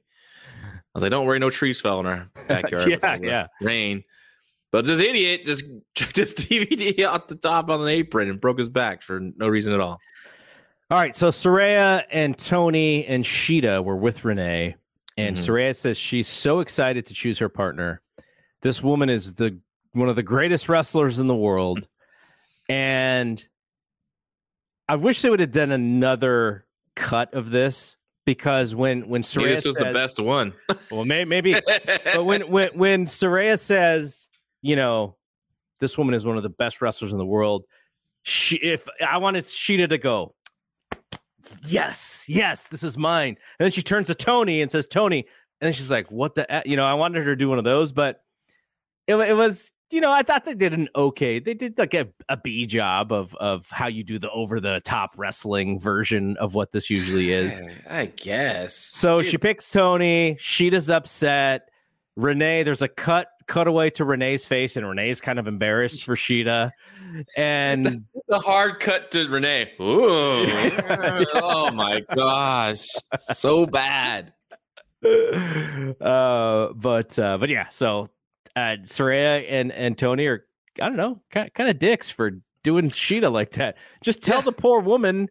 [0.64, 2.90] I was like, "Don't worry, no trees fell in our backyard.
[2.90, 4.04] yeah, yeah, rain."
[4.72, 5.66] But this idiot just
[5.96, 9.48] took this DVD off the top on an apron and broke his back for no
[9.48, 10.00] reason at all.
[10.90, 14.76] All right, so Saraya and Tony and Shida were with Renee,
[15.18, 15.52] and mm-hmm.
[15.52, 18.02] Saraya says she's so excited to choose her partner.
[18.62, 19.60] This woman is the
[19.94, 21.88] one of the greatest wrestlers in the world,
[22.70, 23.44] and
[24.88, 29.66] I wish they would have done another cut of this because when when Saraya this
[29.66, 30.54] was says, the best one.
[30.92, 31.56] well, may, maybe,
[32.14, 34.30] but when when when Saraya says,
[34.62, 35.16] you know,
[35.80, 37.66] this woman is one of the best wrestlers in the world.
[38.24, 40.36] She, if I wanted Shida to go,
[41.66, 43.36] yes, yes, this is mine.
[43.60, 46.62] And then she turns to Toni and says, Toni, and then she's like, what the,
[46.66, 48.24] you know, I wanted her to do one of those, but
[49.08, 51.40] it, it was you know, I thought they did an okay.
[51.40, 54.82] They did like a, a B job of of how you do the over the
[54.84, 57.62] top wrestling version of what this usually is.
[57.90, 58.76] I guess.
[58.76, 59.32] So Dude.
[59.32, 60.38] she picks Toni.
[60.40, 61.70] Shida's upset.
[62.18, 66.72] Renee, there's a cut cutaway to Renee's face, and Renee's kind of embarrassed for Sheeta.
[67.36, 69.72] And the hard cut to Renee.
[69.80, 70.46] Ooh.
[71.34, 72.88] oh my gosh.
[73.34, 74.34] So bad.
[75.04, 78.08] Uh, but uh, but yeah, so
[78.56, 80.46] uh, Saraya and and Toni are
[80.82, 82.32] I don't know kind kind of dicks for
[82.64, 83.78] doing Shida like that.
[84.04, 84.46] Just tell yeah.
[84.46, 85.30] the poor woman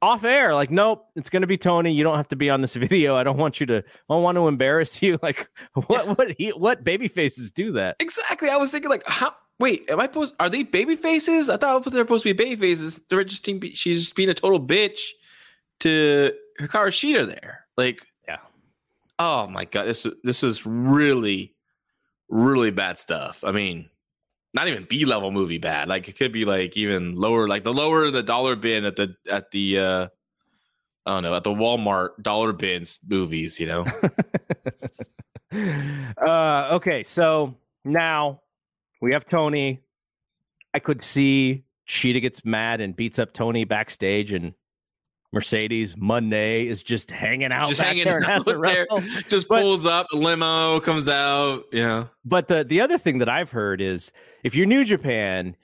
[0.00, 1.92] off air like nope it's going to be tony.
[1.92, 3.16] You don't have to be on this video.
[3.16, 5.18] I don't want you to i don't want to embarrass you.
[5.22, 6.12] Like what yeah.
[6.12, 7.96] what he, what baby faces do that?
[8.00, 8.50] Exactly.
[8.50, 11.48] I was thinking like how wait am i supposed are they baby faces?
[11.48, 13.00] I thought they're supposed to be baby faces.
[13.08, 14.98] They're just she's just being a total bitch
[15.80, 17.66] to Hikaru Shida there.
[17.76, 18.38] Like yeah.
[19.18, 21.53] oh my god this is this is really
[22.28, 23.42] really bad stuff.
[23.44, 23.88] I mean,
[24.54, 25.88] not even B level movie bad.
[25.88, 29.16] Like it could be like even lower, like the lower the dollar bin at the
[29.30, 30.08] at the uh
[31.06, 33.86] I don't know, at the Walmart dollar bins movies, you know.
[36.18, 38.40] uh okay, so now
[39.02, 39.82] we have Toni.
[40.72, 44.54] I could see Shida gets mad and beats up Toni backstage and
[45.34, 48.86] Mercedes Moné is just hanging out, just hanging there, out there.
[49.28, 51.64] Just but, pulls up, limo comes out.
[51.72, 52.04] Yeah.
[52.24, 54.12] But the the other thing that I've heard is
[54.44, 55.56] if you're New Japan,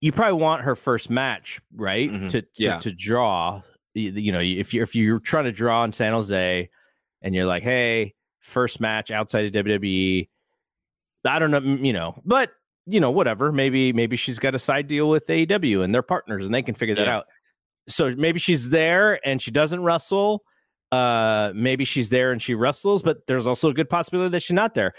[0.00, 2.10] you probably want her first match, right?
[2.10, 2.26] Mm-hmm.
[2.28, 2.78] To to, yeah.
[2.78, 3.62] to draw.
[3.94, 6.68] You know, if you if you're trying to draw in San Jose,
[7.22, 10.28] and you're like, hey, first match outside of WWE.
[11.24, 12.50] I don't know, you know, but
[12.86, 13.50] you know, whatever.
[13.50, 16.74] Maybe maybe she's got a side deal with AEW and they're partners and they can
[16.74, 17.16] figure that yeah.
[17.16, 17.26] out
[17.88, 20.42] so maybe she's there and she doesn't wrestle.
[20.92, 24.54] Uh, maybe she's there and she wrestles, but there's also a good possibility that she's
[24.54, 24.94] not there.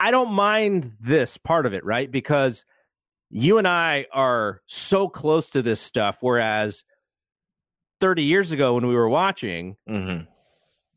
[0.00, 2.10] I don't mind this part of it, right?
[2.10, 2.64] Because
[3.30, 6.84] you and I are so close to this stuff, whereas
[8.00, 10.24] 30 years ago when we were watching, mm-hmm.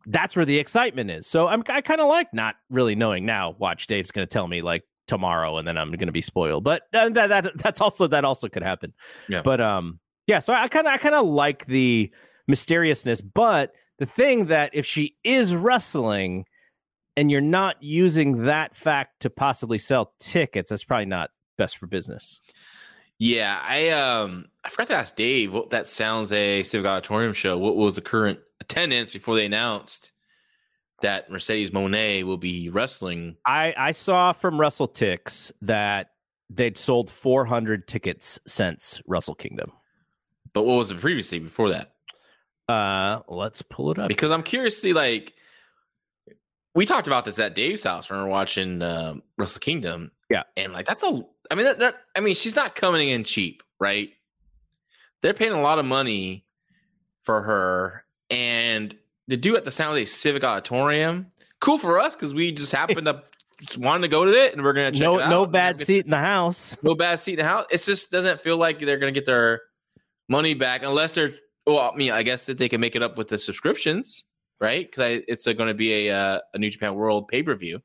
[0.05, 1.25] that's where the excitement is.
[1.25, 3.55] So I'm, I kind of like not really knowing now.
[3.57, 6.63] Watch, Dave's going to tell me like tomorrow, and then I'm going to be spoiled.
[6.63, 8.93] But uh, that, that that's also that also could happen.
[9.27, 9.41] Yeah.
[9.41, 9.99] But um,
[10.31, 12.09] yeah, so I kind of I kind of like the
[12.47, 16.45] mysteriousness, but the thing that if she is wrestling
[17.17, 21.85] and you're not using that fact to possibly sell tickets, that's probably not best for
[21.85, 22.39] business.
[23.19, 27.57] Yeah, I um I forgot to ask Dave what that sounds a Civic Auditorium show.
[27.57, 30.13] What was the current attendance before they announced
[31.01, 33.35] that Mercedes Moné will be wrestling?
[33.45, 36.11] I I saw from WrestleTix that
[36.49, 39.73] they'd sold 400 tickets since Wrestle Kingdom.
[40.53, 41.93] But what was it previously before that?
[42.67, 45.33] Uh, let's pull it up because I'm curious to see like
[46.73, 50.11] we talked about this at Dave's house when we are watching uh, Wrestle Kingdom.
[50.29, 51.21] Yeah, and like that's a.
[51.49, 54.09] I mean, that, that, I mean, she's not coming in cheap, right?
[55.21, 56.45] They're paying a lot of money
[57.23, 58.95] for her, and
[59.29, 61.27] to do at the San Jose Civic Auditorium,
[61.59, 63.23] cool for us because we just happened to
[63.61, 65.29] just wanted to go to it and we're gonna check no it out.
[65.29, 66.75] no bad seat in the house.
[66.81, 67.65] no bad seat in the house.
[67.69, 69.61] It just doesn't feel like they're gonna get their
[70.31, 71.33] money back unless they're.
[71.67, 74.25] Well, I mean, I guess that they can make it up with the subscriptions,
[74.59, 74.89] right?
[74.89, 77.79] Because it's going to be a uh, a New Japan World pay per view.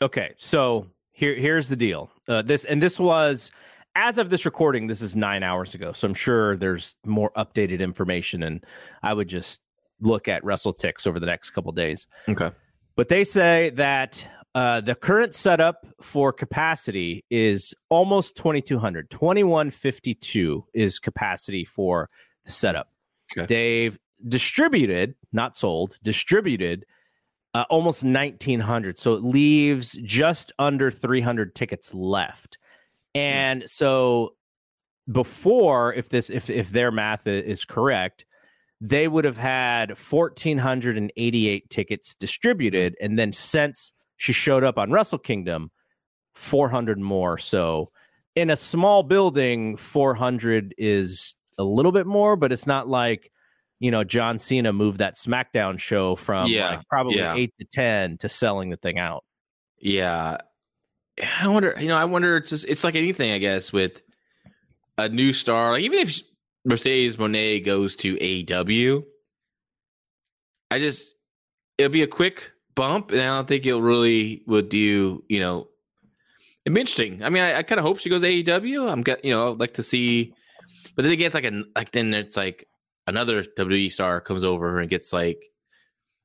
[0.00, 2.10] Okay, so here here's the deal.
[2.28, 3.50] Uh, this and this was
[3.96, 4.86] as of this recording.
[4.86, 8.64] This is nine hours ago, so I'm sure there's more updated information, and
[9.02, 9.60] I would just
[10.00, 12.06] look at WrestleTix over the next couple days.
[12.28, 12.50] Okay.
[12.94, 19.08] But they say that uh, the current setup for capacity is almost 2,200.
[19.10, 22.10] 2,152 is capacity for
[22.44, 22.88] the setup.
[23.36, 23.46] Okay.
[23.46, 23.98] They've
[24.28, 26.84] distributed, not sold, distributed
[27.54, 28.98] uh, almost 1,900.
[28.98, 32.58] So it leaves just under 300 tickets left.
[33.14, 34.34] And so
[35.10, 38.24] before, if this, if if their math is correct,
[38.80, 42.96] they would have had 1,488 tickets distributed.
[43.00, 43.92] And then since
[44.22, 45.72] she showed up on Wrestle Kingdom,
[46.34, 47.38] 400 more.
[47.38, 47.90] So
[48.36, 53.32] in a small building, 400 is a little bit more, but it's not like,
[53.80, 57.34] you know, John Cena moved that SmackDown show from Yeah, like probably yeah.
[57.34, 59.24] eight to 10 to selling the thing out.
[59.80, 60.36] Yeah.
[61.40, 64.02] I wonder, you know, I wonder it's just it's like anything, I guess, with
[64.98, 65.72] a new star.
[65.72, 66.20] Like even if
[66.64, 69.02] Mercedes Moné goes to AEW,
[70.70, 71.10] I just
[71.76, 75.68] it'll be a quick bump, and I don't think it really would do, you know,
[76.64, 77.22] it'd be interesting.
[77.22, 78.90] I mean, I, I kind of hope she goes AEW.
[78.90, 80.34] I'm get you know, I'd like to see
[80.94, 82.68] but then again it's like a like then it's like
[83.06, 85.48] another WWE star comes over and gets like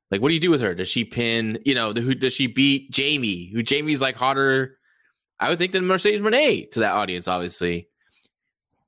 [0.09, 0.73] like, what do you do with her?
[0.73, 1.59] Does she pin?
[1.65, 2.91] You know, the, who does she beat?
[2.91, 4.77] Jamie, who Jamie's like hotter.
[5.37, 7.27] I would think than Mercedes Moné to that audience.
[7.27, 7.89] Obviously,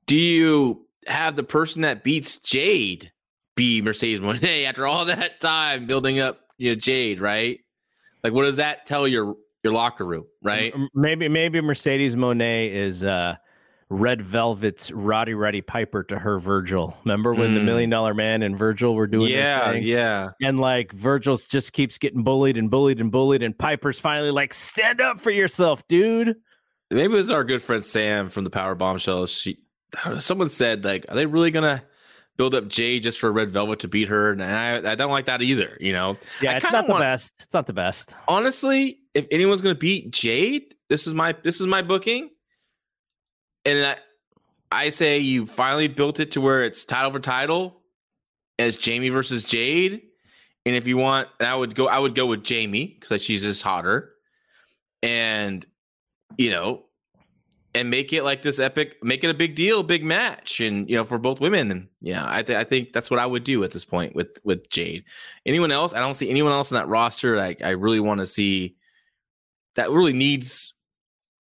[0.06, 3.12] do you have the person that beats Jade
[3.56, 7.20] be Mercedes Moné after all that time building up, you know, Jade?
[7.20, 7.60] Right?
[8.24, 10.26] Like, what does that tell your your locker room?
[10.44, 10.74] Right?
[10.94, 13.38] Maybe maybe Mercedes Moné is uh
[13.92, 16.96] Red Velvet's Roddy Roddy Piper to her Virgil.
[17.06, 17.66] Remember when the Mm.
[17.66, 19.82] Million Dollar Man and Virgil were doing yeah, thing?
[19.84, 20.30] yeah.
[20.44, 24.54] And like Virgil's just keeps getting bullied and bullied and bullied, and Piper's finally like,
[24.54, 26.36] stand up for yourself, dude.
[26.92, 29.26] Maybe it was our good friend Sam from the Power Bombshell.
[29.26, 29.58] She,
[30.20, 31.82] someone said like, are they really gonna
[32.40, 34.32] build up Jade just for Red Velvet to beat her?
[34.32, 35.78] And I, I don't like that either.
[35.82, 37.34] You know, Yeah, I it's not the best.
[37.38, 38.16] It's not the best.
[38.30, 42.30] honestly, if anyone's gonna beat Jade, this is my this is my booking,
[43.66, 43.98] and I,
[44.72, 47.82] I say you finally built it to where it's title for title,
[48.58, 50.02] as Jamie versus Jade,
[50.66, 53.42] and if you want, and I would go, I would go with Jamie because she's
[53.42, 54.14] just hotter,
[55.04, 55.66] and
[56.38, 56.86] you know,
[57.76, 60.96] and make it like this epic, make it a big deal, big match, and you
[60.96, 63.64] know, for both women, and yeah, I th- I think that's what I would do
[63.64, 65.04] at this point with with Jade.
[65.46, 65.94] Anyone else?
[65.94, 67.38] I don't see anyone else in that roster.
[67.38, 68.76] Like I really want to see
[69.76, 70.74] that really needs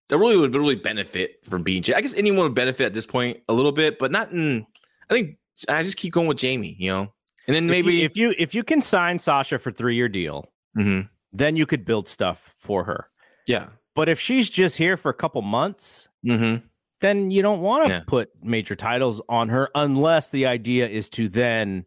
[0.09, 1.95] that really would really benefit from being Jade.
[1.95, 4.65] I guess anyone would benefit at this point a little bit, but not in.
[5.09, 5.37] I think
[5.69, 6.75] I just keep going with Jamie.
[6.77, 7.13] You know,
[7.47, 10.09] and then maybe if you if you, if you can sign Sasha for three year
[10.09, 11.07] deal, Mhm.
[11.31, 13.09] then you could build stuff for her.
[13.47, 13.67] yeah.
[13.95, 16.65] But if she's just here for a couple months, Mm-hmm.
[17.01, 18.03] then you don't want to Yeah.
[18.07, 21.85] put major titles on her unless the idea is to then,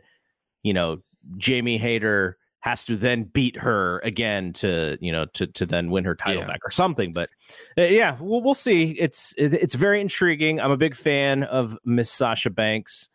[0.63, 0.99] you know,
[1.37, 6.05] Jamie Hayter has to then beat her again to, you know, to to then win
[6.05, 6.49] her title Yeah.
[6.49, 7.13] back or something.
[7.13, 7.31] But
[7.79, 8.91] uh, yeah, we'll, we'll see.
[8.99, 10.61] It's it, it's very intriguing.
[10.61, 13.09] I'm a big fan of Miss Sasha Banks,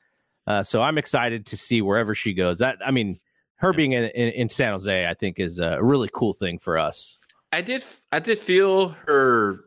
[0.48, 2.58] uh, so I'm excited to see wherever she goes.
[2.58, 3.20] That I mean,
[3.58, 6.78] her being in, in, in San Jose, I think, is a really cool thing for
[6.78, 7.18] us.
[7.52, 9.60] I did I did feel her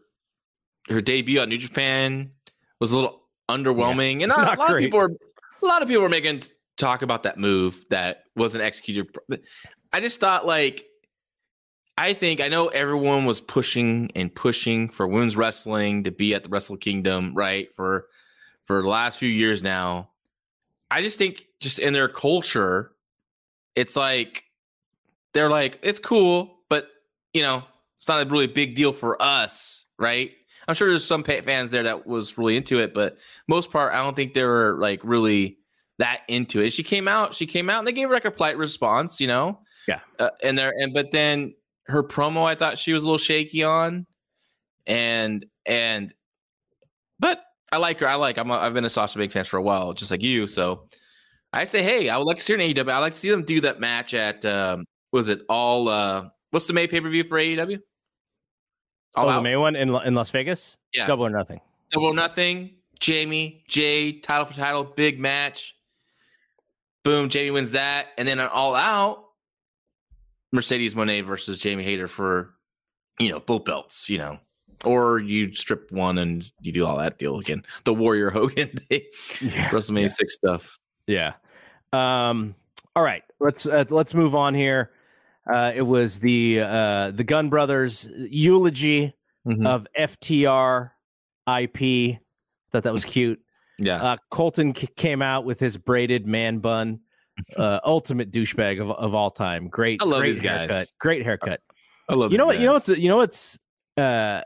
[0.89, 2.31] her debut on New Japan
[2.81, 4.85] was a little underwhelming, and a, not a lot great.
[4.85, 5.11] of people are
[5.63, 6.43] a lot of people were making
[6.77, 9.17] talk about that move that wasn't executed.
[9.93, 10.87] I just thought like
[11.99, 16.45] I think I know everyone was pushing and pushing for women's wrestling to be at
[16.45, 17.75] the Wrestle Kingdom, right?
[17.75, 18.07] For
[18.63, 20.11] for the last few years now.
[20.91, 22.93] I just think just in their culture,
[23.75, 24.45] it's like
[25.33, 26.89] they're like, it's cool, but
[27.35, 27.65] you know,
[27.97, 30.33] it's not a really big deal for us, right?
[30.69, 33.17] I'm sure there's some fans there that was really into it, but
[33.49, 35.59] most part, I don't think they were like really
[35.99, 36.71] that into it.
[36.75, 39.27] She came out, she came out, and they gave her like a polite response, you
[39.27, 39.61] know.
[39.89, 40.01] Yeah.
[40.19, 41.55] Uh, and there, and but then
[41.87, 44.07] her promo, I thought she was a little shaky on,
[44.87, 46.13] and and,
[47.19, 47.41] but
[47.73, 48.09] I like her.
[48.09, 48.37] I like.
[48.37, 48.51] I'm.
[48.51, 50.47] A, I've been a Sasha Banks fan for a while, just like you.
[50.47, 50.89] So
[51.53, 52.93] I say, hey, I would like to see her in AEW.
[52.93, 55.89] I like to see them do that match at um, was it all?
[55.89, 57.79] uh What's the May pay per view for AEW?
[59.15, 59.43] All oh, the out?
[59.43, 61.07] May one in in Las Vegas, Yeah.
[61.07, 61.61] double or nothing.
[61.91, 62.71] Double or nothing.
[63.01, 65.77] Jamie, Jade, title for title, big match.
[67.05, 68.09] Boom, Jamie wins that.
[68.19, 69.25] And then an all out,
[70.53, 72.55] Mercedes Moné versus Jamie Hayter for,
[73.21, 74.39] you know, both belts, you know,
[74.85, 77.63] or you strip one and you do all that deal again.
[77.85, 79.07] The Warrior Hogan Day,
[79.41, 79.69] Yeah.
[79.71, 80.07] WrestleMania Yeah.
[80.09, 80.79] six stuff.
[81.07, 81.35] Yeah.
[81.93, 82.55] Um,
[82.97, 84.91] all right, let's uh, let's move on here.
[85.53, 89.15] Uh, it was the uh, the Gunn Brothers eulogy
[89.47, 89.67] Mhm.
[89.67, 90.91] of FTR
[91.47, 92.19] IP.
[92.73, 93.41] Thought that was cute.
[93.79, 97.01] yeah, Uh, Colten c- came out with his braided man bun.
[97.57, 99.69] Uh, ultimate douchebag of, of all time.
[99.69, 100.03] Great.
[100.03, 100.69] I love great these guys.
[100.71, 100.87] haircut.
[100.99, 101.61] Great haircut.
[102.09, 102.33] I love.
[102.33, 102.59] you know what?
[102.59, 103.57] You know what's you know what's
[103.97, 104.41] uh,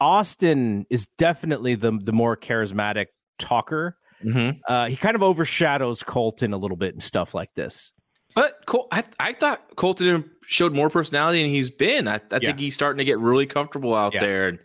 [0.00, 3.06] Austin is definitely the the more charismatic
[3.38, 3.96] talker.
[4.24, 4.58] Mhm.
[4.68, 7.92] Uh, he kind of overshadows Colten a little bit and stuff like this.
[8.34, 12.08] But Col- I, I thought Colten showed more personality than he's been.
[12.08, 12.38] I, I Yeah.
[12.48, 14.20] think he's starting to get really comfortable out Yeah.
[14.20, 14.58] there, and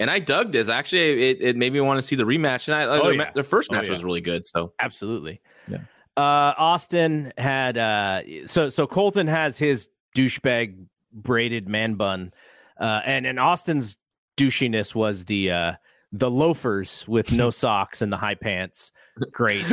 [0.00, 0.68] and I dug this.
[0.68, 2.66] Actually, it, it made me want to see the rematch.
[2.68, 3.30] And I, Oh, the, yeah.
[3.34, 3.90] the first Oh, match yeah.
[3.90, 4.46] was really good.
[4.46, 5.40] So Absolutely.
[5.68, 5.78] Yeah.
[6.16, 10.76] Uh, Austin had uh, so so Colten has his douchebag
[11.12, 12.32] braided man bun,
[12.80, 13.96] uh, and and Austin's
[14.36, 15.72] douchiness was the uh,
[16.12, 18.92] the loafers with no socks and the high pants.
[19.32, 19.64] Great.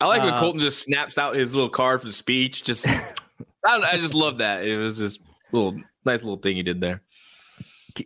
[0.00, 2.64] I like when Uh, Colten just snaps out his little card for the speech.
[2.64, 3.12] Just I,
[3.66, 4.64] I just love that.
[4.66, 7.02] It was just a little nice little thing he did there.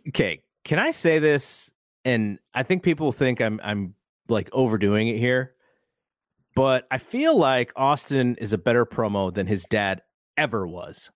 [0.09, 1.71] okay, can I say this?
[2.03, 3.95] And I think people think I'm I'm
[4.27, 5.53] like overdoing it here,
[6.55, 10.01] but I feel like Austin is a better promo than his dad
[10.37, 11.11] ever was.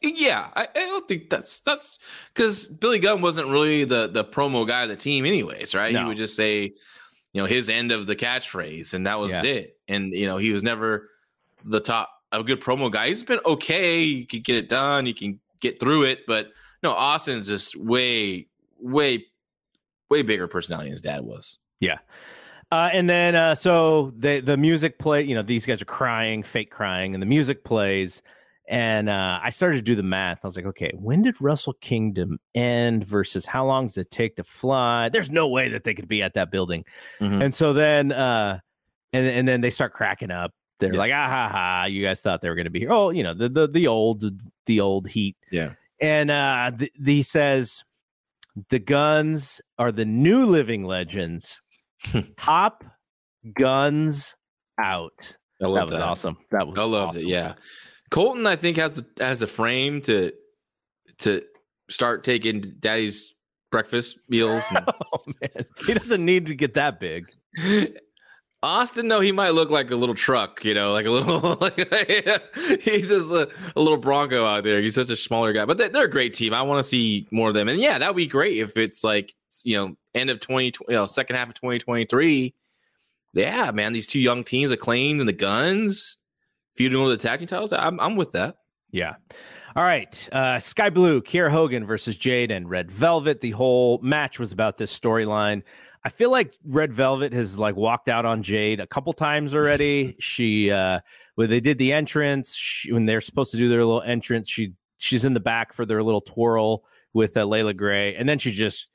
[0.00, 1.98] Yeah, I, I don't think that's that's
[2.34, 5.94] because Billy Gunn wasn't really the the promo guy of the team, anyways, right?
[5.96, 6.74] He would just say,
[7.34, 9.42] you know, his end of the catchphrase, and that was Yeah.
[9.42, 9.76] it.
[9.88, 11.10] And you know, he was never
[11.64, 13.08] the top a good promo guy.
[13.08, 14.02] He's been okay.
[14.02, 15.04] You can get it done.
[15.04, 16.50] You can get through it, but
[16.82, 18.48] no, Austin's just way,
[18.78, 19.26] way,
[20.10, 21.58] way bigger personality than his dad was.
[21.80, 21.98] Yeah.
[22.72, 25.22] Uh, and then uh, so the the music play.
[25.22, 28.22] You know, these guys are crying, fake crying, and the music plays.
[28.66, 30.40] And uh, I started to do the math.
[30.42, 34.36] I was like, okay, when did Wrestle Kingdom end versus how long does it take
[34.36, 35.10] to fly?
[35.10, 36.84] There's no way that they could be at that building.
[37.20, 37.42] Mhm.
[37.44, 38.60] And so then, uh,
[39.12, 40.52] and and then they start cracking up.
[40.80, 40.98] They're Yeah.
[40.98, 42.92] like, ah ha ha, you guys thought they were going to be here.
[42.92, 44.24] Oh, you know, the the the old
[44.66, 45.36] the old heat.
[45.52, 45.74] Yeah.
[46.00, 47.84] And uh, th- he says,
[48.70, 51.60] the guns are the new living legends.
[52.38, 52.82] Top
[53.52, 54.34] guns
[54.80, 55.36] out.
[55.60, 56.36] I That love was awesome.
[56.50, 57.28] That was I loved awesome.
[57.28, 57.30] it.
[57.30, 57.54] Yeah,
[58.14, 60.32] Colten, I think has the has a frame to
[61.18, 61.42] to
[61.90, 63.34] start taking Daddy's
[63.70, 64.62] breakfast meals.
[64.70, 67.26] and- Oh man, he doesn't need to get that big.
[68.62, 71.76] Austin, no, he might look like a little truck, you know, like a little, like
[72.80, 74.80] he's just a, a little Bronco out there.
[74.80, 76.54] He's such a smaller guy, but they, they're a great team.
[76.54, 79.04] I want to see more of them, and yeah, that would be great if it's
[79.04, 79.34] like
[79.64, 82.54] you know end of twenty, you know, second half of twenty twenty three.
[83.34, 86.16] Yeah, man, these two young teams, acclaimed and the Guns,
[86.76, 87.72] feuding over the tag team titles.
[87.72, 88.56] I'm I'm with that.
[88.92, 89.16] Yeah.
[89.76, 90.28] All right.
[90.30, 93.40] Uh, Sky Blue, Kiera Hogan versus Jade and Red Velvet.
[93.40, 95.62] The whole match was about this storyline.
[96.04, 100.14] I feel like Red Velvet has like walked out on Jade a couple times already.
[100.20, 101.00] she uh
[101.34, 104.74] when they did the entrance, she, when they're supposed to do their little entrance, she
[104.98, 108.52] she's in the back for their little twirl with uh, Leila Grey, and then she
[108.52, 108.88] just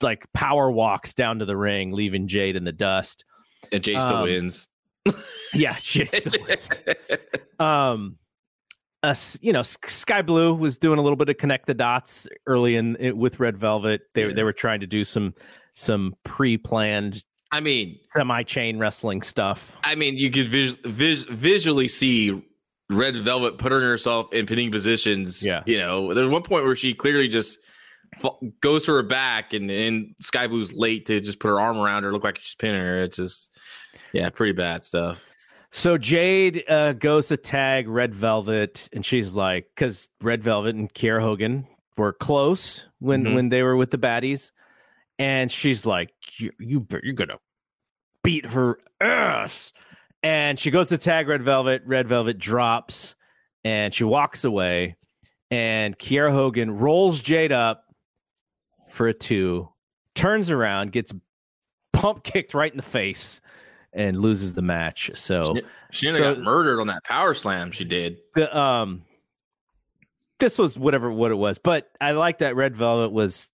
[0.00, 3.24] like power walks down to the ring, leaving Jade in the dust.
[3.72, 4.68] And still Um, wins.
[5.54, 6.72] Yeah, she still wins
[7.58, 8.16] um
[9.02, 12.76] uh, you know sky blue was doing a little bit of connect the dots early
[12.76, 14.32] in it with red velvet they, Yeah.
[14.32, 15.34] they were trying to do some
[15.74, 22.42] some pre-planned I mean, semi-chain wrestling stuff I mean, you could vis- vis- visually see
[22.88, 25.44] Red Velvet putting herself in pinning positions.
[25.44, 25.62] Yeah.
[25.66, 27.58] you know, there's one point where she clearly just
[28.18, 28.30] fa-
[28.60, 32.02] goes to her back, and and Sky Blue's late to just put her arm around
[32.04, 33.02] her, look like she's pinning her.
[33.02, 33.58] It's just,
[34.12, 35.26] yeah, pretty bad stuff.
[35.70, 40.92] so jade uh, goes to tag red velvet and she's like because red velvet and
[40.92, 41.66] kiera hogan
[41.96, 43.34] were close when Mhm.
[43.34, 44.50] when they were with the baddies
[45.18, 47.38] and she's like you, you you're gonna
[48.22, 49.72] beat her ass
[50.22, 53.14] and she goes to tag red velvet red velvet drops
[53.64, 54.96] and she walks away
[55.50, 57.84] and kiera hogan rolls jade up
[58.90, 59.68] for a two
[60.14, 61.14] turns around gets
[61.92, 63.40] pump kicked right in the face
[63.94, 65.54] and loses the match so
[65.90, 67.70] She nearly So- got murdered on that power slam.
[67.70, 68.18] She did.
[68.34, 69.02] the um
[70.38, 73.48] this was whatever what it was but i like that red velvet was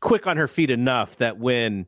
[0.00, 1.86] quick on her feet enough that when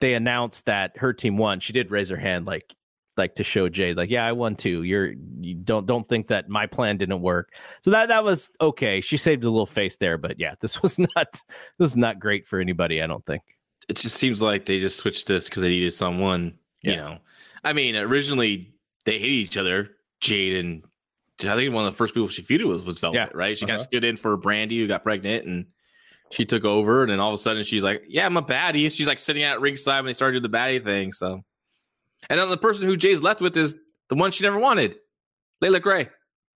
[0.00, 2.74] they announced that her team won she did raise her hand like
[3.16, 6.48] like to show jade like yeah i won too you're you don't don't think that
[6.48, 7.52] my plan didn't work
[7.84, 10.98] so that that was okay she saved a little face there but yeah this was
[10.98, 11.42] not this
[11.78, 13.42] was not great for anybody i don't think
[13.88, 16.58] It just seems like they just switched this because they needed someone.
[16.82, 17.18] You know,
[17.64, 18.72] I mean, originally
[19.04, 19.90] they hated each other,
[20.20, 20.84] Jade and
[21.40, 23.28] I think one of the first people she feuded was was Velvet, Yeah.
[23.34, 23.56] right?
[23.56, 23.82] She kind Uh-huh.
[23.84, 25.66] of stood in for Brandi, who got pregnant, and
[26.30, 27.02] she took over.
[27.02, 29.42] And then all of a sudden, she's like, "Yeah, I'm a baddie." She's like sitting
[29.42, 31.12] at ringside when they started doing the baddie thing.
[31.12, 31.42] So,
[32.28, 33.76] and then the person who Jay's left with is
[34.08, 34.98] the one she never wanted,
[35.60, 36.08] Leila Grey.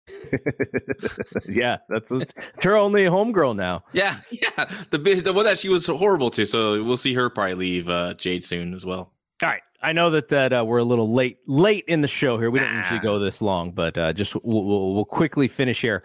[1.48, 3.84] yeah, that's it's, it's her only homegirl now.
[3.92, 6.44] Yeah, yeah, the the one that she was horrible to.
[6.46, 9.12] So we'll see her probably leave uh, Jade soon as well.
[9.42, 12.38] All right, I know that that uh, we're a little late late in the show
[12.38, 12.50] here.
[12.50, 16.04] We don't usually go this long, but uh, just we'll, we'll, we'll quickly finish here.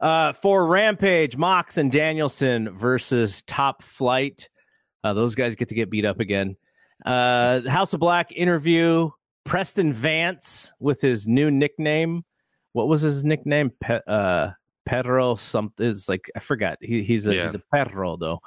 [0.00, 4.48] Uh, for Rampage, Mox and Danielson versus Top Flight.
[5.02, 6.56] Uh, those guys get to get beat up again.
[7.04, 9.10] Uh, House of Black interview.
[9.44, 12.22] Preston Vance with his new nickname.
[12.78, 13.70] What was his nickname?
[13.80, 14.50] Pe- uh,
[14.86, 15.84] Pedro something.
[15.86, 16.78] Is like I forgot.
[16.80, 17.42] He, he's a Yeah.
[17.46, 18.40] he's a Pedro though.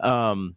[0.00, 0.56] Um,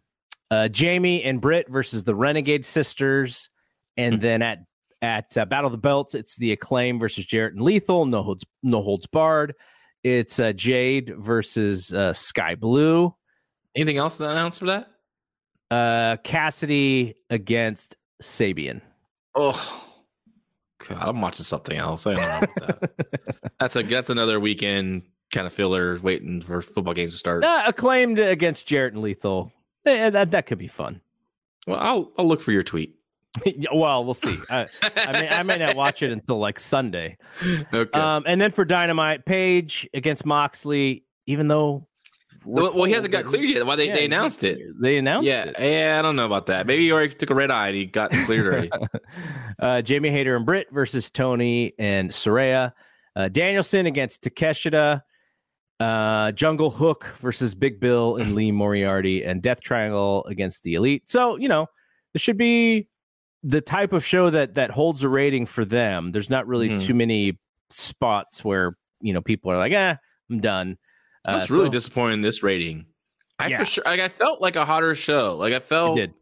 [0.50, 3.50] uh, Jamie and Britt versus the Renegade Sisters,
[3.98, 4.60] and then at
[5.02, 8.06] at uh, Battle of the Belts, it's the Acclaim versus Jarrett and Lethal.
[8.06, 9.54] No holds no holds barred.
[10.02, 13.14] It's uh, Jade versus uh, Sky Blue.
[13.76, 14.88] Anything else to announce for that?
[15.70, 18.80] Uh, Cassidy against Sabian.
[19.34, 19.84] Oh,
[20.86, 22.06] God, I'm watching something else.
[22.06, 23.52] I don't know about that.
[23.60, 25.02] that's a that's another weekend
[25.32, 27.44] kind of filler waiting for football games to start.
[27.44, 29.52] Uh, acclaimed against Jarrett and Lethal.
[29.84, 31.00] Eh, that that could be fun.
[31.66, 32.94] Well, I'll I'll look for your tweet.
[33.72, 34.36] Well, we'll see.
[34.50, 37.18] I, I may I may not watch it until like Sunday.
[37.72, 37.98] okay.
[37.98, 41.86] Um, and then for Dynamite, Page against Moxley, even though
[42.44, 43.66] well, well, he hasn't got cleared yet.
[43.66, 44.58] Why they, Yeah, they announced it?
[44.80, 45.56] They announced Yeah, it.
[45.58, 45.98] yeah.
[45.98, 46.66] I don't know about that.
[46.66, 48.70] Maybe he already took a red eye and he got cleared already.
[49.58, 52.72] uh, Jamie Hayter and Britt versus Toni and Saraya.
[53.16, 55.02] Uh, Danielson against Takeshita.
[55.80, 61.08] Uh, Jungle Hook versus Big Bill and Lee Moriarty, and Death Triangle against the Elite.
[61.08, 61.66] So you know,
[62.12, 62.88] this should be
[63.44, 66.10] the type of show that that holds a rating for them.
[66.10, 66.84] There's not really Mhm.
[66.84, 67.38] too many
[67.70, 69.98] spots where you know people are like, "Ah,
[70.28, 70.78] I'm done."
[71.24, 72.86] I was Uh, really so- disappointed in this rating.
[73.38, 73.58] I Yeah.
[73.58, 75.36] for sure like I felt like a hotter show.
[75.36, 76.12] Like I It felt did.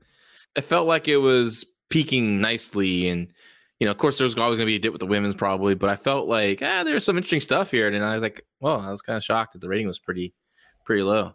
[0.55, 3.29] it felt like it was peaking nicely and
[3.79, 5.75] you know, of course, there's always going to be a dip with the women's probably,
[5.75, 8.81] but I felt like ah, there's some interesting stuff here, and I was like, well,
[8.81, 10.33] I was kind of shocked that the rating was pretty,
[10.87, 11.35] pretty low.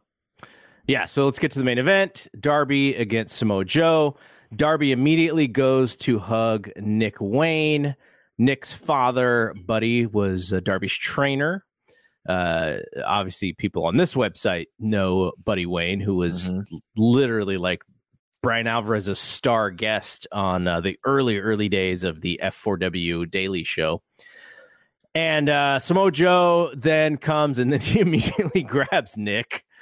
[0.87, 2.27] Yeah, so let's get to the main event.
[2.39, 4.17] Darby against Samoa Joe.
[4.55, 7.95] Darby immediately goes to hug Nick Wayne.
[8.39, 11.63] Nick's father, Buddy, was uh, Darby's trainer.
[12.27, 16.79] Uh, obviously, people on this website know Buddy Wayne, who was Mhm.
[16.95, 17.83] literally like
[18.43, 23.63] Bryan Alvarez, a star guest on uh, the early, early days of the F4W Daily
[23.63, 24.01] Show.
[25.13, 29.63] And uh, Samoa Joe then comes and then he immediately grabs Nick.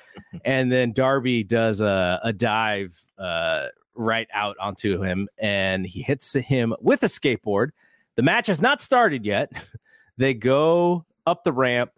[0.44, 6.34] And then Darby does a, a dive uh, right out onto him and he hits
[6.34, 7.70] him with a skateboard.
[8.18, 9.50] The match has not started yet.
[10.18, 11.92] they go up the ramp.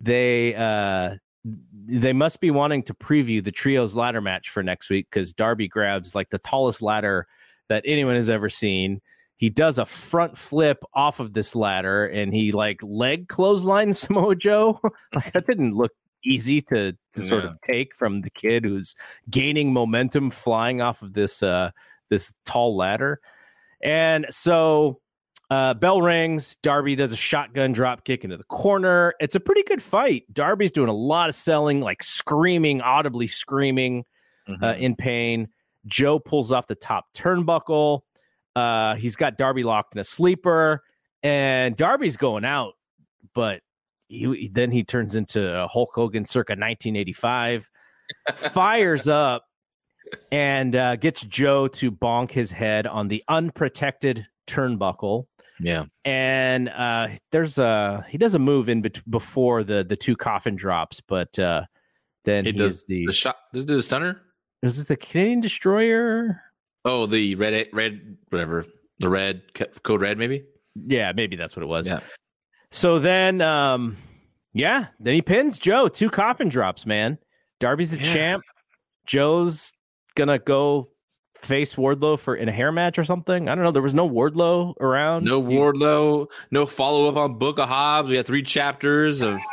[0.00, 1.16] They uh,
[1.86, 5.68] they must be wanting to preview the trios ladder match for next week because Darby
[5.68, 7.26] grabs like the tallest ladder
[7.68, 9.00] that anyone has ever seen.
[9.36, 14.34] He does a front flip off of this ladder and he like leg clothesline Samoa
[14.36, 14.80] Joe.
[15.14, 15.92] like that didn't look
[16.24, 17.50] easy to to sort Yeah.
[17.50, 18.94] of take from the kid who's
[19.30, 21.70] gaining momentum flying off of this uh
[22.10, 23.20] this tall ladder.
[23.82, 25.00] And so
[25.50, 26.56] uh, bell rings.
[26.62, 29.14] Darby does a shotgun drop kick into the corner.
[29.20, 30.24] It's a pretty good fight.
[30.32, 34.04] Darby's doing a lot of selling, like screaming, audibly screaming
[34.48, 34.64] Mm-hmm.
[34.64, 35.48] uh, in pain.
[35.84, 38.00] Joe pulls off the top turnbuckle.
[38.56, 40.82] Uh, he's got Darby locked in a sleeper,
[41.22, 42.72] and Darby's going out,
[43.34, 43.60] but
[44.08, 47.70] he, then he turns into Hulk Hogan circa 1985,
[48.34, 49.44] fires up,
[50.32, 55.26] and uh, gets Joe to bonk his head on the unprotected turnbuckle
[55.60, 60.16] yeah, and uh there's a he does a move in bet- before the the two
[60.16, 61.62] coffin drops but uh
[62.24, 63.36] then he he's does the the shot.
[63.52, 64.20] This is the stunner.
[64.62, 66.40] is it the canadian destroyer
[66.84, 68.64] Oh, the red, red, whatever,
[69.00, 69.42] the red
[69.82, 70.44] code red, maybe.
[70.86, 72.00] yeah maybe that's what it was Yeah.
[72.70, 73.96] so then um
[74.54, 77.18] yeah then he pins joe two coffin drops man
[77.60, 78.12] darby's the Yeah.
[78.12, 78.44] champ
[79.06, 79.72] joe's
[80.14, 80.90] gonna go
[81.42, 84.08] face wardlow for in a hair match or something i don't know there was no
[84.08, 88.08] wardlow around No Wardlow, no follow up on Book of Hobbs.
[88.10, 89.38] We had three chapters of.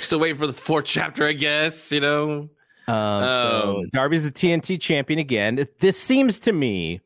[0.00, 1.92] Still waiting for the fourth chapter, I guess.
[1.92, 2.48] You know.
[2.88, 5.66] Um, so Um, Darby's the TNT champion again.
[5.78, 7.00] This seems to me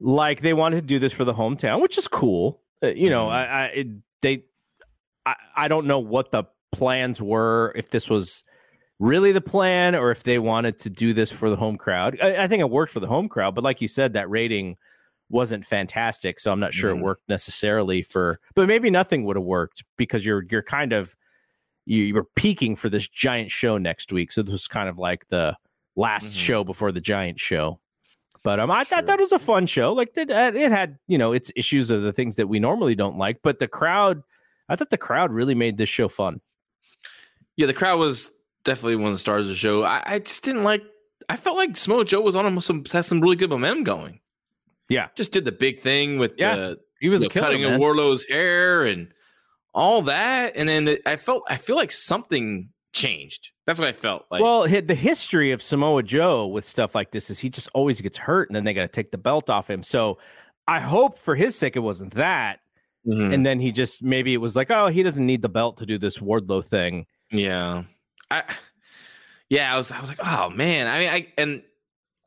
[0.00, 2.60] like they wanted to do this for the hometown, which is cool.
[2.82, 3.32] Uh, you know, Mhm.
[3.32, 3.86] I, I it,
[4.22, 4.44] they,
[5.26, 7.72] I, I don't know what the plans were.
[7.74, 8.44] If this was
[8.98, 12.18] really the plan, or if they wanted to do this for the home crowd.
[12.22, 14.76] I, I think it worked for the home crowd, but like you said, that rating
[15.30, 16.40] wasn't fantastic.
[16.40, 16.98] So I'm not sure Mhm.
[16.98, 21.14] it worked necessarily for, but maybe nothing would have worked because you're you're kind of
[21.84, 24.32] you you were peaking for this giant show next week.
[24.32, 25.56] So this was kind of like the
[25.96, 26.36] last Mhm.
[26.44, 27.78] show before the giant show.
[28.42, 29.92] But um, I thought that was a fun show.
[29.92, 33.18] Like it, it had, you know, its issues of the things that we normally don't
[33.18, 34.22] like, but the crowd,
[34.68, 36.40] I thought the crowd really made this show fun.
[37.56, 38.30] Yeah, the crowd was
[38.64, 39.82] definitely one of the stars of the show.
[39.82, 40.82] I, I just didn't like.
[41.28, 44.20] I felt like Samoa Joe was on some has some really good momentum going.
[44.88, 45.08] Yeah.
[45.14, 47.74] just did the big thing with Yeah, the He was you know, killer, cutting man.
[47.74, 49.08] of Wardlow's hair and
[49.74, 53.50] all that, and then it, I felt I feel like something changed.
[53.66, 54.40] That's what I felt like.
[54.40, 58.16] well, the history of Samoa Joe with stuff like this is he just always gets
[58.16, 59.82] hurt, and then they got to take the belt off him.
[59.82, 60.18] So
[60.66, 62.60] I hope for his sake it wasn't that,
[63.06, 63.34] Mhm.
[63.34, 65.86] and then he just maybe it was like, oh, he doesn't need the belt to
[65.86, 67.04] do this Wardlow thing.
[67.30, 67.82] Yeah.
[68.30, 68.44] I
[69.48, 70.86] yeah, I was I was like, oh man.
[70.86, 71.62] I mean, I and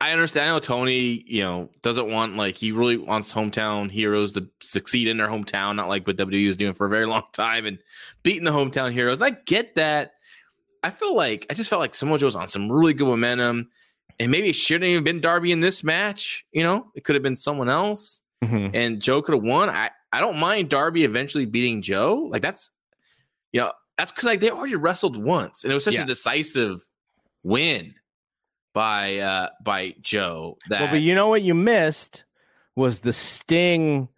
[0.00, 0.50] I understand.
[0.50, 5.08] I know Tony, you know, doesn't want like he really wants hometown heroes to succeed
[5.08, 7.78] in their hometown, not like what WWE is doing for a very long time and
[8.22, 9.20] beating the hometown heroes.
[9.20, 10.12] And I get that.
[10.82, 13.68] I feel like I just felt like Samoa Joe's on some really good momentum,
[14.18, 16.44] and maybe it shouldn't even been Darby in this match.
[16.50, 18.74] You know, it could have been someone else mm-hmm.
[18.74, 19.70] and Joe could have won.
[19.70, 22.28] I I don't mind Darby eventually beating Joe.
[22.30, 22.70] Like that's
[23.52, 26.02] you know that's because like they already wrestled once, and it was such Yeah.
[26.02, 26.86] a decisive
[27.42, 27.94] win
[28.74, 30.58] by uh by Joe.
[30.68, 32.24] That Well, but you know what you missed
[32.74, 34.08] was the Sting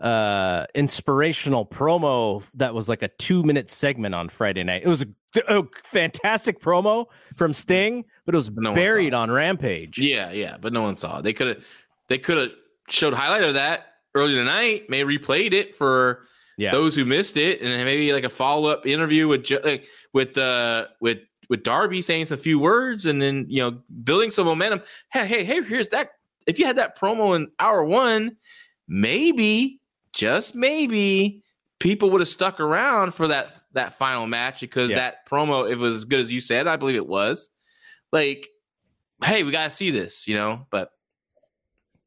[0.00, 4.82] uh inspirational promo that was like a two minute segment on Friday night.
[4.82, 7.06] It was a, a fantastic promo
[7.36, 9.98] from Sting, but it was No buried on Rampage.
[9.98, 11.22] yeah, yeah, but no one saw it.
[11.22, 11.64] They could have
[12.08, 12.50] they could have
[12.88, 14.88] showed highlight of that early tonight.
[14.88, 16.22] May replayed it for
[16.60, 16.72] Yeah.
[16.72, 20.86] those who missed it, and maybe like a follow up interview with like, with uh
[21.00, 21.18] with
[21.48, 24.82] with Darby saying some few words, and then you know building some momentum.
[25.10, 25.62] Hey, hey, hey!
[25.62, 26.10] Here's that.
[26.46, 28.36] If you had that promo in hour one,
[28.88, 29.80] maybe
[30.12, 31.42] just maybe
[31.78, 34.96] people would have stuck around for that that final match because Yeah.
[34.96, 37.48] that promo, if it was as good as you said, I believe it was.
[38.12, 38.48] Like,
[39.24, 40.66] hey, we gotta see this, you know.
[40.70, 40.90] But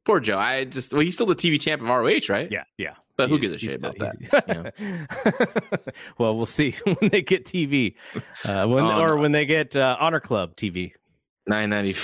[0.05, 0.37] poor Joe.
[0.37, 2.51] I just well, he's still the TV champ of ROH, right?
[2.51, 2.95] Yeah, yeah.
[3.15, 4.73] But who gives a shit about that?
[4.77, 7.95] he's- well, we'll see when they get TV,
[8.43, 10.93] uh, when or when they get uh, Honor Club TV.
[11.45, 11.99] 990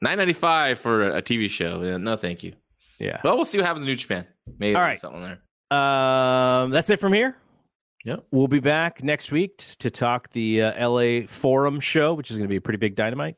[0.00, 1.82] 995 for a TV show.
[1.82, 2.54] Yeah, no, thank you.
[2.98, 3.20] Yeah.
[3.24, 4.26] Well, we'll see what happens in New Japan.
[4.58, 5.00] Maybe All right.
[5.00, 5.76] something there.
[5.76, 7.36] Um, that's it from here.
[8.04, 8.24] Yep.
[8.30, 12.46] We'll be back next week to talk the uh, LA Forum show, which is going
[12.46, 13.36] to be a pretty big dynamite.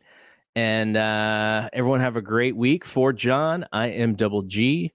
[0.54, 2.84] And uh, everyone have a great week.
[2.84, 4.92] For John, I am Double G.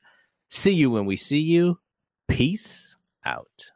[0.49, 1.79] See you when we see you.
[2.31, 2.95] Peace
[3.25, 3.71] out.